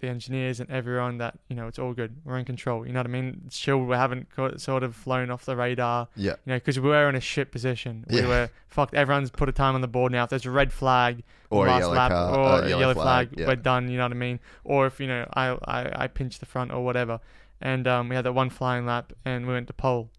[0.00, 2.16] the engineers and everyone that you know it's all good.
[2.24, 2.84] We're in control.
[2.86, 3.42] You know what I mean?
[3.46, 3.78] It's chill.
[3.78, 6.08] We haven't got sort of flown off the radar.
[6.16, 6.32] Yeah.
[6.44, 8.04] You know, because we were in a shit position.
[8.10, 8.26] We Yeah.
[8.28, 8.92] were fucked.
[8.94, 10.24] Everyone's put a time on the board now.
[10.24, 12.80] If there's a red flag, Or a last yellow lap, car- or uh, a yellow
[12.80, 13.46] yellow, flag, flag, yeah.
[13.46, 13.88] we're done.
[13.88, 14.40] You know what I mean?
[14.64, 17.20] Or if you know, I I, I pinched the front or whatever,
[17.62, 20.10] and um, we had that one flying lap, and we went to pole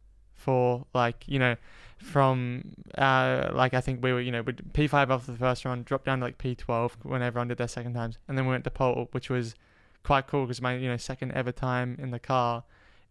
[0.46, 1.56] for like you know
[1.98, 5.86] from uh like I think we were you know with P5 after the first round,
[5.86, 8.64] dropped down to like P12 when everyone did their second times, and then we went
[8.66, 9.56] to pole, which was
[10.04, 12.64] quite cool because my you know second ever time in the car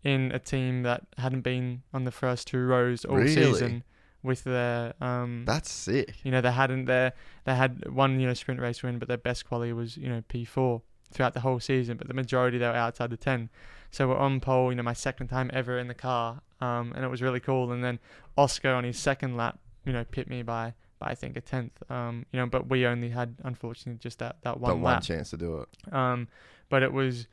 [0.04, 3.34] in a team that hadn't been on the first two rows all Really?
[3.34, 3.82] season
[4.22, 6.14] with their um That's sick.
[6.24, 7.12] you know, they hadn't their
[7.44, 10.22] they had one you know sprint race win, but their best quality was you know
[10.28, 10.82] P four
[11.12, 11.96] throughout the whole season.
[11.96, 13.48] But the majority they were outside the ten.
[13.94, 17.04] So we're on pole, you know, my second time ever in the car, um, and
[17.04, 17.70] it was really cool.
[17.70, 18.00] And then
[18.36, 21.80] Oscar on his second lap, you know, pit me by by I think a tenth.
[21.88, 25.30] Um, you know, but we only had unfortunately just that that one Got one chance
[25.30, 25.94] to do it.
[25.94, 26.26] Um,
[26.68, 27.28] but it was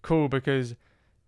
[0.00, 0.74] cool because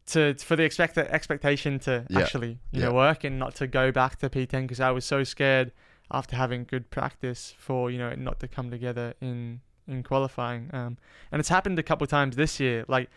[0.06, 2.20] to for the expect expectation to Yeah.
[2.20, 5.22] actually you know work and not to go back to P10 because I was so
[5.22, 5.70] scared
[6.10, 10.70] after having good practice for you know not to come together in in qualifying.
[10.72, 10.96] Um,
[11.30, 12.86] and it's happened a couple of times this year.
[12.88, 13.10] Like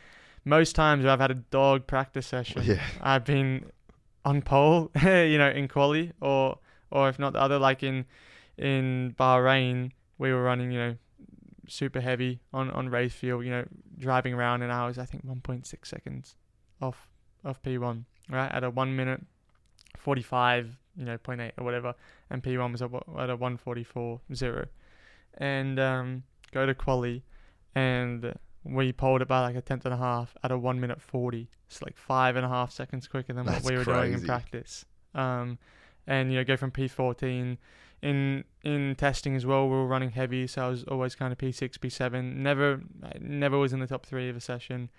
[0.45, 2.81] most times where I've had a dog practice session, Yeah.
[3.01, 3.65] I've been
[4.25, 6.57] on pole, you know, in quali or
[6.89, 8.05] or if not the other, like in
[8.57, 10.95] in Bahrain, we were running, you know,
[11.67, 13.65] super heavy on on race fuel, you know,
[13.97, 16.35] driving around and I was I think 1.6 seconds
[16.81, 17.07] off
[17.45, 18.51] off P1, right?
[18.51, 19.21] At a 1 minute
[19.97, 21.93] 45, you know, 0.8 or whatever,
[22.29, 24.65] and P1 was at, at a 144.0.
[25.35, 27.23] And um go to quali
[27.73, 28.33] and
[28.63, 31.49] we pulled it by like a tenth and a half at a 1 minute 40.
[31.67, 34.19] It's like five and a half seconds quicker than That's what we were doing in
[34.27, 34.85] practice.
[35.15, 35.57] Um
[36.07, 37.57] and you know go from P14
[38.01, 41.37] in in testing as well we were running heavy so I was always kind of
[41.37, 44.89] P6 P7 never I never was in the top 3 of a session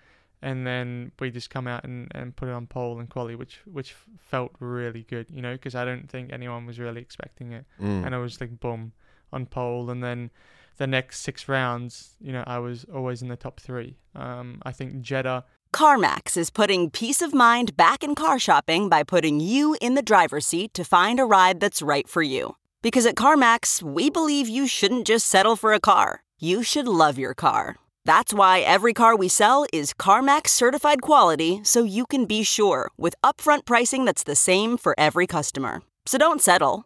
[0.41, 3.59] and then we just come out and, and put it on pole and quali which
[3.65, 7.65] which felt really good you know because I don't think anyone was really expecting it
[7.81, 8.05] Mm.
[8.05, 8.93] and I was like boom
[9.33, 10.31] on pole and then
[10.77, 14.71] the next 6 rounds you know I was always in the top 3 um I
[14.71, 19.75] think Jeddah CarMax is putting peace of mind back in car shopping by putting you
[19.81, 22.57] in the driver's seat to find a ride that's right for you.
[22.83, 27.17] Because at CarMax, we believe you shouldn't just settle for a car, you should love
[27.17, 27.77] your car.
[28.05, 32.91] That's why every car we sell is CarMax certified quality so you can be sure
[32.97, 35.81] with upfront pricing that's the same for every customer.
[36.05, 36.85] So don't settle.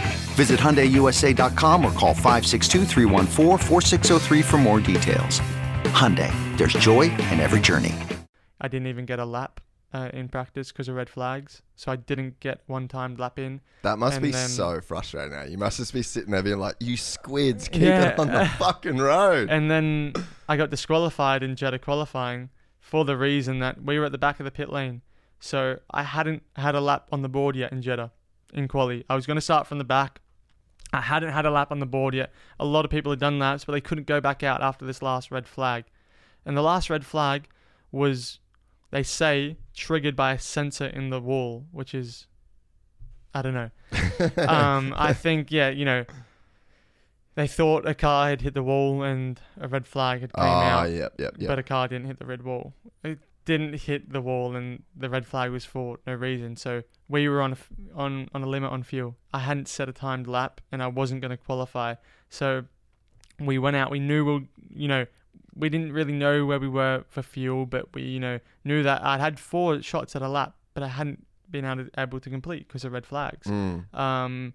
[0.35, 5.39] Visit HyundaiUSA.com or call 562-314-4603 for more details.
[5.91, 7.93] Hyundai, there's joy in every journey.
[8.59, 9.59] I didn't even get a lap
[9.93, 13.59] uh, in practice because of red flags so I didn't get one timed lap in
[13.81, 15.43] That must and be then- so frustrating now.
[15.43, 18.09] You must just be sitting there being like, you squids, keep Yeah.
[18.09, 19.49] it on the fucking road.
[19.49, 20.13] And then
[20.47, 22.49] I got disqualified in Jeddah qualifying
[22.79, 25.01] for the reason that we were at the back of the pit lane.
[25.39, 28.11] So I hadn't had a lap on the board yet in Jeddah
[28.53, 29.05] in quali.
[29.09, 30.21] I was going to start from the back.
[30.93, 32.31] I hadn't had a lap on the board yet.
[32.59, 35.01] A lot of people had done laps, but they couldn't go back out after this
[35.01, 35.85] last red flag.
[36.45, 37.47] And the last red flag
[37.91, 38.39] was
[38.89, 42.27] they say triggered by a sensor in the wall, which is
[43.33, 43.69] I don't know.
[44.47, 46.03] um, I think yeah, you know,
[47.35, 50.47] they thought a car had hit the wall and a red flag had came Oh,
[50.47, 51.47] out, yep, yep, yep.
[51.47, 52.73] but a car didn't hit the red wall.
[53.03, 56.57] It didn't hit the wall, and the red flag was for no reason.
[56.57, 57.57] So we were on a,
[57.93, 59.15] on on a limit on fuel.
[59.33, 61.95] I hadn't set a timed lap, and I wasn't going to qualify.
[62.29, 62.63] So
[63.39, 63.91] we went out.
[63.91, 64.41] We knew we'll,
[64.73, 65.05] you know,
[65.55, 69.03] we didn't really know where we were for fuel, but we, you know, knew that
[69.03, 72.29] I'd had four shots at a lap, but I hadn't been able to, able to
[72.29, 73.47] complete because of red flags.
[73.47, 73.93] Mm.
[73.93, 74.53] Um,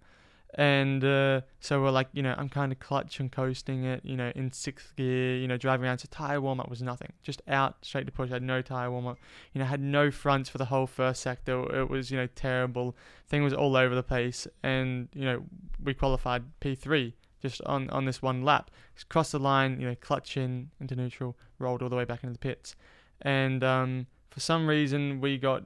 [0.57, 4.17] and uh, so we're like, you know, I'm kind of clutch and coasting it, you
[4.17, 5.99] know, in sixth gear, you know, driving around.
[5.99, 8.31] So tire warm up was nothing, just out straight to push.
[8.31, 9.19] I had no tire warm up,
[9.53, 11.79] you know, had no fronts for the whole first sector.
[11.79, 12.97] It was, you know, terrible.
[13.29, 15.45] Thing was all over the place, and you know,
[15.83, 17.13] we qualified P3
[17.43, 18.71] just on on this one lap.
[18.95, 22.23] Just crossed the line, you know, clutch in into neutral, rolled all the way back
[22.23, 22.77] into the pits,
[23.21, 25.65] and um, for some reason we got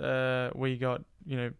[0.00, 1.50] uh, we got you know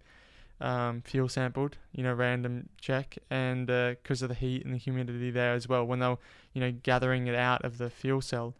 [0.62, 5.30] um, fuel sampled, you know, random check, and because of the heat and the humidity
[5.30, 6.18] there as well, when they were,
[6.54, 8.54] you know, gathering it out of the fuel cell,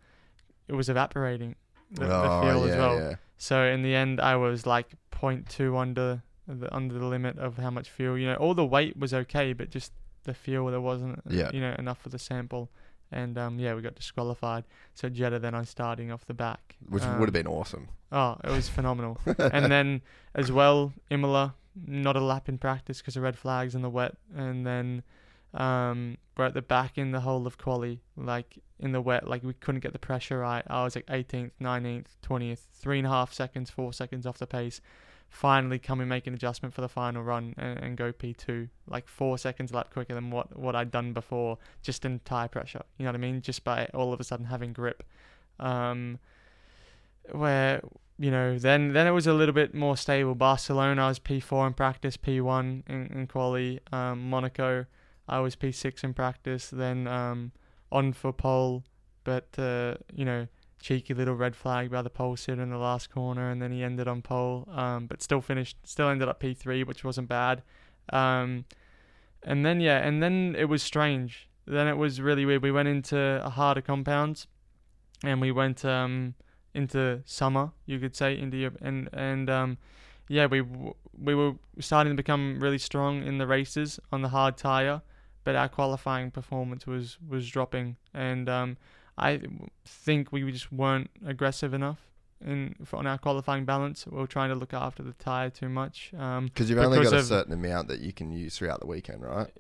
[0.69, 1.55] it was evaporating
[1.91, 2.97] the, the oh, fuel yeah, as well.
[2.99, 3.15] yeah.
[3.39, 7.71] So in the end, I was like 0.2 under the under the limit of how
[7.71, 8.19] much fuel.
[8.19, 9.93] You know, all the weight was okay, but just
[10.25, 11.51] the fuel there wasn't, uh, Yeah.
[11.53, 12.71] you know, enough for the sample.
[13.11, 14.65] And um, yeah, we got disqualified.
[14.95, 17.89] So Jeddah then I'm starting off the back, Which Um, would have been awesome.
[18.11, 19.19] Oh, it was phenomenal.
[19.39, 20.03] and then
[20.35, 24.17] as well, Imola, not a lap in practice because of red flags in the wet.
[24.35, 25.03] And then
[25.55, 29.43] um, we're at the back in the whole of quali, like in the wet, like
[29.43, 30.65] we couldn't get the pressure right.
[30.67, 34.47] I was like 18th, 19th, 20th, three and a half seconds, four seconds off the
[34.47, 34.81] pace.
[35.29, 39.09] Finally, come and make an adjustment for the final run and, and go P2, like
[39.09, 42.83] four seconds lap quicker than what, what I'd done before, just in tire pressure.
[42.99, 43.41] You know what I mean?
[43.41, 45.03] Just by all of a sudden having grip.
[45.59, 46.19] Um,
[47.31, 47.81] where
[48.23, 50.37] you know then then it was a little bit more stable.
[50.37, 53.81] Barcelona I was P4 in practice, P1 in, in quali.
[53.91, 54.87] Um, Monaco
[55.29, 56.71] I was P6 in practice.
[56.71, 57.51] Then um,
[57.91, 58.85] on for pole,
[59.25, 60.47] but uh, you know
[60.81, 63.83] cheeky little red flag by the pole sitter in the last corner, and then he
[63.83, 64.69] ended on pole.
[64.71, 67.63] Um, but still finished, still ended up P3, which wasn't bad.
[68.13, 68.67] Um,
[69.43, 71.49] and then yeah, and then it was strange.
[71.67, 72.63] Then it was really weird.
[72.63, 74.47] We went into a harder compound,
[75.25, 76.37] and we went um
[76.75, 79.79] into summer, you could say, into Europe, and and um,
[80.29, 80.63] yeah, we
[81.19, 85.03] we were starting to become really strong in the races on the hard tire,
[85.45, 88.77] but our qualifying performance was was dropping, and um,
[89.19, 89.41] I
[89.85, 92.01] think we just weren't aggressive enough
[92.45, 94.07] in on our qualifying balance.
[94.07, 96.13] We were trying to look after the tire too much.
[96.17, 99.23] Um, Because you've only got a certain amount that you can use throughout the weekend,
[99.23, 99.51] right?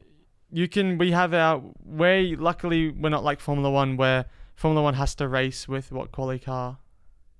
[0.52, 4.94] you can we have our way luckily we're not like Formula One where Formula One
[4.94, 6.76] has to race with what quali car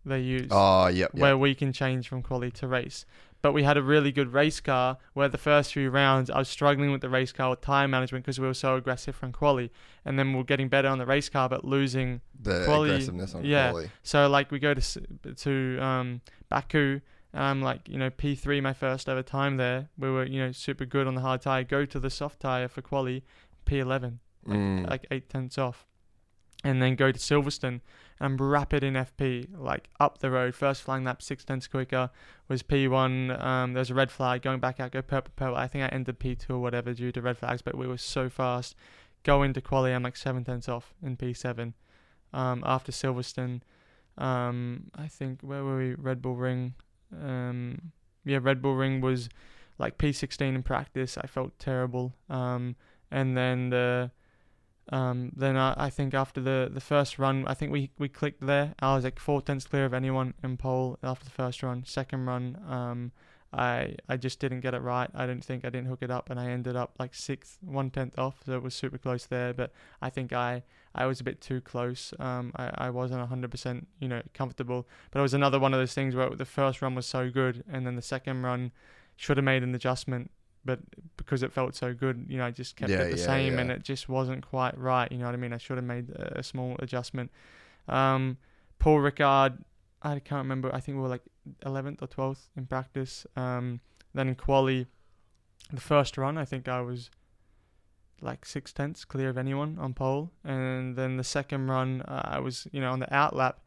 [0.05, 0.49] they use.
[0.51, 1.21] Oh, yep, yep.
[1.21, 3.05] Where we can change from quali to race.
[3.41, 6.49] But we had a really good race car where the first few rounds I was
[6.49, 9.73] struggling with the race car with time management because we were so aggressive from quali,
[10.05, 13.35] and then we we're getting better on the race car but losing the quali- aggressiveness
[13.35, 13.71] on yeah.
[13.73, 13.91] quali.
[14.05, 15.01] so like we go to
[15.35, 16.21] to um,
[16.51, 17.01] Baku,
[17.33, 19.89] and I'm like you know P3 my first ever time there.
[19.99, 21.65] We were you know super good on the hard tire.
[21.65, 23.25] Go to the soft tire for quali,
[23.67, 24.89] P11, like, Mm.
[24.89, 25.85] like eight tenths off,
[26.63, 27.81] and then go to Silverstone.
[28.23, 30.55] And I'm rapid in FP, like up the road.
[30.55, 32.09] First flying lap six tenths quicker
[32.47, 33.43] was P1.
[33.45, 35.57] Um, there was a red flag going back out, go purple purple.
[35.57, 38.29] I think I ended P2 or whatever due to red flags, but we were so
[38.29, 38.77] fast.
[39.25, 41.73] Go into quali, I'm like seven tenths off in P7.
[42.33, 43.61] Um, after Silverstone,
[44.17, 45.95] um, I think where were we?
[45.95, 46.75] Red Bull Ring.
[47.13, 47.93] Um,
[48.25, 49.29] yeah, Red Bull Ring was
[49.79, 51.19] like P16 in practice.
[51.19, 52.15] I felt terrible.
[52.31, 52.77] Um,
[53.11, 54.13] and then the
[54.91, 58.45] um, then I, I think after the, the first run, I think we, we clicked
[58.45, 58.75] there.
[58.81, 61.85] I was like four tenths clear of anyone in pole after the first run.
[61.85, 63.13] Second run, um,
[63.53, 65.11] I I just didn't get it right.
[65.15, 67.91] I didn't think I didn't hook it up, and I ended up like sixth, one
[67.91, 68.37] tenth off.
[68.47, 69.53] So it was super close there.
[69.53, 70.63] But I think I
[70.95, 72.15] I was a bit too close.
[72.19, 74.89] Um, I I wasn't hundred percent you know comfortable.
[75.11, 77.63] But it was another one of those things where the first run was so good,
[77.71, 78.73] and then the second run
[79.17, 80.31] should have made an adjustment.
[80.65, 80.81] But
[81.17, 83.55] because it felt so good, you know, I just kept Yeah, it the yeah, same,
[83.55, 83.61] yeah.
[83.61, 85.11] and it just wasn't quite right.
[85.11, 85.53] You know what I mean?
[85.53, 87.31] I should have made a, small adjustment.
[87.89, 88.37] Um,
[88.79, 89.59] Paul Ricard,
[90.03, 90.73] I can't remember.
[90.73, 91.23] I think we were like
[91.67, 93.27] 11th or 12th in practice.
[93.35, 93.81] Um,
[94.15, 94.87] then in quali,
[95.73, 97.11] the first run, I think I was
[98.21, 102.39] like six tenths clear of anyone on pole, and then the second run, uh, I
[102.39, 103.59] was you know on the out lap.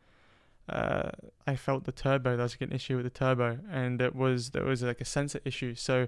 [0.67, 1.11] Uh,
[1.45, 2.35] I felt the turbo.
[2.35, 5.05] There was like an issue with the turbo, and it was there was like a
[5.05, 5.75] sensor issue.
[5.75, 6.07] So,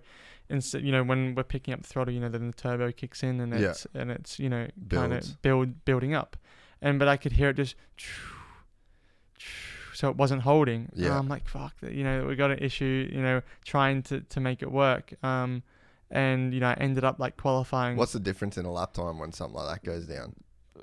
[0.49, 3.21] instead, you know, when we're picking up the throttle, you know, then the turbo kicks
[3.21, 3.69] in, and Yeah.
[3.69, 6.37] it's and it's you know kind of build building up,
[6.81, 7.75] and but I could hear it just
[9.93, 10.89] so it wasn't holding.
[10.91, 11.17] And Yeah.
[11.17, 13.09] I'm like, fuck, you know, we got an issue.
[13.11, 15.13] You know, trying to to make it work.
[15.23, 15.63] Um,
[16.09, 19.19] and you know, I ended up like qualifying What's the difference in a lap time
[19.19, 20.35] when something like that goes down?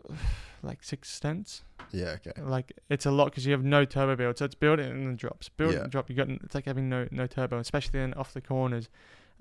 [0.62, 1.62] like six tenths.
[1.94, 2.32] Yeah, okay.
[2.42, 5.06] Like it's a lot because you have no turbo build, so it's build it and
[5.06, 5.82] then drops, build it Yeah.
[5.84, 6.10] and drop.
[6.10, 8.88] You got it's like having no no turbo, especially then off the corners.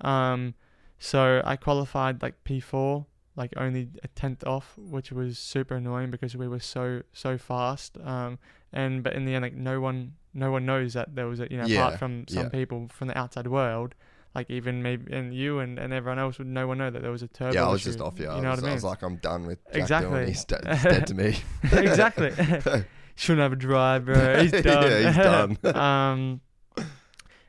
[0.00, 0.54] Um,
[0.98, 3.06] so I qualified like P4,
[3.36, 7.98] like only a tenth off, which was super annoying because we were so so fast.
[8.02, 8.38] Um,
[8.72, 11.48] and but in the end, like no one no one knows that there was a
[11.50, 12.48] you know Yeah, apart from some yeah.
[12.50, 13.94] people from the outside world.
[14.34, 17.10] Like even maybe and you and, and everyone else would no one know that there
[17.12, 17.54] was a turbo.
[17.54, 18.24] yeah, I was issue, just off you.
[18.24, 18.70] You I, know was, what I mean?
[18.70, 20.18] I was like, I'm done with Jack Exactly.
[20.18, 20.28] Doohan.
[20.28, 21.36] He's, de- he's dead to me.
[21.72, 22.32] exactly.
[23.14, 24.38] Shouldn't have a driver.
[24.42, 24.90] He's done.
[24.90, 25.76] Yeah, he's done.
[25.76, 26.40] um,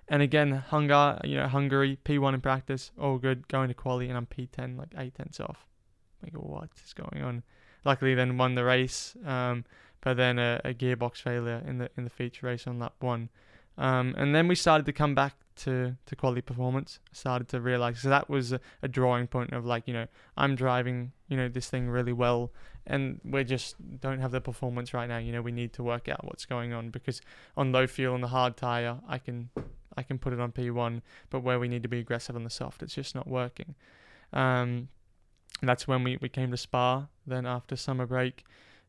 [0.07, 3.47] and again, Hungar, you know, Hungary P1 in practice, all good.
[3.47, 5.65] Going to quali, and I'm P10, like eight tenths off.
[6.21, 7.41] Like, what is going on?
[7.83, 9.15] Luckily, then won the race.
[9.25, 9.65] Um,
[10.01, 13.29] but then a, a gearbox failure in the in the feature race on lap one.
[13.77, 16.99] Um, and then we started to come back to to quality performance.
[17.11, 20.07] Started to realize so that was a, a drawing point of like you know
[20.37, 22.51] I'm driving you know this thing really well,
[22.85, 25.17] and we just don't have the performance right now.
[25.17, 27.21] You know we need to work out what's going on because
[27.55, 29.49] on low fuel and the hard tire I can
[29.97, 32.49] I can put it on P1, but where we need to be aggressive on the
[32.49, 33.75] soft, it's just not working.
[34.33, 34.89] Um,
[35.61, 37.07] that's when we, we came to Spa.
[37.25, 38.43] Then after summer break,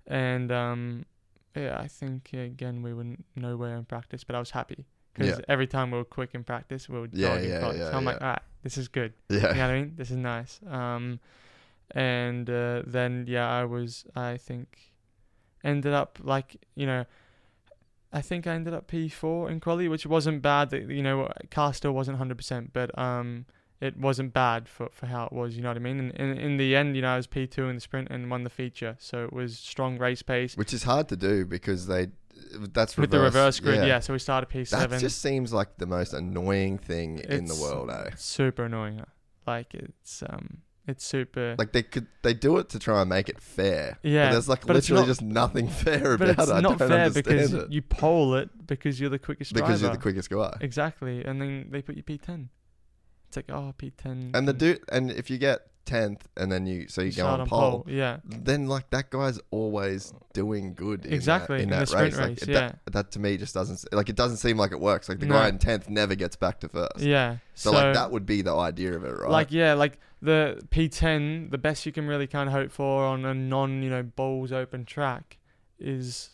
[0.07, 1.07] and um,
[1.55, 3.07] yeah, I think again we were
[3.37, 4.85] nowhere in practice, but I was happy
[5.17, 5.45] because Yeah.
[5.49, 8.19] every time we were quick in practice, we would Yeah, yeah, yeah, So I'm like,
[8.21, 8.27] yeah.
[8.27, 9.13] all right, this is good.
[9.29, 9.37] yeah.
[9.37, 9.93] You know what I mean?
[9.97, 10.61] This is nice.
[10.69, 11.21] Um,
[11.93, 14.93] and uh, then yeah, I was I think
[15.65, 17.05] ended up like you know.
[18.13, 20.73] I think I ended up P4 in quali, which wasn't bad.
[20.73, 23.45] You know, car still wasn't 100%, but um,
[23.81, 25.55] it wasn't bad for, for how it was.
[25.57, 25.99] You know what I mean?
[26.01, 28.45] And in, in the end, you know, I was P2 in the sprint and won
[28.45, 32.09] the feature, so it was strong race pace Which is hard to do because they.
[32.73, 33.77] That's with the reverse grid.
[33.77, 33.87] yeah.
[33.87, 34.01] Yeah.
[34.01, 34.89] so we started P7.
[34.89, 38.11] That just seems like the most annoying thing in the world, eh?
[38.17, 39.03] super annoying.
[39.47, 41.57] Like it's um, it's super.
[41.59, 43.99] Like they could, they do it to try and make it fair.
[44.03, 46.53] Yeah, but there's like literally not- just nothing fair about it's it.
[46.53, 47.73] I not don't fair because it.
[47.73, 50.57] you pole it because you're the quickest because you're the quickest guy.
[50.61, 52.49] Exactly, and then they put you P10.
[53.29, 54.35] It's like oh P10.
[54.35, 57.47] And the dude, and if you get tenth, and then you so you go on
[57.47, 61.05] pole, Yeah, then like that guy's always doing good.
[61.05, 62.41] in that- Exactly, in in that, the sprint race.
[62.43, 62.55] Like, yeah.
[62.85, 65.09] that, that to me just doesn't like it doesn't seem like it works.
[65.09, 65.35] Like the No.
[65.37, 66.99] guy in tenth never gets back to first.
[67.01, 67.37] yeah.
[67.55, 69.31] So, like that would be the idea of it, right?
[69.31, 73.25] Like yeah, like the P10, the best you can really kind of hope for on
[73.25, 75.39] a non, you know, balls open track
[75.79, 76.31] is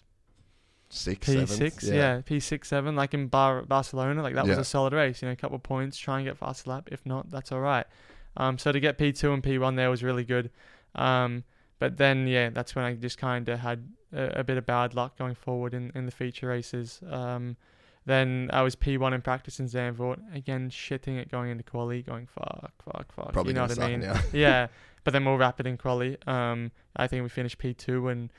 [0.88, 1.46] six, P6.
[1.48, 2.20] seventh, Yeah.
[2.20, 2.94] P6, 7.
[2.94, 5.22] Like in Bar- Barcelona, like that was a solid race.
[5.22, 6.88] You know, a couple of points, try and get faster lap.
[6.92, 7.86] If not, that's all right.
[8.36, 10.50] Um, so to get P2 and P1 there was really good.
[10.94, 11.44] Um,
[11.78, 14.94] but then yeah, that's when I just kind of had a, a bit of bad
[14.94, 17.00] luck going forward in, in the feature races.
[17.10, 17.56] Um,
[18.04, 20.18] then I was P1 in practice in Zandvoort.
[20.34, 23.32] Again, shitting it going into quali, going fuck, fuck, fuck.
[23.32, 24.00] Probably you know what I mean?
[24.00, 24.20] now.
[24.32, 24.66] yeah,
[25.04, 26.16] but then more rapid in quali.
[26.26, 28.32] Um, I think we finished P2 and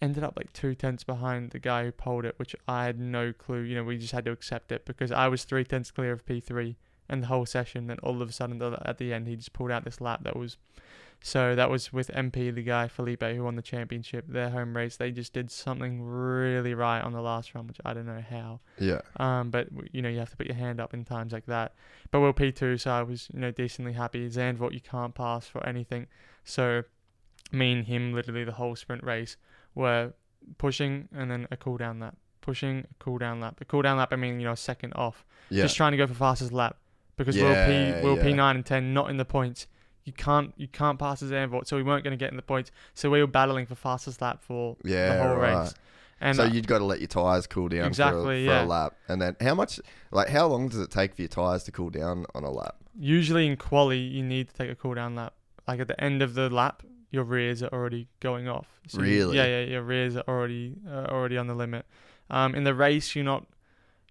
[0.00, 3.32] ended up like two tenths behind the guy who pulled it, which I had no
[3.32, 3.62] clue.
[3.62, 6.24] You know, we just had to accept it because I was three tenths clear of
[6.24, 6.76] P3
[7.08, 7.86] and the whole session.
[7.86, 10.36] Then all of a sudden, at the end, he just pulled out this lap that
[10.36, 10.56] was.
[11.20, 14.96] So that was with MP, the guy Felipe who won the championship, their home race.
[14.96, 18.60] They just did something really right on the last run, which I don't know how.
[18.78, 21.46] yeah, Um, but you know you have to put your hand up in times like
[21.46, 21.74] that.
[22.12, 24.28] But we're P two, so I was you know decently happy.
[24.28, 26.06] Zandvoort you can't pass for anything.
[26.44, 26.84] So
[27.50, 29.36] me and him literally the whole sprint race
[29.74, 30.12] were
[30.56, 33.60] pushing and then a cool down lap, pushing a cool down lap.
[33.60, 35.62] A cool down lap I mean you know a second off, yeah.
[35.62, 36.76] just trying to go for fastest lap
[37.18, 38.22] because Yeah, we're P we're yeah.
[38.22, 39.66] P nine and ten, not in the points.
[40.04, 42.42] You can't you can't pass as Zandvoort, so we weren't going to get in the
[42.42, 42.70] points.
[42.94, 45.60] So we were battling for fastest lap for Yeah, the whole right.
[45.64, 45.74] race.
[46.20, 48.50] And so uh, you'd got to let your tires cool down Exactly, for, a, for
[48.60, 48.64] yeah.
[48.64, 49.78] a lap, and then how much,
[50.10, 52.74] like, how long does it take for your tires to cool down on a lap?
[53.00, 55.32] usually in quali you need to take a cool down lap.
[55.68, 56.82] Like at the end of the lap,
[57.12, 58.66] your rears are already going off.
[58.92, 59.36] you- Really?
[59.36, 59.60] yeah, yeah.
[59.64, 61.86] Your rears are already uh, already on the limit.
[62.30, 63.46] Um, in the race, you're not.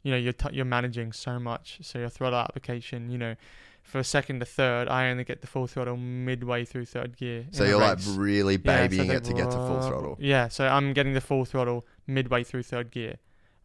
[0.07, 1.79] You know, you're t- you're managing so much.
[1.81, 3.35] So your throttle application, you know,
[3.83, 7.45] for second to third, I only get the full throttle midway through third gear.
[7.51, 10.17] So you're like really Yeah, so babying it to get to full throttle.
[10.19, 13.15] Yeah, so I'm getting the full throttle midway through third gear,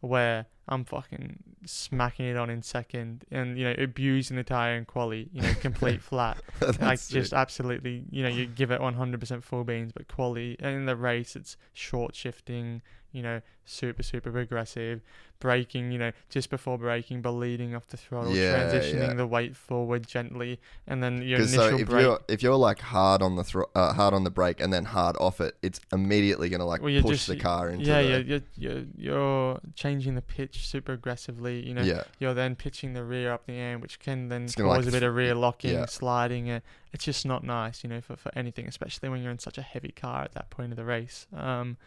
[0.01, 4.87] where I'm fucking smacking it on in second, and you know abusing the tire and
[4.87, 6.37] quali, you know complete flat,
[6.79, 7.13] like sick.
[7.13, 10.95] just absolutely, you know you give it 100% full beans, but quali and in the
[10.95, 12.81] race it's short shifting,
[13.13, 15.01] you know, super super aggressive,
[15.39, 19.13] braking, you know, just before braking, but leading off the throttle, Yeah, transitioning yeah.
[19.13, 22.01] the weight forward gently, and then your initial so if brake.
[22.03, 24.85] you're if you're like hard on the thro- uh, hard on the brake and then
[24.85, 28.23] hard off it, it's immediately gonna like Well, push just- the car into yeah, the,
[28.23, 31.65] you're, you're you're changing the pitch super aggressively.
[31.65, 34.57] You know, yeah you're then pitching the rear up the air, which can then cause
[34.57, 35.85] like, a bit of rear locking, yeah.
[35.85, 36.49] sliding.
[36.49, 36.59] Uh,
[36.91, 39.61] it's just not nice, you know, for, for anything, especially when you're in such a
[39.63, 41.25] heavy car at that point of the race.
[41.35, 41.77] Um,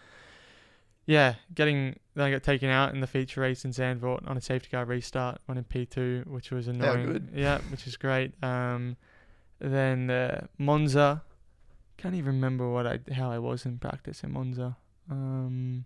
[1.07, 4.41] yeah, getting then I got taken out in the feature race in Zandvoort on a
[4.41, 7.07] safety car restart, one in P2, which was annoying.
[7.07, 7.29] good.
[7.35, 8.33] Yeah, which is great.
[8.43, 8.97] Um,
[9.59, 11.23] then uh, Monza,
[11.97, 14.77] can't even remember what I how I was in practice in Monza.
[15.11, 15.85] Um,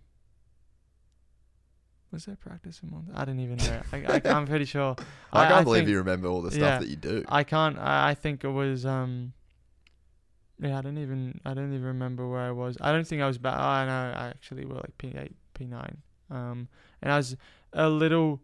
[2.11, 3.11] was there practice in Monza?
[3.15, 3.81] I don't even know.
[3.93, 4.95] I, I, I'm pretty sure.
[5.33, 7.23] I can't believe think- you remember all the stuff yeah, that you do.
[7.29, 7.77] I can't.
[7.77, 8.85] I, I think it was.
[8.85, 9.33] Um.
[10.61, 11.41] Yeah, I don't even.
[11.43, 12.77] I don't even remember where I was.
[12.79, 13.57] I don't think I was back.
[13.57, 14.13] I know.
[14.15, 15.97] I actually were like P eight, P nine.
[16.29, 16.67] Um,
[17.01, 17.35] and I was
[17.73, 18.39] a little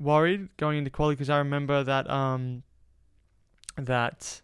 [0.00, 2.62] worried going into quali because I remember that um.
[3.76, 4.40] That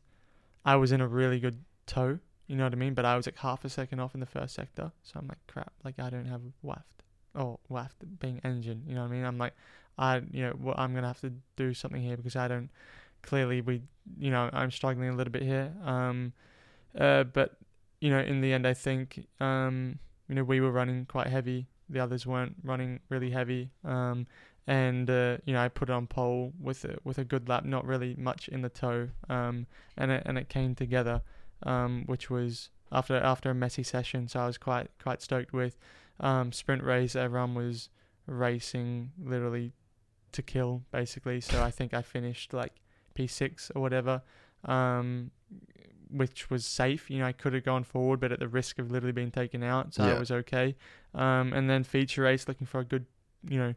[0.65, 2.19] I was in a really good toe.
[2.47, 2.95] You know what I mean?
[2.95, 5.39] But I was like half a second off in the first sector, so I'm like
[5.47, 5.73] crap.
[5.85, 7.05] Like I don't have waft
[7.35, 8.83] or waft being engine.
[8.87, 9.25] You know what I mean?
[9.25, 9.55] I'm like,
[9.99, 12.71] I you know what I'm gonna have to do something here because I don't
[13.23, 13.83] clearly we
[14.19, 16.33] you know I'm struggling a little bit here um
[16.99, 17.57] uh but
[18.01, 19.99] you know in the end I think um
[20.29, 21.67] you know we were running quite heavy.
[21.89, 23.71] The others weren't running really heavy.
[23.85, 24.27] Um
[24.67, 27.65] and uh, you know I put it on pole with a, with a good lap
[27.65, 29.09] not really much in the toe.
[29.29, 31.23] Um and it and it came together
[31.65, 35.79] um which was after after a messy session so I was quite quite stoked with.
[36.21, 37.89] Um sprint race everyone was
[38.27, 39.73] racing literally
[40.33, 41.41] to kill basically.
[41.41, 42.81] So I think I finished like
[43.15, 44.23] P6 or whatever,
[44.65, 45.31] um,
[46.13, 47.11] which was safe.
[47.11, 49.63] You know, I could have gone forward, but at the risk of literally being taken
[49.63, 50.17] out, so Yeah.
[50.17, 50.77] I was okay.
[51.15, 53.07] Um, and then feature race, looking for a good,
[53.49, 53.75] you know,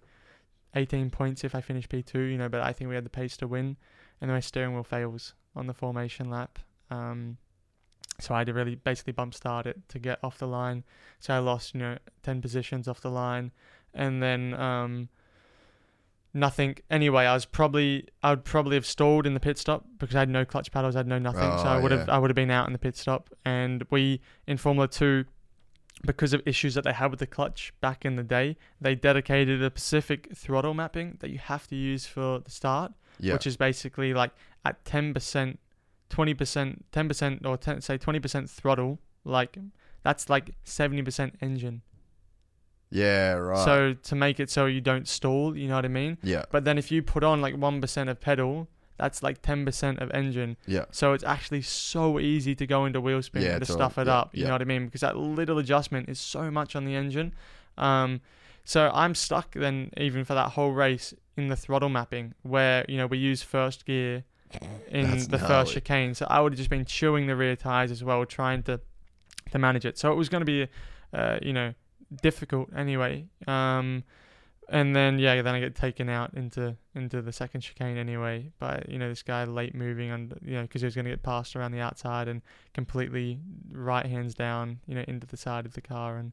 [0.76, 2.32] 18 points if I finish P2.
[2.32, 3.78] You know, but I think we had the pace to win.
[4.22, 6.60] And then my steering wheel fails on the formation lap.
[6.90, 7.38] Um,
[8.20, 10.84] so I had to really basically bump start it to get off the line.
[11.20, 13.52] So I lost, you know, 10 positions off the line.
[13.94, 15.10] And then um,
[16.34, 16.78] nothing.
[16.90, 20.20] Anyway, I was probably I would probably have stalled in the pit stop because I
[20.20, 21.42] had no clutch paddles, I had no nothing.
[21.42, 22.10] so Oh, I would have.
[22.10, 23.30] I would have been out in the pit stop.
[23.46, 25.26] And we in Formula Two,
[26.06, 29.62] because of issues that they had with the clutch back in the day, they dedicated
[29.62, 33.34] a specific throttle mapping that you have to use for the start yeah.
[33.34, 34.32] which is basically like
[34.66, 35.14] at 10%,
[36.10, 39.58] 20%, 10% or 10, say 20% throttle, like
[40.04, 41.82] that's like 70% engine.
[42.94, 43.66] Yeah, right.
[43.66, 46.18] So to make it so you don't stall, you know what I mean?
[46.24, 48.68] yeah, But then if you put on like 1% of pedal,
[48.98, 50.56] that's like 10% of engine.
[50.68, 53.78] yeah, So it's actually so easy to go into wheel spin Yeah, and to all-
[53.78, 54.30] stuff it yeah, up.
[54.36, 54.48] You yeah.
[54.50, 54.86] know what I mean?
[54.86, 57.34] Because that little adjustment is so much on the engine.
[57.78, 58.22] Um,
[58.64, 62.96] so I'm stuck then even for that whole race in the throttle mapping where you
[62.98, 64.24] know we use first gear
[64.88, 65.48] in That's the gnarly.
[65.66, 66.14] first chicane.
[66.14, 68.80] So I would have just been chewing the rear tires as well, trying to
[69.52, 69.98] to manage it.
[69.98, 70.68] So it was going to be,
[71.14, 71.74] uh, you know,
[72.22, 73.26] difficult anyway.
[73.48, 74.04] Um,
[74.70, 78.84] and then yeah, then I get taken out into into the second chicane anyway by
[78.88, 81.24] you know this guy late moving and you know because he was going to get
[81.24, 82.42] passed around the outside and
[82.74, 83.40] completely
[83.72, 86.32] right hands down you know into the side of the car and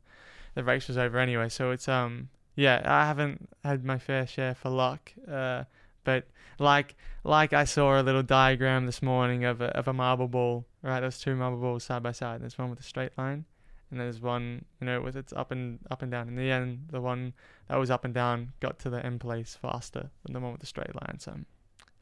[0.54, 1.48] the race was over anyway.
[1.48, 5.12] So it's um yeah I haven't had my fair share for luck.
[5.30, 5.64] Uh,
[6.04, 6.26] but
[6.58, 10.66] like like I saw a little diagram this morning of a of a marble ball.
[10.82, 12.40] Right, there's two marble balls side by side.
[12.40, 13.44] There's one with a straight line,
[13.90, 16.28] and there's one you know with its up and up and down.
[16.28, 17.32] In the end, the one
[17.68, 20.60] that was up and down got to the end place faster than the one with
[20.60, 21.18] the straight line.
[21.18, 21.46] So I'm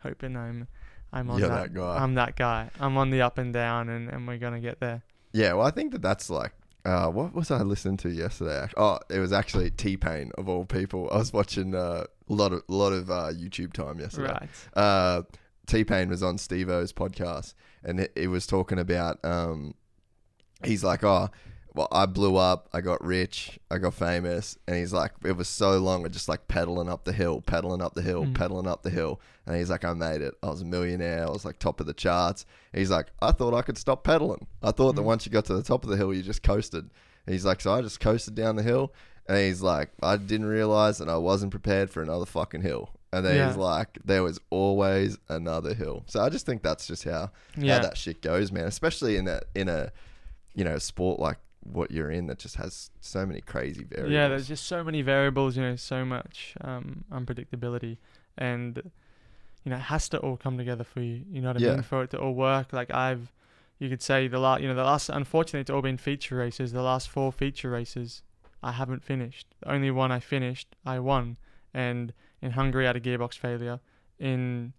[0.02, 0.68] hoping I'm
[1.12, 1.74] I'm on You're that.
[1.74, 1.96] that guy.
[1.96, 2.70] I'm that guy.
[2.80, 5.02] I'm on the up and down, and, and we're gonna get there.
[5.32, 5.54] yeah.
[5.54, 6.52] Well, I think that that's like.
[6.84, 8.66] Uh, what was I listening to yesterday?
[8.76, 11.10] Oh, it was actually T Pain of all people.
[11.12, 14.32] I was watching uh, a lot of lot of uh, YouTube time yesterday.
[14.32, 14.48] Right.
[14.74, 15.22] uh,
[15.66, 17.52] T Pain was on Steve O's podcast
[17.84, 19.74] and it, it was talking about um,
[20.64, 21.28] he's like, oh,
[21.74, 25.48] well, I blew up, I got rich, I got famous, and he's like, it was
[25.48, 28.34] so long of just like pedaling up the hill, pedaling up the hill, Mm.
[28.34, 31.30] pedaling up the hill, and he's like, I made it, I was a millionaire, I
[31.30, 32.44] was like top of the charts.
[32.72, 34.46] he's like, I thought I could stop pedaling.
[34.62, 35.06] I thought that Mm.
[35.06, 36.90] once you got to the top of the hill, you just coasted.
[37.26, 38.92] And he's like, so I just coasted down the hill.
[39.28, 42.90] And he's like, I didn't realize that I wasn't prepared for another fucking hill.
[43.12, 46.04] And then he's like, there was always another hill.
[46.06, 47.76] So I just think that's just how, Yeah.
[47.76, 48.64] how that shit goes, man.
[48.66, 49.92] Especially in that in a
[50.54, 51.36] you know sport like
[51.72, 54.12] what you're in that just has so many crazy variables.
[54.12, 57.98] Yeah, there's just so many variables, you know, so much um, unpredictability,
[58.36, 58.90] and
[59.64, 61.24] you know, it has to all come together for you.
[61.30, 61.72] You know what I Yeah.
[61.72, 61.82] mean?
[61.82, 62.72] For it to all work.
[62.72, 63.32] Like I've,
[63.78, 65.08] you could say the last, you know, the last.
[65.08, 66.72] Unfortunately, it's all been feature races.
[66.72, 68.22] The last four feature races
[68.62, 69.46] I haven't finished.
[69.60, 71.36] The only one I finished, I won.
[71.74, 73.80] And in Hungary, I had a gearbox failure.
[74.18, 74.72] In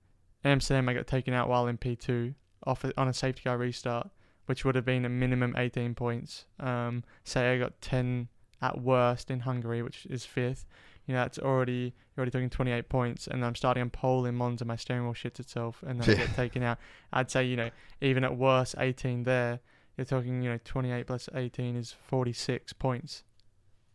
[0.44, 2.34] Amsterdam, I got taken out while in P2
[2.66, 4.10] off a, on a safety car restart,
[4.50, 6.46] which would have been a minimum 18 points.
[6.60, 8.30] Um, say I got 10
[8.64, 10.66] at worst in Hungary, which is fifth.
[11.06, 14.34] You know, that's already you're already talking 28 points, and I'm starting on pole in
[14.34, 14.66] Monza.
[14.66, 16.80] My steering wheel shits itself, and then I get taken out.
[17.14, 17.70] I'd say you know,
[18.02, 19.60] even at worst, 18 there.
[19.98, 23.24] You're talking, you know, 28 plus 18 is 46 points,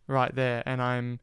[0.07, 1.19] right there, and I'm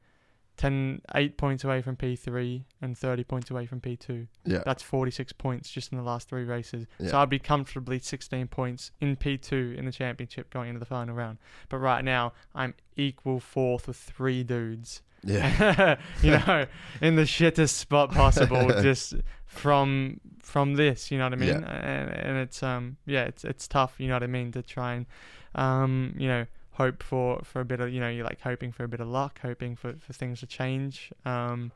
[0.62, 4.28] 10, 8 points away from P3 and 30 points away from P2.
[4.46, 4.62] Yeah.
[4.64, 6.86] That's 46 points just in the last three races.
[7.00, 7.10] Yeah.
[7.10, 11.16] So I'd be comfortably 16 points in P2 in the championship going into the final
[11.16, 11.40] round.
[11.68, 15.02] But right now, I'm equal fourth with three dudes.
[15.24, 15.98] Yeah.
[16.22, 16.68] you know,
[17.02, 19.16] in the shittest spot possible, just
[19.48, 21.10] from from this.
[21.10, 21.50] You know what I mean?
[21.50, 21.72] Yeah.
[21.72, 23.96] And, and it's um yeah, it's it's tough.
[23.98, 25.06] You know what I mean to try and
[25.56, 26.46] um you know
[26.84, 29.08] hope for for a bit of you know you're like hoping for a bit of
[29.08, 31.12] luck, hoping for for things to change.
[31.26, 31.72] Um,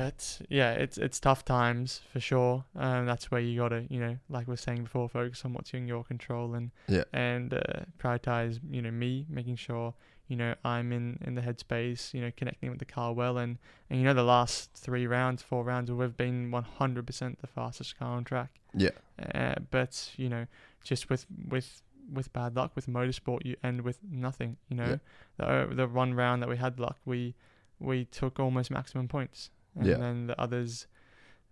[0.00, 2.64] but yeah, it's it's tough times for sure.
[2.74, 5.72] Um, that's where you gotta you know like we were saying before, focus on what's
[5.74, 7.04] in your control and Yeah.
[7.12, 9.94] and uh, prioritize you know me making sure
[10.28, 13.58] you know I'm in in the headspace you know connecting with the car well and
[13.88, 18.16] and you know the last three rounds four rounds we've been 100% the fastest car
[18.16, 18.90] on track Yeah.
[19.34, 20.46] uh, but you know
[20.82, 21.68] just with with
[22.12, 24.98] with bad luck with motorsport you end with nothing you know
[25.38, 27.34] the the one round that we had luck we
[27.80, 29.96] we took almost maximum points and Yeah.
[29.96, 30.86] then the others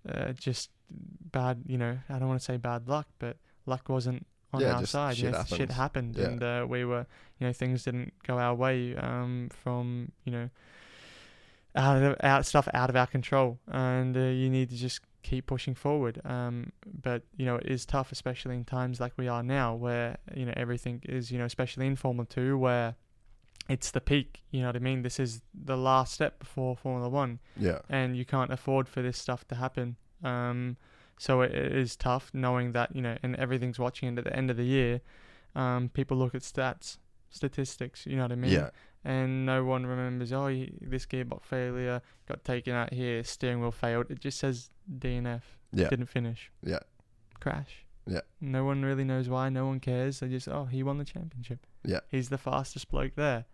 [0.08, 3.36] uh, just bad you know I don't want to say bad luck but
[3.66, 5.56] luck wasn't on Yeah, our side you shit know, happens.
[5.56, 6.24] shit happened Yeah.
[6.26, 7.06] and uh, we were
[7.38, 10.50] you know things didn't go our way um from you know
[11.76, 15.46] out of out stuff out of our control and uh, you need to just keep
[15.46, 16.70] pushing forward um
[17.02, 20.44] but you know it is tough especially in times like we are now where you
[20.46, 22.94] know everything is you know especially in formula 2 where
[23.68, 27.08] it's the peak you know what i mean this is the last step before formula
[27.08, 27.78] 1 Yeah.
[27.88, 29.96] and you can't afford for this stuff to happen.
[30.22, 30.76] Um,
[31.18, 34.08] so it, it is tough knowing that you know, and everything's watching.
[34.08, 35.00] And at the end of the year,
[35.54, 36.98] um, people look at stats,
[37.30, 38.04] statistics.
[38.06, 38.50] You know what I mean?
[38.52, 38.70] Yeah.
[39.04, 40.32] And no one remembers.
[40.32, 40.48] Oh,
[40.80, 43.22] this gearbox failure got taken out here.
[43.22, 44.10] Steering wheel failed.
[44.10, 45.42] It just says DNF.
[45.72, 45.88] Yeah.
[45.88, 46.50] Didn't finish.
[46.62, 46.80] Yeah.
[47.40, 47.84] Crash.
[48.06, 48.20] Yeah.
[48.40, 49.48] No one really knows why.
[49.48, 50.20] No one cares.
[50.20, 51.66] They just oh he won the championship.
[51.84, 52.00] Yeah.
[52.10, 53.44] He's the fastest bloke there.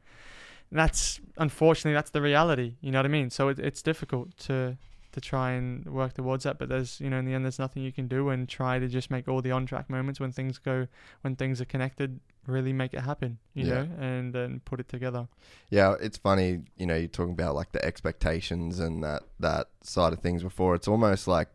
[0.71, 2.77] And that's unfortunately that's the reality.
[2.81, 3.31] You know what I mean?
[3.31, 4.79] So it, it's difficult to
[5.13, 6.59] to try and work towards that.
[6.59, 8.89] But there's you know in the end there's nothing you can do and try to
[8.89, 10.87] just make all the on track moments when things go
[11.23, 13.39] when things are connected really make it happen.
[13.55, 13.75] You Yeah.
[13.85, 15.29] know and then put it together.
[15.69, 20.13] Yeah, it's funny, you know, you're talking about like the expectations and that that side
[20.13, 20.75] of things before.
[20.75, 21.49] It's almost like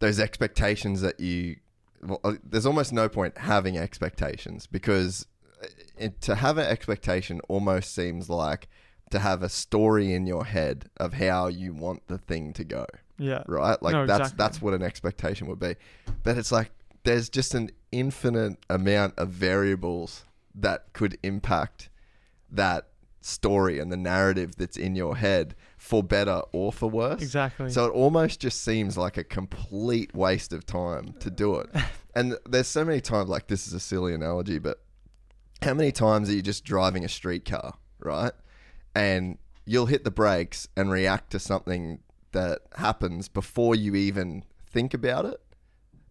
[0.00, 1.56] those expectations that you
[2.02, 5.26] well, uh, there's almost no point having expectations because
[5.96, 8.68] it, to have an expectation almost seems like
[9.10, 12.86] to have a story in your head of how you want the thing to go
[13.18, 13.42] Yeah.
[13.46, 13.80] right?
[13.82, 14.36] Like No, that's exactly.
[14.38, 15.76] that's what an expectation would be.
[16.22, 16.70] But it's like
[17.04, 20.24] there's just an infinite amount of variables
[20.54, 21.88] that could impact
[22.50, 22.88] that
[23.20, 27.20] story and the narrative that's in your head for better or for worse.
[27.22, 27.70] Exactly.
[27.70, 31.68] So it almost just seems like a complete waste of time to do it.
[32.14, 34.82] and there's so many times like this is a silly analogy, but
[35.62, 38.32] how many times are you just driving a streetcar, right?
[38.98, 42.00] And you'll hit the brakes and react to something
[42.32, 45.40] that happens before you even think about it.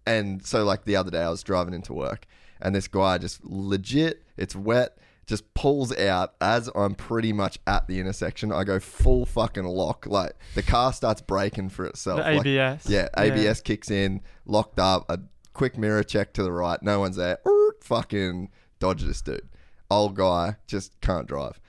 [0.06, 2.26] And so, like the other day, I was driving into work,
[2.62, 7.88] and this guy just legit, it's wet, just pulls out as I'm pretty much at
[7.88, 8.54] the intersection.
[8.54, 10.08] I go full fucking lock.
[10.08, 12.20] Like the car starts braking for itself.
[12.24, 12.90] The Like, ABS.
[12.90, 13.24] yeah, Yeah.
[13.24, 15.20] ABS kicks in, locked up, a
[15.54, 17.40] quick mirror check to the right, no one's there.
[17.46, 18.50] Er, Fucking
[18.80, 19.50] dodge this dude.
[19.92, 21.60] Old guy, just can't drive.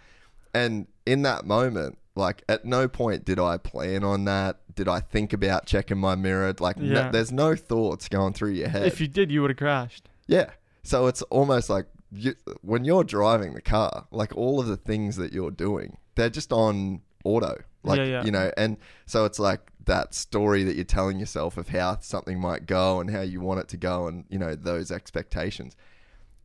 [0.55, 4.59] And in that moment, like at no point did I plan on that.
[4.75, 6.55] Did I think about checking my mirror?
[6.59, 8.87] Like, no- there's no thoughts going through your head.
[8.87, 10.09] if you did, you would have crashed.
[10.27, 10.51] Yeah.
[10.83, 15.17] So it's almost like you, when you're driving the car, like all of the things
[15.17, 17.57] that you're doing, they're just on auto.
[17.83, 18.25] Like, Yeah, yeah.
[18.25, 18.77] you know, and
[19.07, 23.11] so it's like that story that you're telling yourself of how something might go and
[23.11, 25.77] how you want it to go and, you know, those expectations.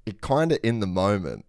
[0.05, 1.45] It kind of in the moment,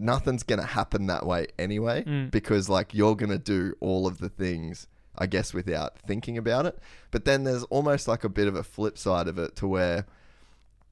[0.00, 2.30] nothing's going to happen that way anyway Mm.
[2.30, 4.86] because like you're going to do all of the things
[5.18, 6.78] I guess without thinking about it.
[7.10, 10.04] But then there's almost like a bit of a flip side of it to where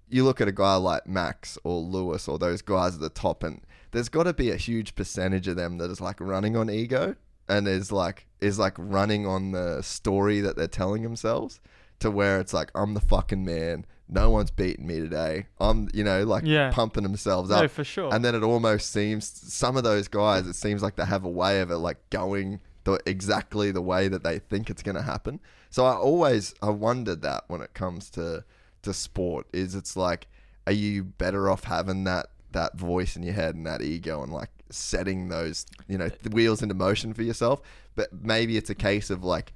[0.09, 3.43] you look at a guy like Max or Lewis or those guys at the top,
[3.43, 3.61] and
[3.91, 7.17] there's got to be a huge percentage of them that is like running on ego
[7.49, 11.61] and is like is like running on the story that they're telling themselves
[12.01, 13.85] to where it's like I'm the fucking man.
[14.09, 15.47] No one's beaten me today.
[15.59, 16.71] I'm, you know, like Yeah.
[16.71, 17.71] pumping themselves No, up.
[17.71, 18.13] for sure.
[18.15, 21.29] And then it almost seems some of those guys, it seems like they have a
[21.31, 25.03] way of it like going the exactly the way that they think it's going to
[25.03, 25.41] happen.
[25.71, 28.45] So I always I wondered that when it comes to
[28.83, 30.27] to sport is it's like
[30.67, 34.31] are you better off having that that voice in your head and that ego and
[34.33, 37.63] like setting those you know the wheels into motion for yourself
[37.95, 39.53] but maybe it's a case of like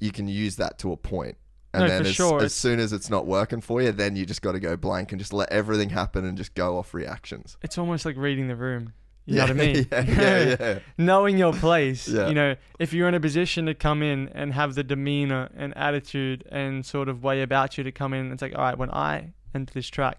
[0.00, 1.36] you can use that to a point
[1.74, 2.42] and No, then for as, sure.
[2.42, 5.12] as soon as it's not working for you then you just got to go blank
[5.12, 8.56] and just let everything happen and just go off reactions it's almost like reading the
[8.56, 8.92] room.
[9.24, 9.86] You know what I mean?
[9.92, 10.78] yeah, yeah, yeah.
[10.98, 12.08] Knowing your place.
[12.08, 12.26] Yeah.
[12.26, 15.72] You know, if you're in a position to come in and have the demeanor and
[15.76, 18.90] attitude and sort of way about you to come in, it's like, all right, when
[18.90, 20.18] I enter this track,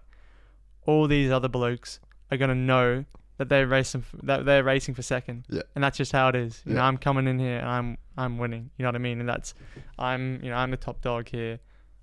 [0.85, 1.99] all these other blokes
[2.31, 3.03] are gonna know
[3.37, 5.45] that they're racing f- that they're racing for second.
[5.49, 5.61] Yeah.
[5.75, 6.61] And that's just how it is.
[6.65, 8.69] You know, I'm coming in here and I'm I'm winning.
[8.77, 9.19] You know what I mean?
[9.19, 9.53] And that's
[9.97, 11.59] I'm you know I'm the top dog here.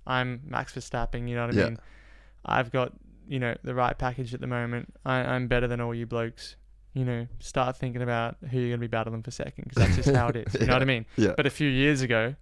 [0.07, 1.27] I'm Max Verstappen.
[1.29, 1.65] You know what I Yeah.
[1.69, 1.79] mean?
[2.45, 2.93] I've got
[3.27, 4.93] you know the right package at the moment.
[5.05, 6.55] I, I'm better than all you blokes.
[6.93, 10.15] You know, start thinking about who you're gonna be battling for second because that's just
[10.15, 10.53] how it is.
[10.59, 11.05] You know what I mean?
[11.15, 11.33] Yeah.
[11.37, 12.35] But a few years ago,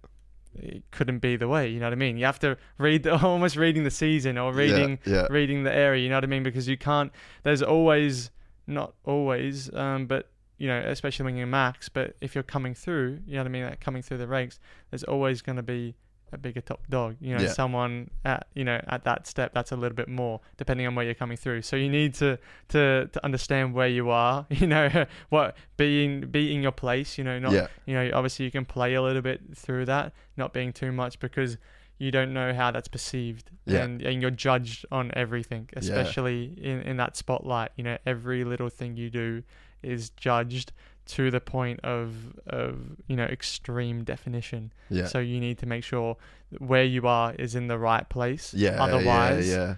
[0.56, 1.68] it couldn't be the way.
[1.68, 2.16] You know what I mean?
[2.16, 5.28] You have to read the, almost reading the season or reading yeah.
[5.30, 6.02] reading the area.
[6.02, 6.42] You know what I mean?
[6.42, 7.12] Because you can't.
[7.44, 8.32] There's always
[8.70, 11.88] not always, um, but you know, especially when you're max.
[11.88, 13.64] But if you're coming through, you know what I mean?
[13.64, 14.58] Like coming through the ranks,
[14.90, 15.94] there's always going to be
[16.32, 17.16] a bigger top dog.
[17.20, 17.48] You know, Yeah.
[17.48, 21.04] someone at you know at that step that's a little bit more depending on where
[21.04, 21.62] you're coming through.
[21.62, 22.38] So you need to
[22.68, 24.46] to to understand where you are.
[24.60, 27.18] You know, what being be in your place.
[27.18, 27.66] You know, not Yeah.
[27.86, 31.18] you know obviously you can play a little bit through that, not being too much
[31.18, 31.56] because
[32.00, 33.84] you don't know how that's perceived Yeah.
[33.84, 38.70] and, and you're judged on everything especially in, in that spotlight you know every little
[38.70, 39.42] thing you do
[39.82, 40.72] is judged
[41.06, 42.14] to the point of
[42.46, 45.06] of you know extreme definition Yeah.
[45.06, 46.16] so you need to make sure
[46.58, 48.82] where you are is in the right place yeah.
[48.82, 49.74] otherwise yeah, yeah.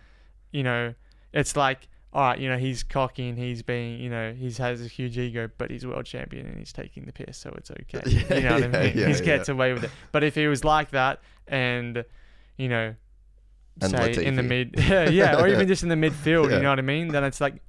[0.52, 0.94] you know
[1.32, 4.82] it's like all right you know he's cocky and he's being you know he has
[4.82, 8.02] a huge ego but he's world champion and he's taking the piss so it's okay.
[8.06, 8.98] Yeah, you know what yeah, i mean?
[8.98, 9.90] yeah, he gets away with it.
[10.12, 12.04] But if he was like that and
[12.58, 12.94] you know
[13.80, 16.68] And say in the mid yeah, yeah or even just in the midfield you know
[16.68, 17.08] what i mean?
[17.08, 17.62] Then it's like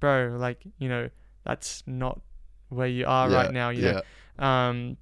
[0.00, 1.10] bro like you know
[1.44, 2.20] that's not
[2.68, 4.00] where you are right now you yeah.
[4.38, 4.96] know um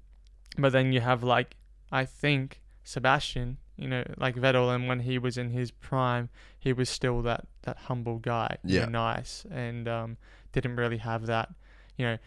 [0.57, 1.55] but then you have like
[1.91, 6.29] i think sebastian you know like vettel and when he was in his prime
[6.59, 10.17] he was still that that humble guy you know, nice and um
[10.51, 11.49] didn't really have that
[11.97, 12.17] you know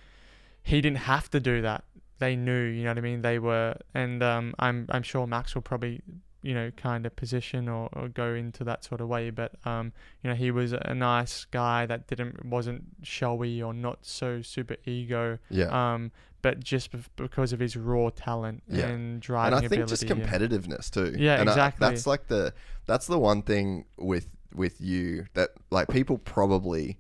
[0.62, 1.84] he didn't have to do that.
[2.18, 3.22] They knew you know what i mean?
[3.22, 6.02] They were and um i'm i'm sure max will probably
[6.42, 9.92] you know kind of position or, or go into that sort of way but um
[10.22, 14.76] you know he was a nice guy that didn't wasn't showy or not so super
[14.86, 15.38] ego.
[15.50, 15.66] Yeah.
[15.94, 18.86] um but just because of his raw talent Yeah.
[18.88, 21.14] and driving and I think just ability and- competitiveness too.
[21.18, 21.88] Yeah, and I- exactly.
[21.88, 22.52] that's like the
[22.86, 26.98] that's the one thing with with you that like people probably.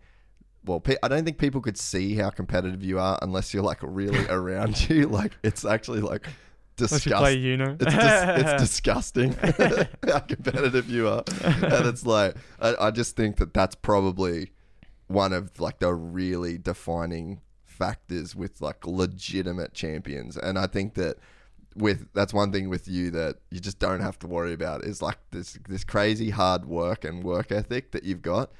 [0.64, 3.78] Well, pe- I don't think people could see how competitive you are unless you're like
[3.82, 5.06] really around you.
[5.08, 7.44] Like it's actually like you play disgusting.
[7.44, 7.76] Uno.
[7.80, 7.94] It's, dis-
[8.46, 9.32] it's disgusting
[10.06, 14.52] how competitive you are, and it's like I, I just think that that's probably
[15.06, 17.40] one of like the really defining
[17.80, 21.16] factors with like legitimate champions, and I think that
[21.76, 25.02] with that's one thing with you that you just don't have to worry about is
[25.02, 28.52] like this this crazy hard work and work ethic that you've got.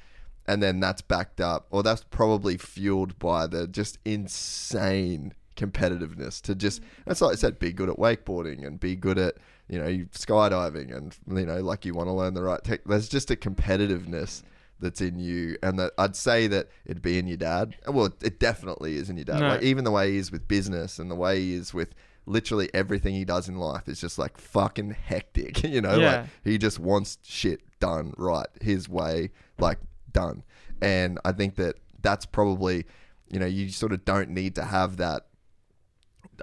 [0.47, 6.55] And then that's backed up or that's probably fueled by the just insane competitiveness to
[6.55, 9.35] just that's like I said be good at wakeboarding and be good at
[9.69, 13.07] you know skydiving and you know like you want to learn the right tech there's
[13.07, 14.41] just a competitiveness
[14.81, 17.75] that's in you and that I'd say that it'd be in your dad.
[17.87, 19.39] Well it definitely is in your dad.
[19.39, 19.47] No.
[19.49, 21.93] like even the way he is with business and the way he is with
[22.25, 25.97] literally everything he does in life is just like fucking hectic you know?
[25.97, 26.11] Yeah.
[26.11, 29.79] like he just wants shit done right his way like
[30.11, 30.43] done.
[30.81, 32.85] And i think that that's probably
[33.29, 35.27] you know you sort of don't need to have that.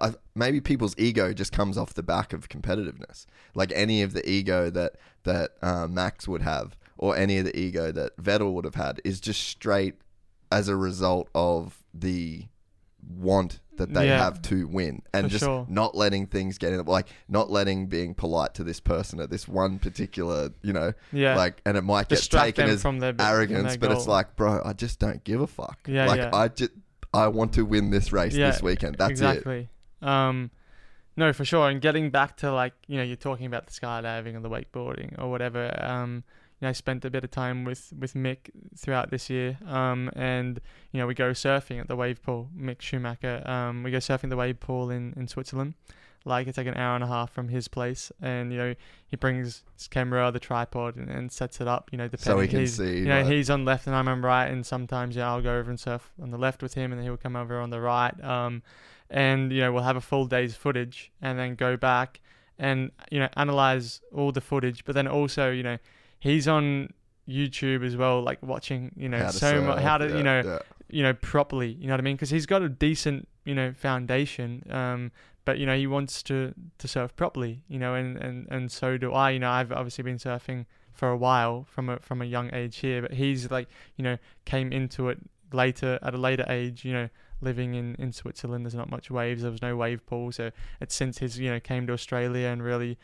[0.00, 3.26] I, maybe people's ego just comes off the back of competitiveness.
[3.54, 4.94] Like any of the ego that
[5.24, 9.00] that uh, max would have or any of the ego that vettel would have had
[9.04, 9.94] is just straight
[10.52, 12.44] as a result of the
[13.08, 14.18] want that they Yeah.
[14.18, 15.64] have to win and just sure.
[15.68, 19.46] not letting things get in like not letting being polite to this person at this
[19.46, 21.36] one particular you know Yeah.
[21.36, 24.34] like and it might get Distract taken as from their- arrogance their but it's like
[24.36, 26.30] bro i just don't give a fuck Yeah, like yeah.
[26.34, 26.72] i just
[27.14, 29.68] i want to win this race this weekend that's it.
[30.02, 30.50] Um,
[31.16, 31.68] no, for sure.
[31.68, 35.20] And getting back to like you know you're talking about the skydiving and the wakeboarding
[35.20, 35.74] or whatever.
[35.84, 36.22] Um,
[36.60, 39.58] you know, I spent a bit of time with with Mick throughout this year.
[39.66, 40.60] Um, and
[40.92, 42.48] you know we go surfing at the wave pool.
[42.58, 43.42] Mick Schumacher.
[43.48, 45.74] Um, we go surfing the wave pool in in Switzerland
[46.24, 48.74] Like it's like an hour and a half from his place, and you know
[49.06, 51.90] he brings his camera, the tripod, and, and sets it up.
[51.92, 54.08] You know, depending So he can he's, see, You know, he's on left and I'm
[54.08, 56.90] on right, and sometimes yeah, I'll go over and surf on the left with him,
[56.92, 58.12] and then he'll come over on the right.
[58.22, 58.62] Um,
[59.10, 62.20] and you know we'll have a full day's footage, and then go back
[62.58, 65.78] and you know analyze all the footage, but then also you know
[66.20, 66.92] he's on
[67.28, 70.22] YouTube as well, like watching you know How to so much how to yeah, you
[70.22, 70.58] know yeah.
[70.88, 73.72] you know properly you know what i mean because he's got a decent you know
[73.72, 75.12] foundation um
[75.44, 78.96] but you know he wants to to surf properly you know and and and so
[78.96, 82.24] do i you know i've obviously been surfing for a while from a from a
[82.24, 85.18] young age here but he's like you know came into it
[85.52, 87.08] later at a later age you know
[87.40, 90.50] living in in switzerland there's not much waves there was no wave pool so
[90.80, 92.98] it's since his you know came to australia and really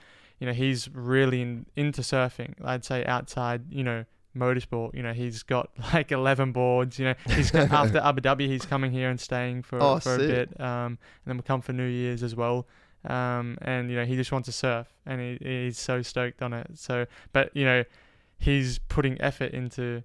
[0.44, 4.04] you know he's really in, into surfing i'd say outside you know
[4.36, 4.94] motorsport.
[4.94, 6.98] You know, he's got like 11 boards.
[6.98, 10.18] You know, he's after Abu Dhabi, he's coming here and staying for Oh, for a
[10.18, 10.60] bit.
[10.60, 12.66] Um, and then we'll come for New Year's as well.
[13.04, 16.54] Um, and you know, he just wants to surf, and he, he's so stoked on
[16.54, 16.70] it.
[16.74, 17.84] So, but you know,
[18.38, 20.02] he's putting effort into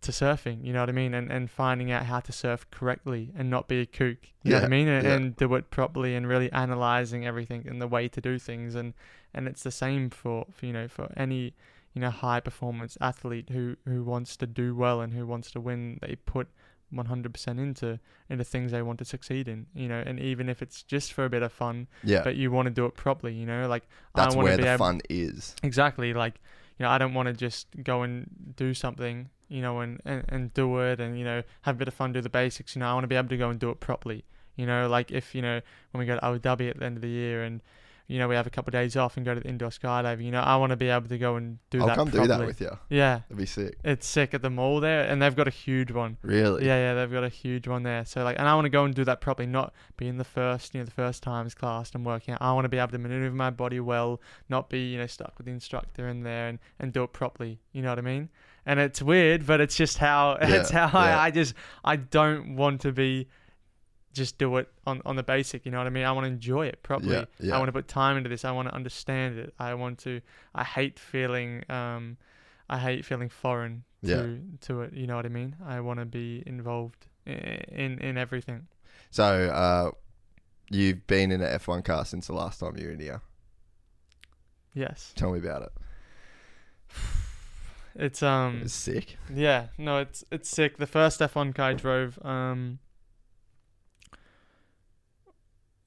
[0.00, 0.64] to surfing.
[0.64, 3.68] You know what I mean, and and finding out how to surf correctly and not
[3.68, 4.18] be a kook.
[4.42, 5.14] You know what I mean, and, yeah.
[5.14, 8.74] and do it properly and really analyzing everything and the way to do things.
[8.74, 8.92] And
[9.34, 11.54] and it's the same for, for you know for any
[11.94, 15.60] you know high performance athlete who who wants to do well and who wants to
[15.60, 15.98] win.
[16.02, 16.48] They put
[16.92, 17.98] 100% into
[18.28, 19.66] into things they want to succeed in.
[19.74, 22.22] You know, and even if it's just for a bit of fun, Yeah.
[22.22, 23.32] but you want to do it properly.
[23.34, 23.84] You know, like
[24.14, 25.54] That's I want where to be the able fun is.
[25.62, 26.40] exactly like
[26.78, 28.26] you know i don't want to just go and
[28.56, 31.88] do something you know and, and and do it and you know have a bit
[31.88, 33.60] of fun do the basics you know i want to be able to go and
[33.60, 34.24] do it properly
[34.56, 36.96] you know like if you know when we go to abu dhabi at the end
[36.96, 37.60] of the year and
[38.10, 40.24] you know we have a couple of days off and go to the indoor skydiving
[40.24, 42.24] you know i want to be able to go and do I'll that come properly.
[42.24, 42.76] do that with you.
[42.88, 43.76] yeah it'd be sick.
[43.84, 46.66] it's sick at the mall there and they've got a huge one Really?
[46.66, 48.04] yeah, yeah, they've got a huge one there.
[48.04, 50.24] So like, and I want to go and do that properly, not be in the
[50.24, 52.42] first, you know, the first times class and working out.
[52.42, 55.34] I want to be able to maneuver my body well, not be, you know, stuck
[55.38, 57.60] with the instructor in there and, and do it properly.
[57.72, 58.28] You know what I mean?
[58.66, 61.26] And it's weird, but it's just how it's Yeah, how I.
[61.26, 61.54] I just
[61.84, 63.28] I don't want to be
[64.12, 65.64] just do it on, on the basic.
[65.64, 66.04] You know what I mean?
[66.04, 67.14] I want to enjoy it properly.
[67.16, 67.54] Yeah, yeah.
[67.54, 68.44] I want to put time into this.
[68.44, 69.54] I want to understand it.
[69.58, 70.20] I want to.
[70.54, 71.64] I hate feeling.
[71.70, 72.16] Um,
[72.68, 74.56] I hate feeling foreign to Yeah.
[74.66, 74.92] to it.
[74.94, 75.56] You know what I mean?
[75.64, 78.66] I want to be involved i- in in everything.
[79.10, 79.90] So, uh,
[80.70, 83.20] you've been in an F1 car since the last time you were in here.
[84.72, 85.72] Yes, Tell me about it.
[87.96, 89.16] it's um It's sick.
[89.34, 90.76] yeah no it's it's sick.
[90.78, 92.78] The first F1 car I drove um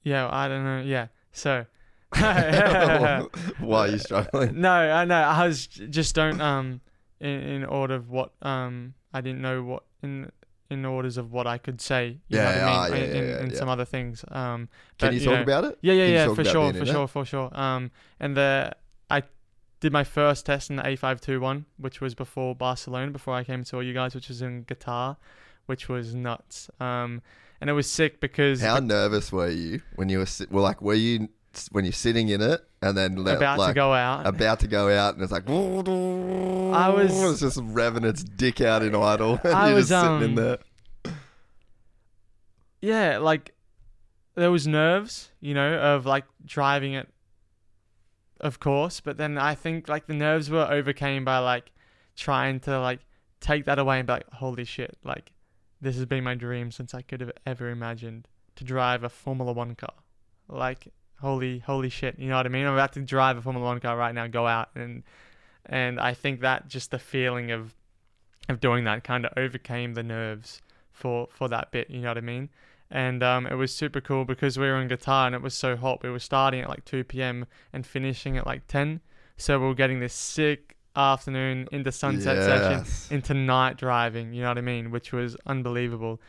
[0.04, 1.66] yeah I don't know yeah so
[2.14, 3.28] Why
[3.60, 4.60] are you struggling?
[4.60, 5.16] No, I know.
[5.20, 6.80] I was just don't um
[7.20, 10.30] in, in order of what um I didn't know what in
[10.70, 12.18] in orders of what I could say.
[12.28, 13.00] You know Yeah, what yeah, I mean?
[13.10, 14.24] yeah, in, yeah, yeah, in some other things.
[14.28, 14.68] Um,
[14.98, 15.78] Can but, you talk know- about it?
[15.82, 17.50] Yeah, yeah, yeah, for sure, for sure, for sure.
[17.58, 17.90] Um,
[18.20, 18.74] and the
[19.10, 19.24] I
[19.80, 23.76] did my first test in the A521, which was before Barcelona, before I came to
[23.76, 25.16] all you guys, which was in Qatar,
[25.66, 26.70] which was nuts.
[26.80, 27.22] Um,
[27.64, 30.82] and it was sick because How nervous were you when you were si- well, like
[30.82, 31.30] were you
[31.72, 34.26] when you're sitting in it and then let, about like, to go out.
[34.26, 38.82] about to go out and it's like I was- it's just revving its dick out
[38.82, 39.40] in idle.
[39.44, 40.58] I was, just sitting in um,
[41.04, 41.14] there.
[42.82, 43.54] yeah, like
[44.34, 47.08] there was nerves, you know, of like driving it,
[48.40, 49.00] of course.
[49.00, 51.72] But then I think like the nerves were overcame by like
[52.14, 53.00] trying to like
[53.40, 55.32] take that away and be like, holy shit, like
[55.84, 59.52] this has been my dream since I could have ever imagined to drive a Formula
[59.52, 59.94] One car.
[60.48, 60.88] Like
[61.20, 62.66] holy holy shit, you know what I mean?
[62.66, 65.02] I'm about to drive a Formula One car right now, go out and
[65.66, 67.74] and I think that just the feeling of
[68.48, 70.60] of doing that kind of overcame the nerves
[70.92, 71.90] for for that bit.
[71.90, 72.50] You know what I mean?
[72.90, 75.76] And um, it was super cool because we were in Qatar and it was so
[75.76, 76.02] hot.
[76.02, 77.46] We were starting at like 2 p.m.
[77.72, 79.00] and finishing at like 10.
[79.36, 83.10] So we were getting this sick afternoon into sunset session Yes.
[83.10, 84.32] into night driving.
[84.32, 84.90] You know what I mean?
[84.90, 86.20] Which was unbelievable.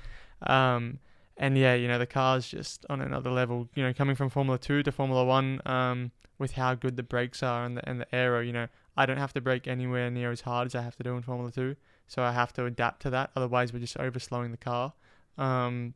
[0.42, 1.00] Um,
[1.38, 3.68] and yeah, you know the car's just on another level.
[3.76, 7.44] You know, coming from Formula Two to Formula One, um, with how good the brakes
[7.44, 8.40] are and the and the aero.
[8.42, 11.04] You know, I don't have to brake anywhere near as hard as I have to
[11.04, 11.76] do in Formula Two,
[12.08, 13.32] so I have to adapt to that.
[13.36, 14.94] Otherwise, we're just overslowing the car.
[15.38, 15.94] Um,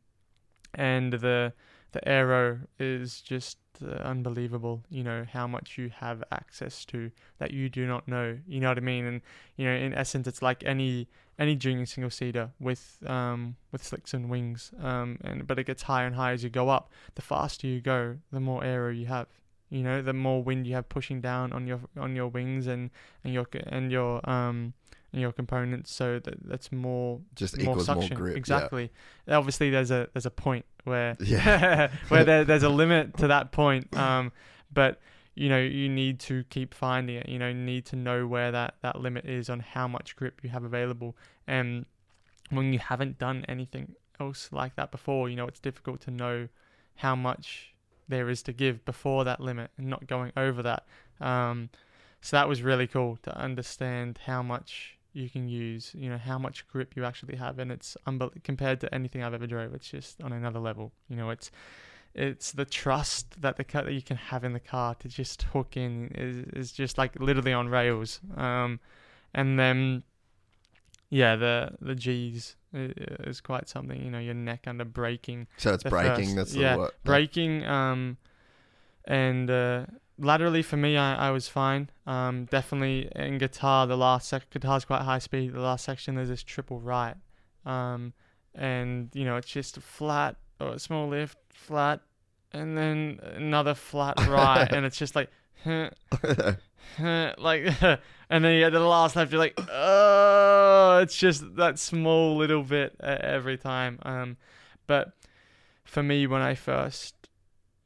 [0.75, 1.53] and the
[1.91, 4.83] the aero is just uh, unbelievable.
[4.89, 8.37] You know how much you have access to that you do not know.
[8.47, 9.05] You know what I mean?
[9.05, 9.21] And
[9.57, 11.07] you know, in essence, it's like any
[11.37, 14.71] any junior single seater with um with slicks and wings.
[14.81, 16.91] Um, and but it gets higher and higher as you go up.
[17.15, 19.27] The faster you go, the more aero you have.
[19.71, 22.89] You know, the more wind you have pushing down on your on your wings and
[23.23, 24.73] and your and your um
[25.13, 25.93] and your components.
[25.93, 28.17] So that that's more Just more equals more suction.
[28.17, 28.33] grip.
[28.33, 28.37] yeah.
[28.37, 28.91] Exactly.
[29.27, 31.91] Obviously, there's a there's a point where Yeah.
[32.09, 33.95] where there, there's a limit to that point.
[33.95, 34.31] Um,
[34.73, 34.99] but
[35.35, 37.29] you know you need to keep finding it.
[37.29, 40.41] You know, you need to know where that that limit is on how much grip
[40.43, 41.15] you have available.
[41.47, 41.85] And
[42.49, 46.49] when you haven't done anything else like that before, you know it's difficult to know
[46.95, 47.73] how much
[48.09, 50.83] there is to give before that limit and not going over that.
[51.21, 51.69] Um,
[52.21, 56.37] so that was really cool to understand how much you can use, you know, how
[56.37, 59.73] much grip you actually have, and it's unbel- compared to anything I've ever drove.
[59.73, 60.91] It's just on another level.
[61.09, 61.49] You know, it's
[62.15, 65.43] it's the trust that the car that you can have in the car to just
[65.43, 68.19] hook in is is just like literally on rails.
[68.37, 68.79] Um,
[69.33, 70.03] and then
[71.09, 73.99] yeah, the the G's is quite something.
[74.03, 76.25] You know, your neck under braking So it's the breaking.
[76.25, 76.91] first- That's yeah, the word.
[77.03, 78.17] braking um
[79.05, 79.85] and uh
[80.19, 81.89] laterally for me I, I was fine.
[82.05, 86.29] Um definitely in Qatar the last sec Qatar's quite high speed the last section there's
[86.29, 87.15] this triple right.
[87.65, 88.13] Um
[88.55, 92.01] and you know it's just a flat or a small lift flat
[92.51, 95.29] and then another flat right and it's just like
[95.63, 95.89] huh,
[96.97, 97.81] huh, like
[98.29, 102.37] and then you get to the last left you're like oh it's just that small
[102.37, 103.99] little bit uh, every time.
[104.03, 104.37] Um
[104.87, 105.13] but
[105.83, 107.15] for me when I first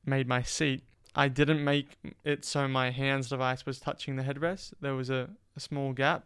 [0.06, 0.84] made my seat,
[1.16, 4.74] I didn't make it so my HANS device was touching the headrest.
[4.82, 6.26] There was a, a small gap.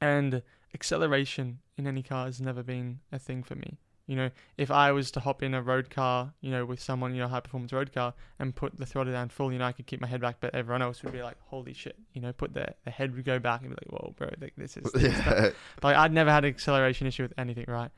[0.00, 0.42] And
[0.74, 3.78] acceleration in any car has never been a thing for me.
[4.08, 7.14] You know, if I was to hop in a road car, you know, with someone,
[7.14, 9.72] you know, high performance road car and put the throttle down full, you know, I
[9.72, 12.32] could keep my head back, but everyone else would be like, holy shit, you know,
[12.32, 14.90] put the, the head would go back and be like, whoa, bro, like, this is,
[14.92, 15.50] this is yeah.
[15.82, 17.92] like I'd never had an acceleration issue with anything, right?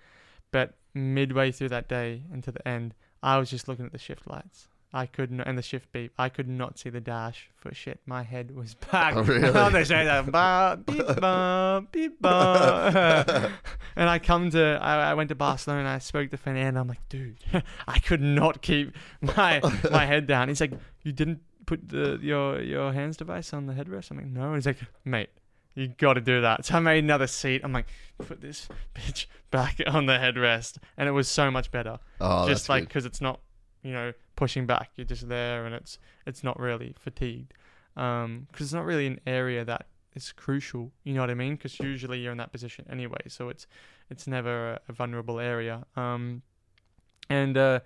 [0.53, 3.99] But midway through that day and to the end, I was just looking at the
[3.99, 4.69] shift lights.
[4.97, 6.13] I could not, and the shift beep.
[6.17, 7.99] I could not see the dash for shit.
[8.07, 9.49] My head was oh, back Oh, really?
[9.49, 13.53] on the straight like, ba, beep, beep, ba.
[13.97, 16.81] and I come to, I, I went to Barcelona and I spoke to Fernando.
[16.81, 17.39] I'm like, dude,
[17.89, 19.61] I could not keep my
[19.91, 20.47] my head down.
[20.47, 20.73] He's like,
[21.03, 24.13] you didn't put the your your HANS device on the headrest.
[24.13, 24.55] I'm like, no.
[24.55, 25.31] He's like, mate,
[25.75, 26.67] you got to do that.
[26.67, 27.63] So I made another seat.
[27.65, 27.87] I'm like,
[28.19, 31.99] put this bitch back on the headrest, and it was so much better.
[32.21, 33.41] Oh, just like because it's not,
[33.85, 34.91] you know, pushing back.
[34.97, 37.53] You're just there, and it's it's not really fatigued.
[37.97, 40.91] Um, because it's not really an area that is crucial.
[41.05, 41.55] You know what I mean?
[41.55, 43.69] Because usually you're in that position anyway, so it's
[44.11, 45.85] it's never a, a vulnerable area.
[45.97, 46.43] Um,
[47.29, 47.81] and uh,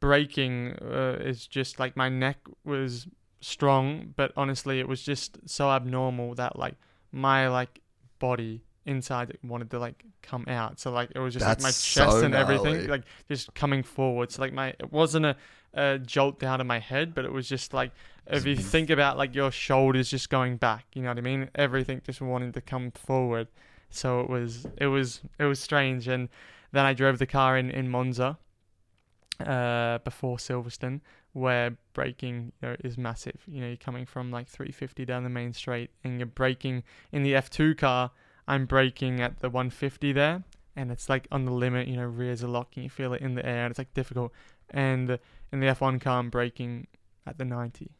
[0.00, 3.06] braking uh, is just like my neck was
[3.40, 6.74] strong, but honestly, it was just so abnormal that like
[7.12, 7.80] my like
[8.18, 10.80] body inside it wanted to like come out.
[10.80, 12.88] So like it was just like my chest so and everything gnarly.
[12.88, 14.32] like just coming forward.
[14.32, 15.36] So like my it wasn't a,
[15.74, 17.92] a jolt down in my head, but it was just like
[18.26, 21.50] if you think about like your shoulders just going back, you know what I mean?
[21.54, 23.48] Everything just wanting to come forward.
[23.90, 26.28] So it was it was it was strange and
[26.72, 28.38] then I drove the car in in Monza
[29.46, 31.00] uh before Silverstone
[31.32, 33.40] where braking you know is massive.
[33.46, 36.82] You know, you're coming from like 350 down the main straight and you're braking
[37.12, 38.10] in the F2 car.
[38.48, 40.42] I'm braking at the 150 there
[40.74, 43.34] and it's like on the limit, you know, rears are locking, you feel it in
[43.34, 44.32] the air and it's like difficult.
[44.70, 45.18] And
[45.52, 46.86] in the F1 car I'm braking
[47.26, 47.90] at the 90.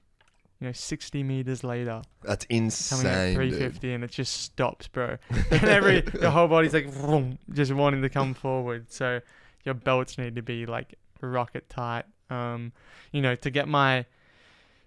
[0.61, 2.99] You know, 60 meters later, That's insane.
[2.99, 3.35] coming at dude.
[3.37, 5.19] 350 and it just stops, bro.
[5.53, 8.91] and every the whole body's like vroom, just wanting to come forward.
[8.91, 9.21] So
[9.65, 12.07] your belts need to be like rocket tight.
[12.31, 12.73] Um,
[13.13, 14.07] you know, to get my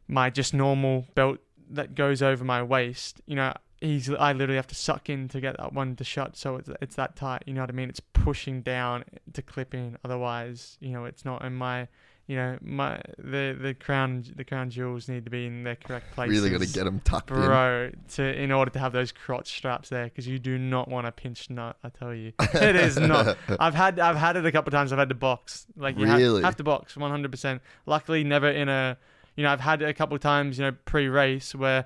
[0.07, 1.39] my just normal belt
[1.69, 5.41] that goes over my waist, you know, he's I literally have to suck in to
[5.41, 6.37] get that one to shut.
[6.37, 7.43] So it's it's that tight.
[7.45, 7.89] You know what I mean?
[7.89, 9.03] It's pushing down
[9.33, 9.97] to clip in.
[10.05, 11.87] Otherwise, you know, it's not in my.
[12.27, 16.13] You know, my the the crown the crown jewels need to be in their correct
[16.13, 17.35] places Really got to get them tucked in.
[17.35, 21.07] bro to in order to have those crotch straps there because you do not want
[21.07, 24.51] a pinched nut i tell you it is not i've had i've had it a
[24.51, 26.41] couple of times i've had to box like you have- Really?
[26.43, 28.97] have, to box 100% luckily never in a
[29.35, 31.85] you know i've had it a couple of times you know pre-race where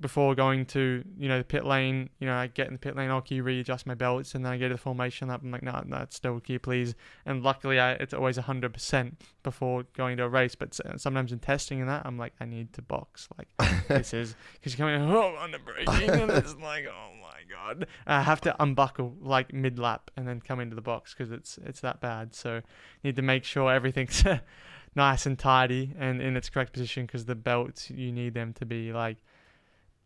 [0.00, 2.96] before going to you know the pit lane you know i get in the pit
[2.96, 5.62] lane i'll readjust my belts and then i go to the formation lap i'm like
[5.62, 6.94] no no it's still key please.
[7.26, 11.80] And luckily I, it's always 100% before going to a race but sometimes in testing
[11.80, 13.48] and that i'm like i need to box like
[13.88, 17.86] this is because you're coming oh under braking and it's like oh my god.
[18.06, 21.58] I have to unbuckle like mid lap and then come into the box because it's
[21.64, 22.34] it's that bad.
[22.34, 22.62] So
[23.02, 24.24] need to make sure everything's
[24.94, 28.66] nice and tidy and in its correct position because the belts you need them to
[28.66, 29.18] be like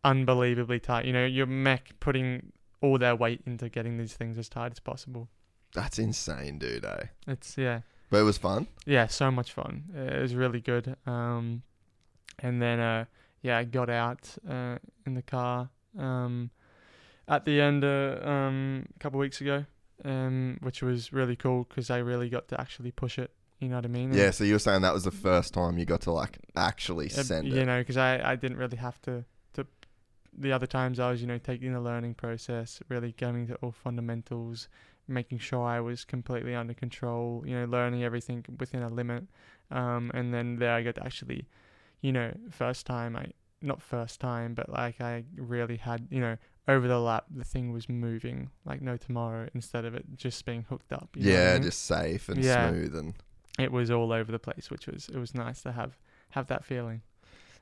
[0.03, 2.51] unbelievably tight you know your mech putting
[2.81, 5.29] all their weight into getting these things as tight as possible
[5.73, 6.85] That's insane, dude.
[6.85, 7.05] Eh?
[7.27, 8.67] it's yeah But it was fun.
[8.85, 9.85] yeah, so much fun.
[9.95, 10.95] It was really good.
[11.07, 11.63] Um,
[12.39, 13.05] and then uh,
[13.41, 16.51] yeah, I got out uh, in the car um,
[17.27, 19.65] at the end uh, um, a couple of weeks ago,
[20.05, 23.31] um, which was really cool because I really got to actually push it.
[23.59, 24.09] You know what I mean?
[24.09, 26.37] And, Yeah, so you were saying that was the first time you got to like
[26.55, 27.59] actually send you it.
[27.59, 29.23] You know, because I I didn't really have to.
[30.37, 33.71] The other times I was, you know, taking the learning process, really going to all
[33.71, 34.67] fundamentals,
[35.07, 39.25] making sure I was completely under control, you know, learning everything within a limit.
[39.71, 41.47] Um, and then there I got to actually,
[42.01, 43.27] you know, first time I,
[43.61, 46.37] not first time, but like I really had, you know,
[46.67, 50.65] over the lap, the thing was moving like no tomorrow instead of it just being
[50.69, 51.09] hooked up.
[51.15, 51.63] you know I yeah, mean?
[51.63, 52.69] just safe and Yeah.
[52.69, 53.13] smooth and
[53.59, 55.97] it was all over the place, which was, it was nice to have,
[56.31, 57.01] have that feeling.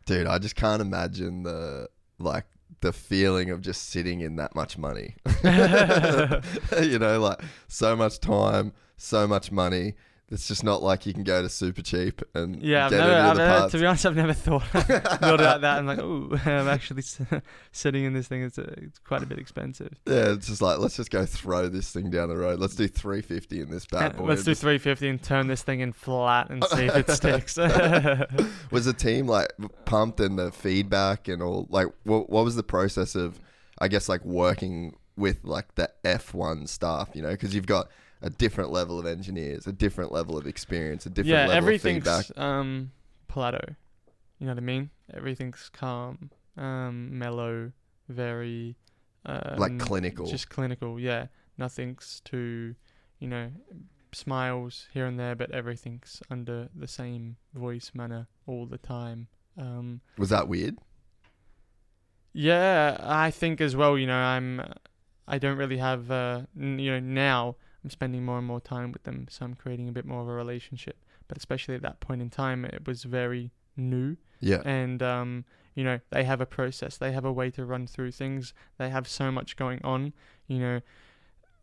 [0.05, 1.89] dude, I just can't imagine the
[2.19, 2.45] like
[2.79, 5.15] the feeling of just sitting in that much money.
[6.81, 9.93] you know, like so much time, so much money.
[10.31, 13.25] It's just not like you can go to Supercheap and Yeah, I've never, any of
[13.25, 15.79] I've never, to be honest, I've never thought, thought about that.
[15.79, 17.03] I'm like, oh, I'm actually
[17.73, 18.43] sitting in this thing.
[18.43, 19.99] It's, uh, it's quite a bit expensive.
[20.07, 22.59] Yeah, it's just like let's just go throw this thing down the road.
[22.59, 24.23] Let's do three fifty in this bad boy.
[24.23, 27.57] Let's do Just- 350 and turn this thing in flat and see if it sticks.
[28.71, 29.51] was the team like
[29.85, 33.39] pumped and the feedback and all like what, what was the process of
[33.79, 37.89] i guess like working with like the f1 staff you know because you've got
[38.21, 41.57] a different level of engineers a different level of experience a different yeah, level of
[41.57, 42.91] everything's feedback um,
[43.27, 43.75] Plato.
[44.39, 44.89] You know what I mean?
[45.13, 47.71] Everything's calm, um, mellow,
[48.09, 48.75] very
[49.25, 51.27] uh, like clinical Just clinical, yeah.
[51.57, 52.75] Nothing's too,
[53.19, 53.51] you know,
[54.11, 59.27] smiles here and there, but everything's under the same voice manner all the time.
[59.57, 60.77] Um, was that weird
[62.33, 63.97] yeah, I think as well.
[63.97, 64.61] You know, I'm,
[65.27, 68.91] I don't really have, uh, n- you know, now I'm spending more and more time
[68.91, 70.97] with them, so I'm creating a bit more of a relationship.
[71.27, 74.17] But especially at that point in time, it was very new.
[74.39, 74.61] Yeah.
[74.65, 75.45] And um,
[75.75, 76.97] you know they have a process.
[76.97, 78.53] They have a way to run through things.
[78.77, 80.13] They have so much going on.
[80.47, 80.81] You know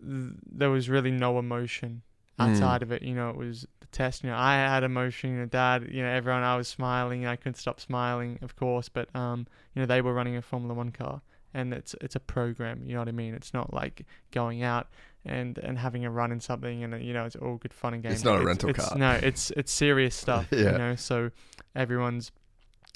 [0.01, 2.03] th- there was really no emotion
[2.39, 2.51] Mm.
[2.51, 3.03] outside of it.
[3.03, 4.23] You know it was the test.
[4.23, 5.31] You know i had emotion.
[5.31, 7.27] You know dad you know everyone i was smiling.
[7.27, 8.89] I couldn't stop smiling of course.
[8.89, 11.20] But um you know they were running a formula 1 car.
[11.55, 12.82] And it's it's a program.
[12.85, 13.35] You know what i mean?
[13.35, 14.89] It's not like going out
[15.24, 18.03] and and having a run in something and you know it's all good fun and
[18.03, 18.97] games It's not a rental it's- car.
[18.99, 20.73] no it's it's serious stuff Yeah.
[20.73, 21.31] you know so
[21.74, 22.32] everyone's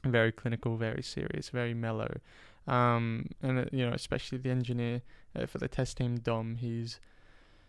[0.05, 2.13] very clinical, very serious, very mellow.
[2.67, 5.03] Um, and uh, you know, especially the engineer
[5.37, 6.99] uh, for the test team, Dom, he's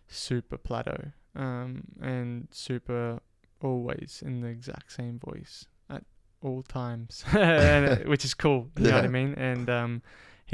[0.07, 3.19] super plateau, um, and super
[3.61, 6.03] always in the exact same voice at
[6.41, 8.69] all times, and, uh, which is cool.
[8.79, 9.33] You know what I mean?
[9.35, 10.01] And um,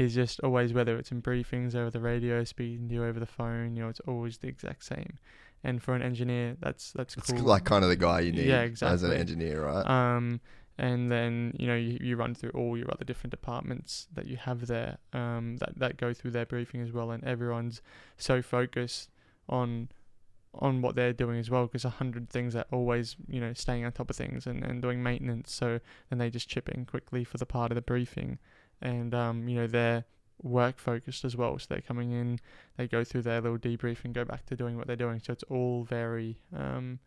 [0.00, 3.26] he's just always, whether it's in briefings over the radio, speaking to you over the
[3.26, 5.18] phone, you know, it's always the exact same.
[5.62, 7.42] And for an engineer, that's that's it's cool.
[7.42, 8.94] like kind of the guy you need Yeah, exactly.
[8.94, 10.40] as an engineer right Um,
[10.78, 14.38] and then you know you, you run through all your other different departments that you
[14.38, 17.82] have there um, that that go through their briefing as well, and everyone's
[18.16, 19.10] so focused
[19.50, 19.90] on
[20.54, 23.84] on what they're doing as well because a hundred things are always you know staying
[23.84, 25.78] on top of things and, and doing maintenance so
[26.08, 28.36] then they just chip in quickly for the part of the briefing
[28.82, 30.04] and um, you know they're
[30.42, 32.40] work focused as well so they're coming in
[32.78, 35.32] they go through their little debrief and go back to doing what they're doing so
[35.32, 36.98] it's all very um,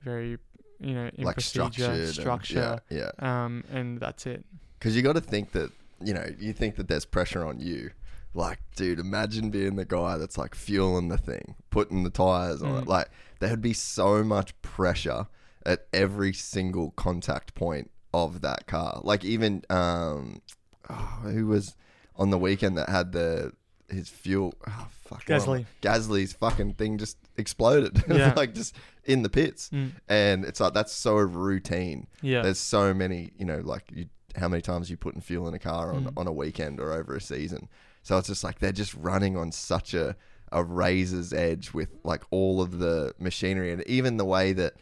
[0.00, 0.38] very
[0.80, 4.44] you know in like procedure structured and- structure yeah yeah um, and that's it.
[4.78, 5.72] Because you got to think that,
[6.02, 7.90] you know, you think that there's pressure on you.
[8.34, 12.76] Like, dude, imagine being the guy that's like fueling the thing, putting the tires on
[12.76, 12.84] it.
[12.84, 12.86] Mm.
[12.86, 13.08] Like,
[13.40, 15.26] there would be so much pressure
[15.66, 19.00] at every single contact point of that car.
[19.02, 20.42] Like, even, um,
[20.90, 21.74] oh, who was
[22.16, 23.52] on the weekend that had the,
[23.88, 25.22] his fuel, oh, fuck.
[25.28, 25.66] what am I- Gasly.
[25.82, 28.02] Gasly's fucking thing just exploded.
[28.08, 28.34] Yeah.
[28.36, 28.74] like, just
[29.04, 29.70] in the pits.
[29.70, 29.92] Mm.
[30.08, 32.42] And it's like, that's so routine Yeah.
[32.42, 34.06] there's so many, you know, like you,
[34.36, 36.12] how many times you putting fuel in a car on, Mm.
[36.18, 37.68] on a weekend or over a season.
[38.02, 40.16] So it's just like they're just running on such a,
[40.52, 44.74] a razor's edge with like all of the machinery and even the way that,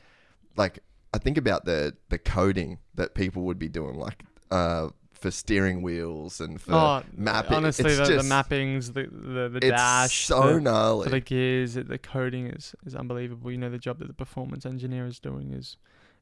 [0.57, 0.79] like,
[1.15, 4.89] I think about the the coding that people would be doing, like, uh,
[5.19, 7.57] for steering wheels and for oh, mapping.
[7.57, 11.05] Honestly, It's the, just- the mappings, the the, the It's dash, so the, gnarly.
[11.05, 13.51] for the gears, the coding is, is unbelievable.
[13.51, 15.77] You know, the job that the performance engineer is doing is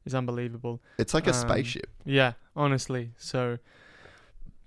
[0.05, 0.81] is unbelievable.
[0.97, 1.89] it's like a um, spaceship.
[2.05, 3.11] Yeah, honestly.
[3.17, 3.57] So,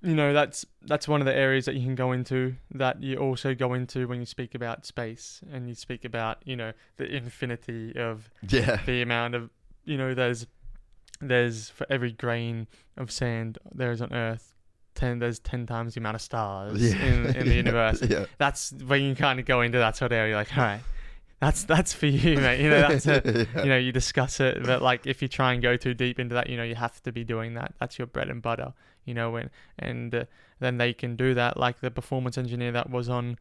[0.02, 3.16] you know, that's that's one of the areas that you can go into that you
[3.18, 7.04] also go into when you speak about space and you speak about, you know, the
[7.06, 8.80] infinity of Yeah.
[8.84, 9.50] the amount of,
[9.84, 10.46] you know, there's
[11.20, 12.66] there's for every grain
[12.96, 14.54] of sand there is on Earth,
[14.94, 17.04] ten there's ten times the amount of stars Yeah.
[17.04, 18.02] in in the universe.
[18.02, 18.26] Yeah.
[18.38, 20.36] That's when you kind of go into that sort of area.
[20.36, 20.80] Like, all right,
[21.40, 22.60] that's that's for you, mate.
[22.60, 23.62] You know, that's a, Yeah.
[23.62, 26.34] you know, you discuss it, but like if you try and go too deep into
[26.34, 27.74] that, you know, you have to be doing that.
[27.80, 28.72] That's your bread and butter,
[29.04, 30.24] you know, when and uh,
[30.60, 31.56] then they can do that.
[31.56, 33.38] Like the performance engineer that was on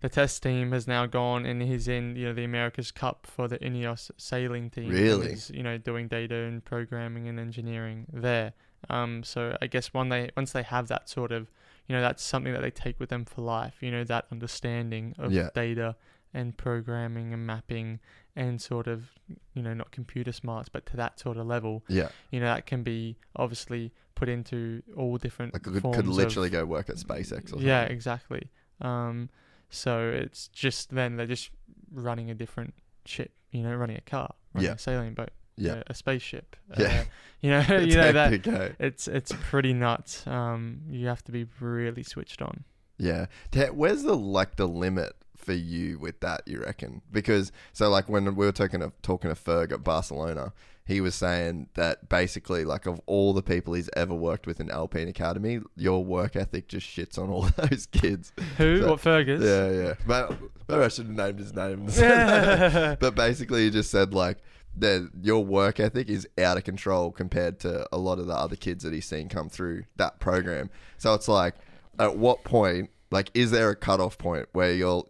[0.00, 3.48] the test team has now gone and he's in you know the America's Cup for
[3.48, 4.90] the Ineos sailing team.
[4.90, 5.32] Really?
[5.32, 8.52] is, you know, doing data and programming and engineering there.
[8.90, 11.50] Um, so I guess when they once they have that sort of,
[11.88, 13.76] you know, that's something that they take with them for life.
[13.80, 15.48] You know, that understanding of Yeah.
[15.54, 15.96] data
[16.34, 17.98] and programming and mapping
[18.36, 19.08] and sort of,
[19.54, 21.82] you know, not computer smarts, but to that sort of level.
[21.88, 26.08] Yeah, You know, that can be obviously put into all different like could, could of-
[26.08, 27.44] literally go work at SpaceX.
[27.46, 27.66] Or something.
[27.66, 28.50] yeah, exactly.
[28.82, 29.30] Um,
[29.70, 31.50] so it's just then they're just
[31.92, 32.74] running a different
[33.04, 34.74] ship, you know, running a car, running Yeah.
[34.74, 36.56] a sailing boat, yeah, a, a spaceship.
[36.78, 36.86] Yeah.
[36.86, 37.04] Uh,
[37.40, 38.68] you know, you know that eh?
[38.78, 40.26] it's it's pretty nuts.
[40.26, 42.64] Um, you have to be really switched on.
[42.98, 43.26] Yeah.
[43.72, 46.42] Where's the like the limit for you with that?
[46.46, 47.02] You reckon?
[47.12, 50.52] Because so like when we were talking to talking to Ferg at Barcelona,
[50.86, 54.70] he was saying that basically like of all the people he's ever worked with in
[54.70, 58.32] Alpine Academy, your work ethic just shits on all those kids.
[58.56, 58.80] Who?
[58.80, 59.42] So- what Fergus?
[59.42, 59.94] Yeah, yeah.
[60.06, 60.38] But
[60.68, 61.86] maybe I should have named his name.
[63.00, 64.38] but basically, he just said like
[64.78, 68.56] that your work ethic is out of control compared to a lot of the other
[68.56, 70.70] kids that he's seen come through that program.
[70.98, 71.54] So it's like,
[71.98, 75.04] at what point, like, is there a cutoff point where you're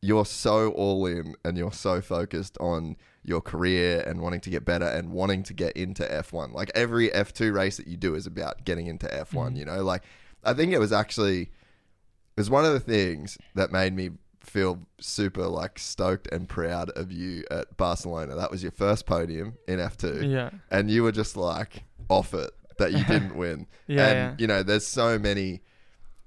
[0.00, 4.64] you're so all in and you're so focused on your career and wanting to get
[4.64, 6.52] better and wanting to get into F1.
[6.52, 9.56] Like every F2 race that you do is about getting into F1, mm.
[9.56, 9.82] you know?
[9.82, 10.02] Like
[10.44, 14.80] I think it was actually it was one of the things that made me feel
[14.98, 18.34] super like stoked and proud of you at Barcelona.
[18.34, 20.50] That was your first podium in F2 Yeah.
[20.70, 23.66] and you were just like off it that you didn't win.
[23.86, 24.34] Yeah, and yeah.
[24.38, 25.62] you know, there's so many.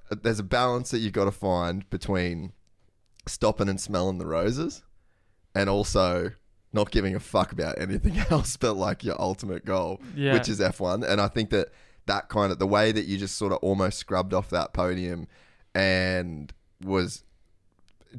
[0.09, 2.53] There's a balance that you got to find between
[3.27, 4.83] stopping and smelling the roses,
[5.53, 6.31] and also
[6.75, 10.33] not giving a fuck about anything else but like your ultimate goal, Yeah.
[10.33, 11.03] which is F1.
[11.09, 11.69] And I think that
[12.05, 15.27] that kind of the way that you just sort of almost scrubbed off that podium
[15.73, 16.53] and
[16.83, 17.23] was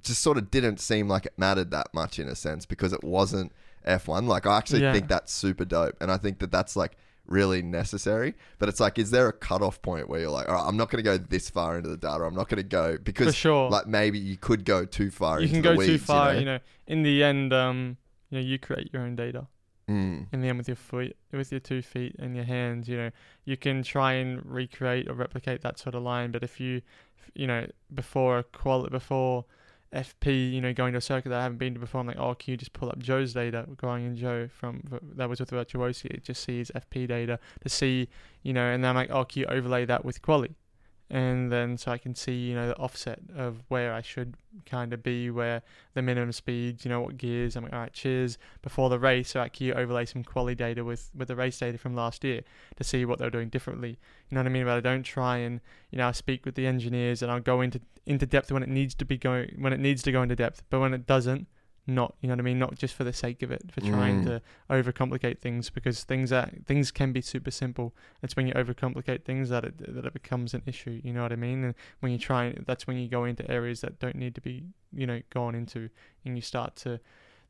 [0.03, 3.03] just sort of didn't seem like it mattered that much in a sense because it
[3.05, 3.53] wasn't
[3.87, 4.27] F1.
[4.27, 4.93] Like I actually Yeah.
[4.93, 6.97] think that's super dope, and I think that that's like
[7.27, 8.35] really necessary.
[8.59, 10.91] But it's like, is there a cutoff point where you're like, all right, I'm not
[10.91, 12.23] going to go this far into the data.
[12.25, 13.71] I'm not going to go because For sure.
[13.71, 15.41] like maybe you could go too far.
[15.41, 16.35] You can go too weeds, far.
[16.35, 16.59] You know?
[16.87, 17.97] in the end, um,
[18.31, 19.47] you know, you create your own data.
[19.89, 20.27] Mm.
[20.33, 23.11] in the end with your foot with your two feet and your hands you know
[23.45, 26.83] you can try and recreate or replicate that sort of line but if you
[27.37, 29.45] you know before a quali before
[29.95, 32.19] FP you know going to a circuit that I haven't been to before I'm like
[32.19, 34.83] oh can you just pull up Zhou's data going in Joe from
[35.15, 38.09] that was with Virtuosi it just sees FP data to see
[38.43, 40.57] you know and then I'm like oh can you overlay that with quali
[41.09, 44.35] and then so I can see you know the offset of where I should
[44.65, 45.63] kind of be where
[45.95, 49.31] the minimum speeds you know what gears I'm like all right cheers before the race
[49.31, 52.41] so I can overlay some quality data with with the race data from last year
[52.77, 53.99] to see what they're doing differently.
[54.29, 54.65] You know what I mean?
[54.65, 55.61] But I don't try and
[55.91, 58.69] you know I speak with the engineers and I'll go into into depth when it
[58.69, 61.47] needs to be going when it needs to go into depth but when it doesn't
[61.89, 64.23] not you know what I mean not just for the sake of it for trying
[64.23, 64.25] Mm.
[64.25, 69.25] to overcomplicate things because things are things can be super simple it's when you overcomplicate
[69.25, 72.11] things that it that it becomes an issue you know what I mean and when
[72.13, 75.21] you try that's when you go into areas that don't need to be you know
[75.31, 75.89] gone into
[76.25, 76.99] and you start to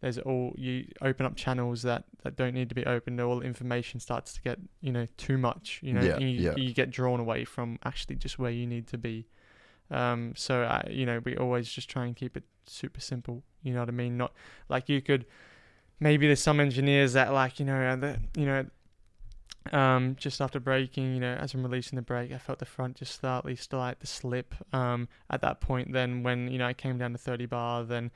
[0.03, 3.99] there's all you open up channels that that don't need to be opened all information
[4.01, 6.55] starts to get you know too much you know Yeah, and you, yeah.
[6.57, 9.27] you get drawn away from actually just where you need to be
[9.91, 13.73] um so I, you know we always just try and keep it super simple you
[13.73, 14.33] know what I mean not
[14.69, 15.27] like you could
[16.01, 18.67] maybe there's some engineers that like you know the, you know
[19.73, 22.97] um, just after braking, you know, as I'm releasing the brake, I felt the front
[22.97, 24.55] just slightly start to slip.
[24.73, 28.11] Um, at that point, then when you know I came down to 30 bar, then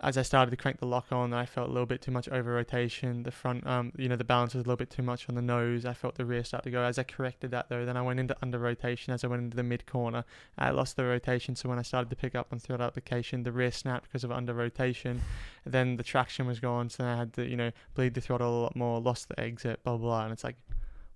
[0.00, 2.28] as I started to crank the lock on, I felt a little bit too much
[2.28, 3.22] over rotation.
[3.22, 5.42] The front, um, you know, the balance was a little bit too much on the
[5.42, 5.86] nose.
[5.86, 6.82] I felt the rear start to go.
[6.82, 9.14] As I corrected that though, then I went into under rotation.
[9.14, 10.24] As I went into the mid corner,
[10.58, 11.56] I lost the rotation.
[11.56, 14.30] So when I started to pick up on throttle application, the rear snapped because of
[14.30, 15.22] under rotation.
[15.64, 18.62] Then the traction was gone, so I had to, you know, bleed the throttle a
[18.62, 20.06] lot more, lost the exit, blah blah.
[20.06, 20.24] blah.
[20.24, 20.56] And it's like,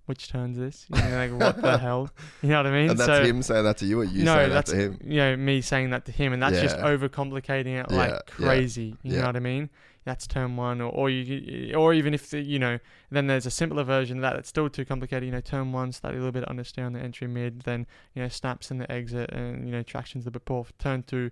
[0.05, 0.85] which turns this?
[0.89, 2.09] You know, like what the hell?
[2.41, 2.89] You know what I mean?
[2.91, 4.99] And that's so, him saying that to you, or you no, saying that to him?
[5.03, 8.19] you know me saying that to him, and that's just overcomplicating it like Yeah, yeah,
[8.27, 8.95] crazy.
[9.03, 9.21] You yeah.
[9.21, 9.69] know what I mean?
[10.03, 12.79] That's turn one, or, or you, or even if the, you know,
[13.11, 15.25] then there's a simpler version of that that's still too complicated.
[15.25, 18.23] You know, turn one slightly a little bit understeer on the entry mid, then you
[18.23, 20.65] know snaps in the exit, and you know traction's a bit poor.
[20.79, 21.29] Turn two,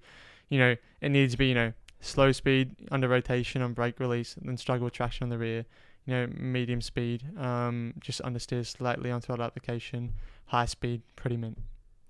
[0.49, 4.35] you know, it needs to be you know slow speed under rotation on brake release,
[4.37, 5.65] and then struggle with traction on the rear.
[6.09, 10.13] You know, medium speed, um, just understeer slightly on throttle application.
[10.45, 11.59] High speed, pretty mint.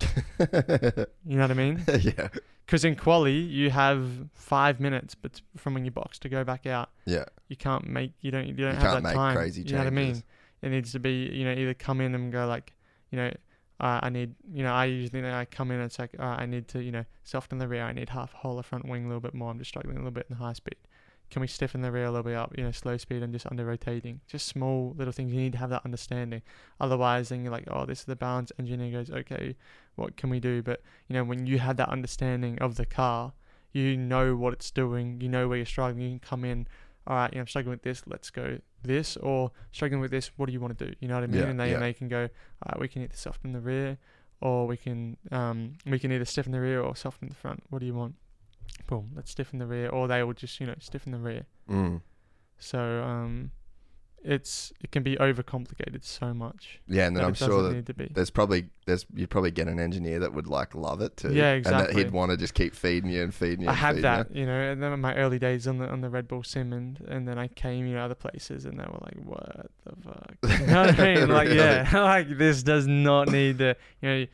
[1.26, 1.84] You know what I mean?
[2.00, 2.28] yeah,
[2.64, 6.64] Because in quali, you have five minutes, but from when you box to go back
[6.64, 9.36] out, yeah, you can't make you don't you don't You have can't that make time.
[9.36, 10.22] crazy you know what I mean?
[10.62, 12.72] It needs to be you know either come in and go like
[13.10, 13.30] you know
[13.80, 16.44] uh, I need, you know, I usually I come in and it's like, uh, I
[16.44, 17.82] need to, you know, soften the rear.
[17.82, 19.50] I need half whole the front wing a little bit more.
[19.50, 20.76] I'm just struggling a little bit in the high speed.
[21.30, 23.46] Can we stiffen the rear a little bit up, you know, slow speed and just
[23.46, 24.20] under rotating?
[24.26, 25.32] Just small little things.
[25.32, 26.42] You need to have that understanding.
[26.80, 28.50] Otherwise, then you're like, oh, this is the balance.
[28.58, 29.56] Engineer goes, okay,
[29.94, 30.62] what can we do?
[30.62, 33.32] But, you know, when you have that understanding of the car,
[33.72, 35.20] you know what it's doing.
[35.20, 36.02] You know where you're struggling.
[36.02, 36.66] You can come in,
[37.06, 38.02] all right, you know, I'm struggling with this.
[38.06, 39.16] Let's go this.
[39.16, 40.32] Or struggling with this.
[40.36, 40.94] What do you want to do?
[41.00, 41.40] You know what I mean?
[41.40, 41.74] Yeah, and they, yeah.
[41.74, 43.98] and they can go, all right, we can either soften the rear
[44.40, 47.62] or we can um we can either stiffen the rear or soften the front.
[47.68, 48.14] What do you want?
[48.90, 51.46] Boom, let's stiffen the rear, or they will just you know stiffen the rear.
[51.68, 52.02] Mm.
[52.58, 53.52] So um,
[54.22, 56.80] it's it can be overcomplicated so much.
[56.86, 58.10] Yeah, and then I'm sure that need to be.
[58.12, 61.32] there's probably there's you'd probably get an engineer that would like love it too.
[61.32, 61.88] Yeah, exactly.
[61.88, 63.70] And that he'd want to just keep feeding you and feeding you.
[63.70, 66.10] I had that, you know, and then in my early days on the on the
[66.10, 68.98] Red Bull sim, and, and then I came, you know, other places, and they were
[69.00, 71.28] like, "What the fuck?" You know what I mean?
[71.40, 74.26] Like, yeah, like this does not need the, you know,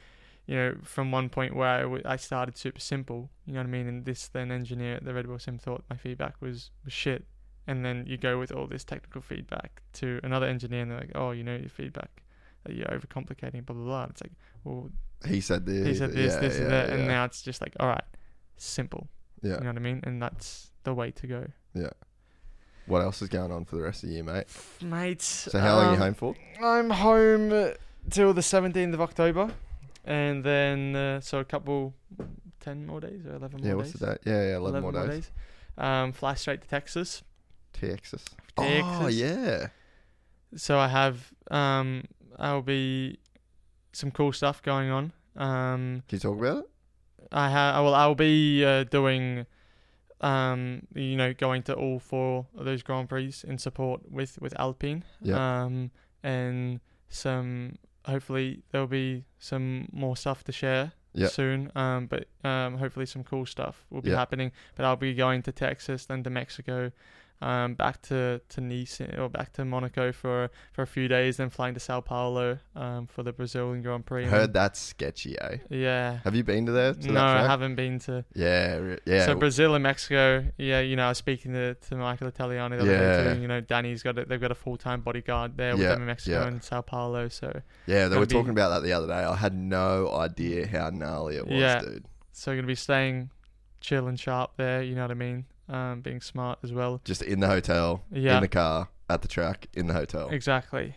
[0.47, 3.67] you know, from one point where I, w- I started super simple, you know what
[3.67, 6.71] I mean, and this then engineer at the Red Bull sim thought my feedback was
[6.85, 7.27] was shit,
[7.67, 11.13] and then you go with all this technical feedback to another engineer, and they're like,
[11.15, 12.23] "Oh, you know, your feedback."
[12.67, 14.03] that You're overcomplicating, blah blah blah.
[14.03, 14.33] And it's like,
[14.65, 14.91] well.
[15.27, 15.87] He said this.
[15.87, 18.05] he said this, yeah, this, yeah, and that, and now it's just like, all right,
[18.59, 19.09] simple.
[19.43, 19.55] yeah.
[19.55, 20.01] You know what I mean?
[20.05, 21.47] And that's the way to go.
[21.75, 21.91] Yeah.
[22.87, 24.45] What else is going on for the rest of the year, mate?
[24.83, 25.23] Mate.
[25.23, 26.35] So how long are you um, home for?
[26.63, 27.73] I'm home
[28.11, 29.51] till the 17th of October.
[30.07, 31.95] And then, uh, so a couple,
[32.61, 34.01] 10 more days or 11 Yeah, more what's days?
[34.01, 34.19] the date?
[34.25, 35.31] Yeah, yeah, eleven, more days.
[35.77, 37.23] Um, fly straight to Texas.
[37.73, 38.25] Texas.
[38.57, 39.15] Oh Texas.
[39.17, 39.67] yeah.
[40.57, 42.05] So I have, um,
[42.39, 43.19] I'll be
[43.93, 45.13] some cool stuff going on.
[45.35, 46.71] Um, Can you talk about it?
[47.33, 47.83] I have.
[47.85, 49.45] Well, I'll be uh, doing,
[50.21, 54.59] um, you know, going to all four of those Grand Prix in support with with
[54.59, 55.05] Alpine.
[55.21, 55.65] Yeah.
[55.65, 55.91] Um,
[56.23, 57.77] and some.
[58.07, 61.29] Hopefully, there'll be some more stuff to share Yeah.
[61.29, 61.71] soon.
[61.75, 64.17] Um, but um, hopefully, some cool stuff will be Yeah.
[64.17, 64.53] happening.
[64.77, 66.93] But I'll be going to Texas, then to Mexico.
[67.43, 71.51] Um, back to, to Nice or back to Monaco for for a few days, then
[71.51, 74.25] flying to Sao Paulo um, for the Brazilian Grand Prix.
[74.25, 75.59] Heard that's sketchy, eh?
[75.69, 76.21] Yeah.
[76.25, 76.95] Have you been to there?
[76.95, 78.25] To No, I haven't been to.
[78.35, 79.27] Yeah, yeah.
[79.27, 82.83] So Brazil and Mexico, yeah, you know, I was speaking to, to Michael Italiano the
[82.83, 83.25] other Yeah.
[83.25, 83.41] day too.
[83.43, 86.01] You know, Danny's got a, they've got a full time bodyguard there with Yeah, them
[86.01, 86.47] in Mexico yeah.
[86.47, 87.29] and Sao Paulo.
[87.29, 89.13] So yeah, they were be- talking about that the other day.
[89.13, 91.81] I had no idea how gnarly it was, Yeah.
[91.81, 92.07] dude.
[92.33, 93.29] so you're gonna be staying
[93.81, 94.83] chill and sharp there.
[94.83, 95.45] You know what I mean?
[95.69, 97.01] Um, being smart as well.
[97.05, 98.37] Just in the hotel, Yeah.
[98.37, 100.29] in the car, at the track, in the hotel.
[100.31, 100.95] Exactly.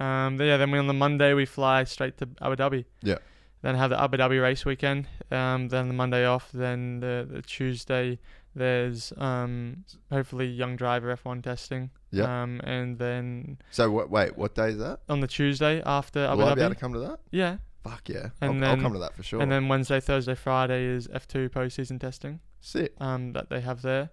[0.00, 0.56] Um, yeah.
[0.56, 2.84] Then we on the Monday we fly straight to Abu Dhabi.
[3.02, 3.18] Yeah.
[3.62, 5.06] Then have the Abu Dhabi race weekend.
[5.30, 6.50] Um, then the Monday off.
[6.52, 8.18] Then the, the Tuesday
[8.54, 11.90] there's um hopefully young driver F1 testing.
[12.10, 12.42] Yeah.
[12.42, 14.10] Um, and then So what?
[14.10, 15.00] Wait, what day is that?
[15.08, 16.56] on the Tuesday after Abu Will I Dhabi.
[16.56, 17.20] be able to come to that?
[17.30, 17.56] yeah.
[17.84, 18.30] Fuck yeah!
[18.40, 19.40] And I'll, I'll come to that for sure.
[19.40, 22.92] And then Wednesday, Thursday, Friday is F2 postseason testing Sick.
[23.00, 24.10] um, that they have there.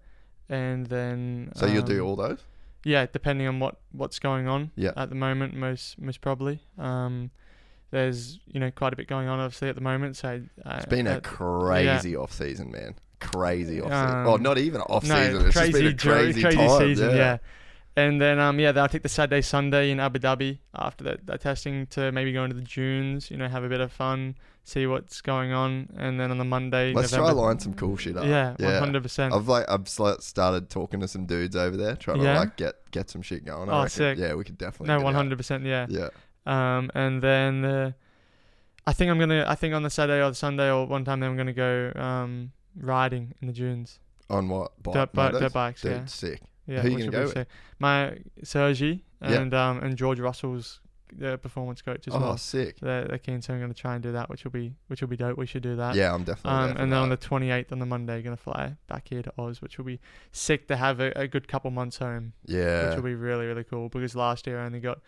[0.50, 1.52] And then.
[1.56, 2.40] So you'll do um, all those?
[2.84, 4.92] Yeah, depending on what, what's going on Yeah.
[4.96, 6.62] at the moment, most most probably.
[6.78, 7.32] Um,
[7.92, 10.18] there's you know quite a bit going on obviously at the moment.
[10.18, 12.96] So uh, It's been a uh, crazy off season, man.
[13.20, 14.18] Crazy off season.
[14.20, 15.46] Um, Oh, not even off no, season.
[15.48, 16.80] It's crazy, just been a crazy, crazy time.
[16.80, 17.16] season, yeah.
[17.16, 17.38] yeah.
[17.98, 21.42] And then um yeah, they'll take the Saturday, Sunday in Abu Dhabi after that, that
[21.42, 24.36] testing to maybe go into the dunes, you know, have a bit of fun,
[24.66, 27.96] see what's going on, and then on the Monday, Let's try November, line some cool
[27.96, 28.26] shit up.
[28.26, 28.80] Yeah, yeah.
[28.80, 29.34] hundred percent.
[29.34, 33.10] I've like I've started talking to some dudes over there, trying to like get get
[33.10, 33.70] some shit going.
[33.70, 33.90] I Oh, reckon.
[33.90, 34.18] sick.
[34.18, 34.88] Yeah, we could definitely.
[34.94, 35.86] No, one hundred percent, yeah.
[35.90, 36.10] Yeah.
[36.46, 37.92] Um, and then uh,
[38.86, 39.46] I think I'm gonna.
[39.48, 41.94] I think on the Saturday or the Sunday or one time, then I'm gonna go
[41.96, 44.00] um riding in the dunes.
[44.30, 44.72] On what?
[44.84, 46.06] Bike, dirt, bi- dirt bikes, Dude, yeah.
[46.06, 46.42] sick.
[46.68, 47.34] Yeah, Who you which gonna will go be with?
[47.34, 47.48] sick.
[47.80, 49.42] My Sergi Yeah.
[49.42, 50.82] and um and George Russell's
[51.24, 52.38] uh, performance coach as oh, well.
[52.38, 52.80] sick.
[52.80, 55.08] They're, they're keen, so I'm gonna try and do that, which will be which will
[55.08, 55.38] be dope.
[55.38, 55.96] We should do that.
[55.96, 56.72] Yeah, I'm definitely.
[56.72, 59.62] Um, and then on the 28th on the Monday, gonna fly back here to Oz,
[59.62, 60.00] which will be
[60.32, 63.64] sick to have a, a good couple months home, yeah, which will be really really
[63.64, 63.88] cool.
[63.90, 65.00] Because last year I only got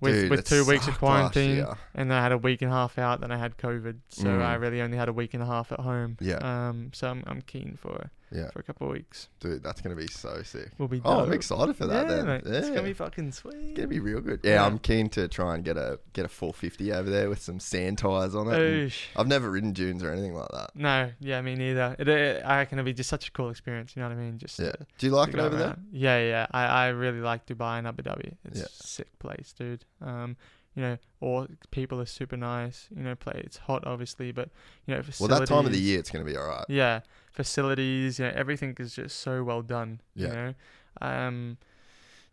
[0.00, 1.64] with Dude, with two weeks of quarantine,
[1.94, 3.20] and then I had a week and a half out.
[3.20, 4.42] Then I had COVID, so Mm.
[4.42, 6.16] I really only had a week and a half at home.
[6.20, 6.38] Yeah.
[6.68, 6.90] Um.
[6.94, 9.28] So I'm I'm keen for Yeah, for a couple of weeks.
[9.40, 10.70] dude, that's gonna be so sick.
[10.78, 11.00] We'll be.
[11.04, 12.08] Oh, I'm excited for that.
[12.08, 12.26] yeah, then.
[12.26, 13.54] mate, It's gonna be fucking sweet.
[13.54, 14.40] It's gonna be real good.
[14.42, 14.66] Yeah, Yeah.
[14.66, 17.98] I'm keen to try and get a get a 450 over there with some sand
[17.98, 18.56] tires on it.
[18.58, 19.02] Oosh.
[19.16, 20.70] I've never ridden dunes or anything like that.
[20.74, 21.94] No, yeah, me neither.
[21.98, 23.94] It, it, I reckon it'll be just such a cool experience.
[23.94, 24.38] You know what I mean?
[24.38, 24.72] Just Yeah.
[24.72, 25.76] to- Do you like it over there?
[25.92, 26.46] Yeah, yeah.
[26.50, 28.34] I, I really like Dubai and Abu Dhabi.
[28.46, 28.64] It's Yeah.
[28.66, 29.84] a sick place, dude.
[30.00, 30.36] Um,
[30.74, 32.88] you know, or people are super nice.
[32.96, 33.40] You know, play.
[33.44, 34.48] It's hot, obviously, but
[34.86, 36.64] you know, Well, that time of the year, it's gonna be all right.
[36.68, 37.00] Yeah,
[37.34, 38.18] facilities.
[38.18, 40.00] You know, everything is just so well done.
[40.14, 40.26] Yeah.
[40.28, 40.54] You know,
[41.02, 41.58] um,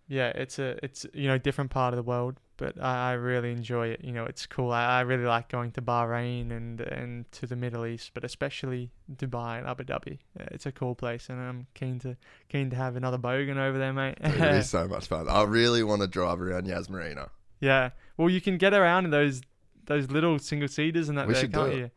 [0.07, 3.51] yeah, it's a it's you know different part of the world, but I, I really
[3.51, 4.03] enjoy it.
[4.03, 4.71] You know, it's cool.
[4.71, 8.91] I, I really like going to Bahrain and and to the Middle East, but especially
[9.13, 10.19] Dubai and Abu Dhabi.
[10.37, 12.17] It's a cool place, and I'm keen to
[12.49, 14.17] keen to have another bogan over there, mate.
[14.21, 15.27] Dude, so much fun.
[15.29, 17.29] I really want to drive around Yas Marina.
[17.59, 17.91] yeah.
[18.17, 19.41] Well, you can get around in those
[19.85, 21.77] those little single seaters and that We there, should do can't it.
[21.79, 21.91] you?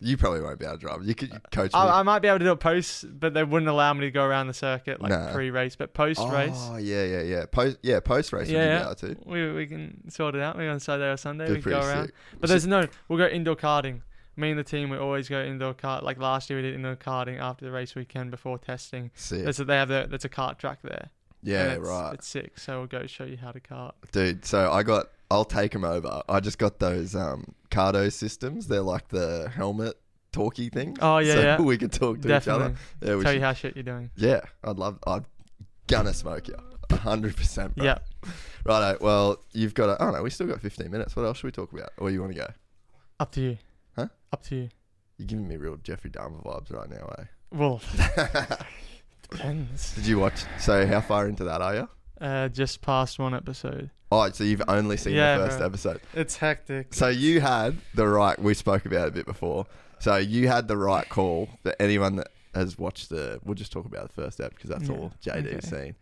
[0.00, 1.04] You probably won't be able to drive.
[1.04, 1.78] You could uh, coach me.
[1.78, 4.10] I, I might be able to do a post, but they wouldn't allow me to
[4.10, 6.68] go around the circuit like pre-race, but post-race.
[6.70, 7.46] Oh yeah, yeah, yeah.
[7.46, 8.78] Post yeah, post race Yeah, would yeah.
[8.78, 9.30] be able to.
[9.30, 10.58] We we can sort it out.
[10.58, 12.06] Maybe on Saturday or Sunday Be we can go pretty around.
[12.06, 12.14] sick.
[12.40, 12.86] But there's no.
[13.08, 14.02] We'll go indoor karting.
[14.36, 16.02] Me and the team we always go indoor kart.
[16.02, 19.10] Like last year we did indoor karting after the race weekend before testing.
[19.14, 19.44] Sick.
[19.44, 21.10] There's they have the, there's a kart track there.
[21.42, 22.14] Yeah, it's, right.
[22.14, 22.58] It's sick.
[22.58, 23.92] So we'll go show you how to kart.
[24.12, 26.22] Dude, so I got I'll take them over.
[26.28, 28.68] I just got those um Cardo systems.
[28.68, 29.94] They're like the helmet
[30.32, 30.96] talkie thing.
[31.00, 31.60] Oh, yeah, so yeah.
[31.72, 32.64] we could talk to Definitely.
[32.66, 32.76] each other.
[33.10, 34.10] Yeah, we Tell should- you how shit you're doing.
[34.16, 35.24] yeah, I'd love I'd
[35.88, 36.56] gonna smoke you.
[36.90, 37.84] A hundred percent, bro.
[37.86, 37.98] Yeah.
[38.64, 38.98] Righto.
[39.04, 39.88] Well, you've got.
[39.88, 41.16] A, oh no, we still got fifteen minutes.
[41.16, 41.90] What else should we talk about?
[41.98, 42.48] Or you want to go?
[43.18, 43.58] Up to you.
[43.96, 44.08] Huh?
[44.32, 44.68] Up to you.
[45.18, 47.24] You're giving me real Jeffrey Dahmer vibes right now, eh?
[47.52, 47.80] Well,
[49.30, 49.94] depends.
[49.94, 50.44] Did you watch?
[50.58, 51.88] So how far into that are you?
[52.20, 53.90] Uh, just past one episode.
[54.12, 55.66] Oh, so you've only seen Yeah, the first bro.
[55.66, 56.00] episode.
[56.14, 56.94] It's hectic.
[56.94, 58.38] So you had the right.
[58.38, 59.66] We spoke about it a bit before.
[59.98, 63.40] So you had the right call that anyone that has watched the.
[63.44, 65.96] We'll just talk about the first ep because that's Yeah, all JD's seen.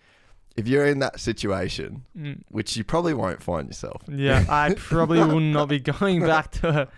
[0.57, 5.21] If you're in that situation, Mm, which you probably won't find yourself, yeah, I probably
[5.21, 6.89] will not be going back to a,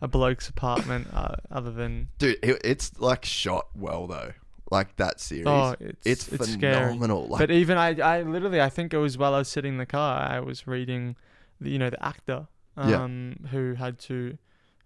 [0.00, 2.08] a bloke's apartment uh, other than.
[2.18, 4.32] dude, it, it's like shot well though.
[4.72, 7.26] Like that series, Oh, it's it's, it's, phenomenal.
[7.28, 9.78] Like, But even I, I literally, I think it was while I was sitting in
[9.78, 11.14] the car, I was reading,
[11.60, 13.02] the, you know, the actor, Yeah.
[13.04, 14.38] um, who had to,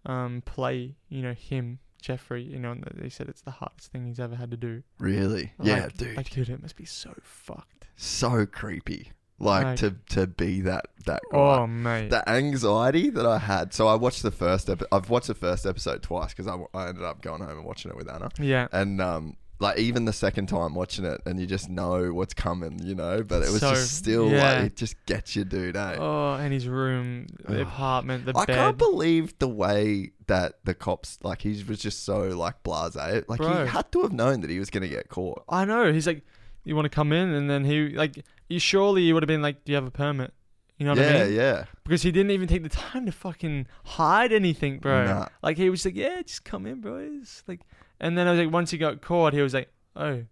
[0.04, 2.42] um, play, you know, him, Jeffrey.
[2.42, 4.82] You know, and they said it's the hardest thing he's ever had to do.
[4.98, 7.86] really, yeah, dude, Like, dude, it must be so fucked.
[7.96, 9.12] so creepy.
[9.38, 11.36] Like Like- to to be that that guy.
[11.38, 12.08] Oh mate.
[12.08, 13.74] the anxiety that I had.
[13.74, 14.88] So I watched the first episode.
[14.90, 17.90] I've watched the first episode twice because I, I ended up going home and watching
[17.90, 18.30] it with Anna.
[18.40, 18.66] yeah.
[18.72, 22.78] And um, like even the second time watching it, and you just know what's coming,
[22.82, 23.22] you know.
[23.22, 24.58] But it was So, just still yeah.
[24.58, 25.76] like it just gets you, dude.
[25.76, 25.96] Eh?
[25.98, 28.54] Oh, and his room, the apartment, the I bed.
[28.56, 33.24] can't believe the way that the cops like he was just so like blasé.
[33.28, 33.64] Like Bro.
[33.64, 35.42] he had to have known that he was gonna get caught.
[35.48, 35.92] I know.
[35.92, 36.22] He's like,
[36.64, 39.42] you want to come in, and then he like, you surely you would have been
[39.42, 40.32] like, do you have a permit?
[40.78, 41.32] You know what yeah, I mean?
[41.34, 41.42] yeah.
[41.42, 41.64] Yeah.
[41.84, 45.06] Because he didn't even take the time to fucking hide anything, bro.
[45.06, 45.28] Nah.
[45.42, 47.42] Like he was like, yeah, just come in, boys.
[47.46, 47.60] Like,
[48.00, 50.24] and then I was like, once he got caught, he was like, oh,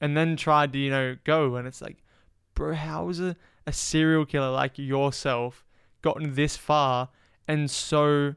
[0.00, 1.98] and then tried to you know go, and it's like,
[2.54, 3.36] bro, how is a
[3.66, 5.64] a serial killer like yourself
[6.02, 7.08] gotten this far
[7.46, 8.34] and so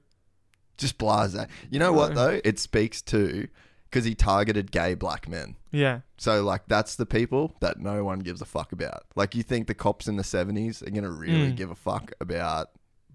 [0.77, 1.47] Just blasé.
[1.72, 2.39] You know what though?
[2.43, 3.47] It speaks to
[3.89, 5.56] because he targeted gay black men.
[5.72, 9.03] yeah, So like that's the people that no one gives a fuck about.
[9.15, 11.56] Like you think the cops in the seventies are gonna really Mm.
[11.56, 12.69] give a fuck about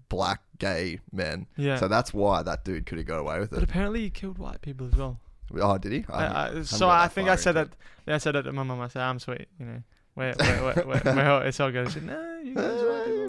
[0.09, 1.45] black gay men?
[1.55, 1.77] yeah.
[1.77, 3.55] So that's why that dude could have got away with it.
[3.55, 5.19] but apparently he killed white people as well.
[5.59, 6.05] Oh, did he?
[6.09, 7.69] Uh, I, uh, haven't- I, so I think I said that.
[8.07, 8.79] Yeah, I said that to my mum.
[8.81, 9.83] I said, "I'm sweet," you know.
[10.13, 11.87] Where, where, where, where, where it's all good.
[11.87, 12.81] She said, "No, you guys.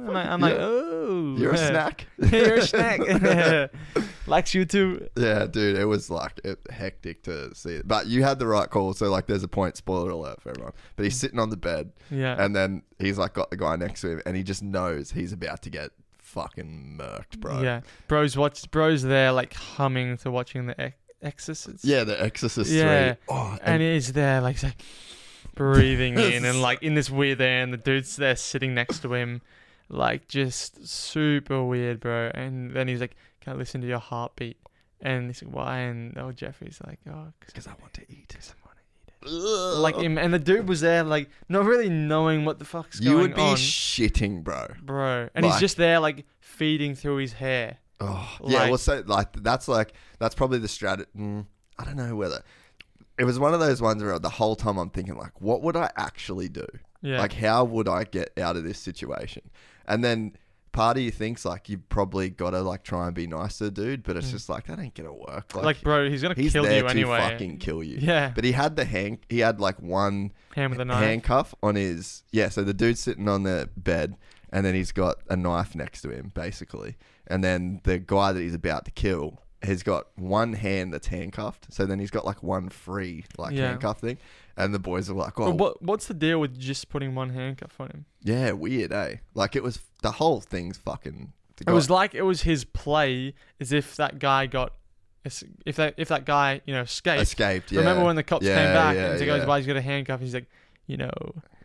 [0.03, 1.37] I'm like, I'm like, oh.
[1.39, 2.07] You're a snack.
[2.31, 3.71] You're a snack.
[4.27, 5.09] Likes you too.
[5.17, 7.89] Yeah, dude, it was like it, hectic to see it.
[7.89, 8.95] But you had the right call.
[8.95, 9.77] So like, there's a point.
[9.77, 10.73] Spoiler alert for everyone.
[10.97, 11.21] But he's mm.
[11.21, 12.43] sitting on the bed, Yeah.
[12.43, 15.33] and then he's like got the guy next to him, and he just knows he's
[15.33, 17.63] about to get fucking murked, bro.
[17.63, 17.83] Yeah.
[18.09, 18.71] Bro's watch.
[18.71, 20.81] Bro's there, like humming to watching the
[21.23, 21.85] Exorcist.
[21.85, 23.15] Yeah, The Exorcist Yeah.
[23.15, 23.25] Three.
[23.29, 24.83] Oh, And he's there, like, he's like
[25.55, 29.15] breathing in, and like in this weird air, and the dude's there sitting next to
[29.15, 29.43] him,
[29.89, 32.31] like just super weird, bro.
[32.35, 34.57] And then he's like, "Can I listen to your heartbeat?"
[35.01, 38.29] And he's like, "Why?" And oh, Jeffrey's like, "Oh, because I want to eat.
[38.29, 41.65] because I want to eat it." Like him, and the dude was there, like not
[41.65, 43.39] really knowing what the fuck's you going on.
[43.39, 44.69] You would be shitting, bro.
[44.83, 45.29] bro.
[45.35, 47.79] And like- he's just there, like feeding through his hair.
[48.05, 48.59] Oh, yeah.
[48.61, 51.09] Like- Well, so like that's like that's probably the strategy.
[51.17, 51.47] Mm,
[51.79, 52.43] I don't know whether
[53.19, 55.77] it was one of those ones where the whole time I'm thinking like, what would
[55.77, 56.67] I actually do?
[57.03, 57.21] Yeah.
[57.21, 59.43] Like, how would I get out of this situation?
[59.87, 60.37] And then
[60.73, 63.71] part of you thinks like you probably gotta like try and be nice to the
[63.71, 65.49] dude, but it's just like that ain't gonna work.
[65.51, 65.63] Mm.
[65.63, 67.19] Like, bro, he's gonna he's kill there you to anyway.
[67.19, 67.99] fucking kill you.
[68.01, 68.33] Yeah.
[68.35, 69.19] But he had the hand.
[69.29, 71.03] He had like one Hand with a knife.
[71.03, 72.49] handcuff on his yeah.
[72.49, 74.17] So the dude's sitting on the bed,
[74.51, 76.97] and then he's got a knife next to him, basically.
[77.27, 81.73] And then the guy that he's about to kill has got one hand that's handcuffed.
[81.73, 83.69] So then he's got like one free like Yeah.
[83.69, 84.19] handcuff thing.
[84.57, 87.31] And the boys are like, But "Oh, what what's the deal with just putting one
[87.31, 88.05] handcuff on him?
[88.23, 91.33] yeah, weird, eh?" Like it was the whole thing's fucking.
[91.57, 94.75] the It guy- was like it was his play, as if that guy got,
[95.25, 97.23] if that if that guy you know escaped.
[97.23, 97.71] escaped.
[97.73, 97.79] Yeah.
[97.81, 99.39] Remember when the cops Yeah, came back yeah, and he yeah.
[99.39, 100.47] goes, "Why he's got a handcuff?" He's like,
[100.87, 101.13] you know,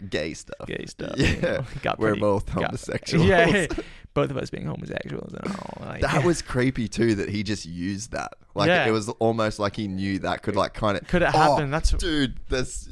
[0.10, 0.68] Gay stuff.
[0.68, 1.14] gay stuff.
[1.18, 1.42] you Yeah.
[1.42, 3.26] know, got We're pretty- both got- homosexuals.
[3.28, 3.66] Yeah,
[4.18, 5.78] both of us being homosexuals and all.
[5.86, 7.14] Like, That was creepy too.
[7.16, 8.34] That he just used that.
[8.56, 8.88] Like Yeah.
[8.88, 11.66] it was almost like he knew that could like kind of Could it happen?
[11.68, 12.38] Oh, That's- dude.
[12.50, 12.90] This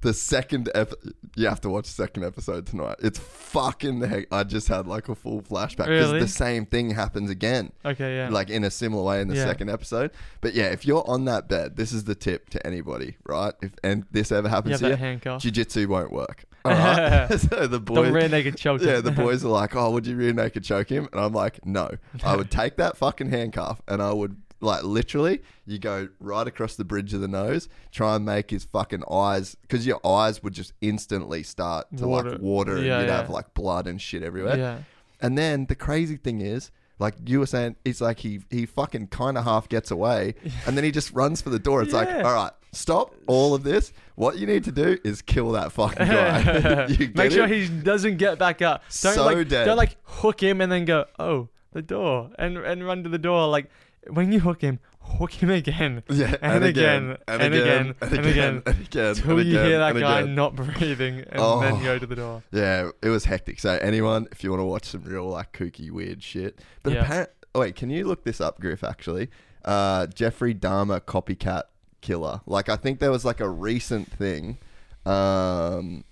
[0.00, 0.94] the second ep-
[1.34, 2.94] you have to watch the second episode tonight.
[3.00, 4.26] It's fucking heck.
[4.32, 6.20] I just had like a full flashback because Really?
[6.20, 7.72] the same thing happens again.
[7.84, 8.14] okay.
[8.18, 8.28] Yeah.
[8.28, 9.44] Like in a similar way in the Yeah.
[9.46, 10.12] second episode.
[10.40, 13.54] But yeah, if you're on that bed, this is the tip to anybody, right?
[13.60, 14.90] If and this ever happens to
[15.24, 16.44] you, jiu-jitsu won't work.
[16.64, 17.00] Uh-huh.
[17.00, 17.40] All right.
[17.40, 18.80] so the Don't boys, rear naked choke.
[18.82, 19.02] yeah, him.
[19.04, 21.90] the boys are like, "Oh, would you rear naked choke him?" And I'm like, "No."
[22.24, 26.74] I would take that fucking handcuff and I would like literally, you go right across
[26.74, 30.52] the bridge of the nose, try and make his fucking eyes, because your eyes would
[30.52, 32.30] just instantly start to Water.
[32.32, 34.58] like water, and Yeah, you'd have like blood and shit everywhere.
[34.58, 34.78] yeah.
[35.20, 36.70] And then the crazy thing is.
[36.98, 40.34] Like you were saying, it's like he he fucking kind of half gets away,
[40.66, 41.82] and then he just runs for the door.
[41.82, 42.22] It's like, Yeah.
[42.22, 43.92] all right, stop all of this.
[44.16, 46.86] What you need to do is kill that fucking guy.
[46.98, 47.50] You Make sure it?
[47.50, 48.82] he doesn't get back up.
[49.00, 49.64] Don't So like dead.
[49.66, 53.18] don't like hook him and then go, oh, the door and and run to the
[53.18, 53.46] door.
[53.46, 53.70] Like
[54.10, 56.02] when you hook him, hook him again.
[56.10, 60.22] Yeah, and, again, and, again, and again, and again, till and you hear that guy
[60.22, 61.60] not breathing, and Oh.
[61.60, 62.42] then go to the door.
[62.52, 63.60] Yeah, it was hectic.
[63.60, 67.00] So anyone, if you want to watch some real like kooky weird shit, but Yeah.
[67.02, 67.30] apparent.
[67.54, 68.84] Oh wait, can you look this up, Griff?
[68.84, 69.28] Actually,
[69.64, 71.62] uh, Jeffrey Dahmer copycat
[72.00, 72.40] killer.
[72.46, 74.58] Like I think there was like a recent thing,
[75.06, 76.04] um,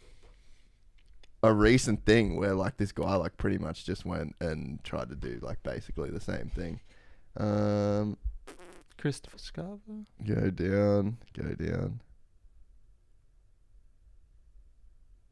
[1.43, 5.15] a recent thing where like this guy like pretty much just went and tried to
[5.15, 6.81] do like basically the same thing.
[7.37, 8.17] Um,
[9.07, 10.05] Christopher Scarver.
[10.27, 12.01] Go down, go down.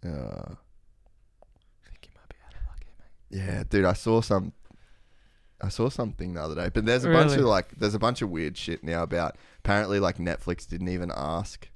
[0.04, 0.08] Uh,
[0.52, 3.56] I think he might be out of luck here, mate.
[3.56, 4.52] yeah, dude, I saw some.
[5.60, 8.22] I saw something the other day, but there's a bunch of like, there's a bunch
[8.22, 9.36] of weird shit now about.
[9.58, 11.68] Apparently, like Netflix didn't even ask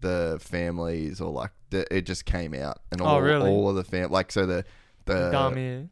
[0.00, 3.50] the families, or like the, it just came out, and Oh, all, really?
[3.50, 4.64] all of the fam, like so the
[5.04, 5.88] the.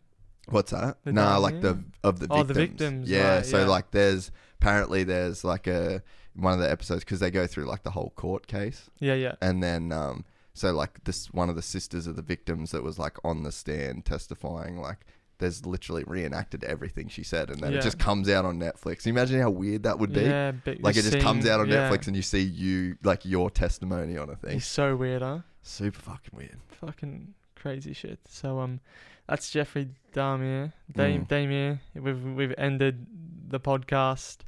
[0.49, 0.97] What's that?
[1.05, 2.41] The nah, like the of the victims.
[2.41, 3.37] Oh, the victims, Yeah.
[3.37, 3.67] right, so yeah.
[3.67, 4.31] like, there's
[4.63, 6.03] apparently there's like a
[6.35, 9.35] one of the episodes because they go through like the whole court case, Yeah, yeah.
[9.43, 10.25] and then um,
[10.55, 13.53] so like this one of the sisters of the victims that was like on the
[13.53, 15.07] stand testifying, like
[15.39, 17.79] there's literally reenacted everything she said, and then Yeah.
[17.79, 19.07] it just comes out on Netflix.
[19.07, 20.23] Imagine how weird that would be?
[20.23, 21.91] Yeah, but Like it just just comes out on yeah.
[21.91, 24.53] Netflix and you see you like your testimony on a thing.
[24.55, 25.41] He's so weird, huh?
[25.63, 26.59] Super fucking weird.
[26.81, 28.21] Fucking crazy shit.
[28.29, 28.81] So um,
[29.29, 30.73] that's Jeffrey Dahmer.
[30.95, 31.29] Dame Mm.
[31.29, 31.81] Damien.
[31.95, 33.07] We've we've ended
[33.49, 34.39] the podcast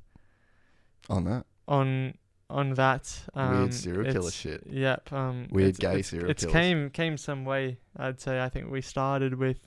[1.11, 1.47] On that.
[1.69, 2.15] on
[2.51, 3.23] on that.
[3.35, 4.63] Um, Weird serial killer shit.
[4.69, 5.13] Yep.
[5.13, 6.53] Um, Weird it's, gay it's- serial It's killers.
[6.53, 7.79] came came some way.
[7.97, 8.43] I'd say.
[8.43, 9.59] I think we started with.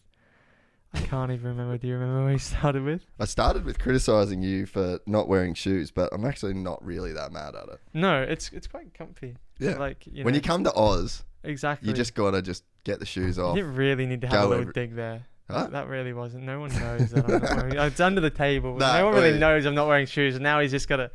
[0.94, 1.78] I can't even remember.
[1.78, 3.02] Do you remember where we started with?
[3.20, 7.32] I started with criticizing you for not wearing shoes, but I'm actually not really that
[7.32, 7.80] mad at it.
[7.94, 9.36] No, it's it's quite comfy.
[9.60, 9.78] Yeah.
[9.78, 11.90] Like you when know, you come to Oz, exactly.
[11.90, 13.56] you just gotta just get the shoes You off.
[13.56, 15.26] didn't really need to have a little every- dig there.
[15.50, 15.68] Huh?
[15.72, 16.44] That, really wasn't.
[16.44, 17.78] No one knows that I'm not wearing.
[17.78, 18.76] It's under the table.
[18.78, 19.40] Nah, no one really wait.
[19.40, 20.36] knows I'm not wearing shoes.
[20.36, 21.12] And now he's just got to.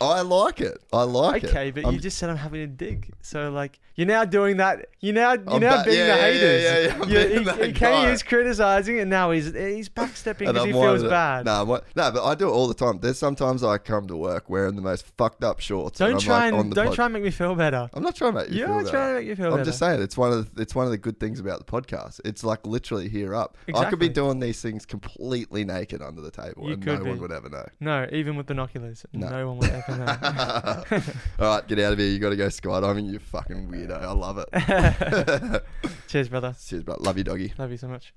[0.00, 0.78] I like it.
[0.92, 1.50] I like it.
[1.50, 3.12] Okay, but I'm- you just said I'm having a dig.
[3.22, 4.86] So like you're now doing that.
[5.00, 6.62] You're now you're I'm now back- being yeah, the yeah, yeah, haters.
[6.62, 7.78] yeah, yeah, I'm being he, that he guy.
[8.02, 11.04] came, he's criticizing, and now he's he's backstepping and because he I'm one feels of
[11.04, 11.44] the- bad.
[11.44, 12.98] Nah, nah, but I do it all the time.
[13.00, 16.00] There's sometimes I come to work wearing the most fucked up shorts.
[16.00, 17.54] and don't I'm try like on and the don't pod- try and make me feel
[17.54, 17.90] better.
[17.92, 19.08] I'm not trying to make you You're feel trying that.
[19.08, 19.64] to make you feel I'm better.
[19.64, 22.20] just saying it's one of the, it's one of the good things about the podcast.
[22.24, 23.58] It's like literally here up.
[23.62, 24.08] I could Exactly.
[24.08, 27.10] be doing these things completely naked under the table, You and could no be.
[27.10, 27.66] one would ever know.
[27.80, 29.28] No, even with binoculars, No.
[29.28, 29.89] no, one would ever.
[31.38, 32.08] All right, get out of here.
[32.08, 33.10] You got to go skydiving.
[33.10, 34.00] You fucking weirdo.
[34.02, 35.62] I love it.
[36.08, 36.54] Cheers, brother.
[36.64, 37.02] Cheers, brother.
[37.02, 37.52] Love you, doggy.
[37.58, 38.12] Love you so much.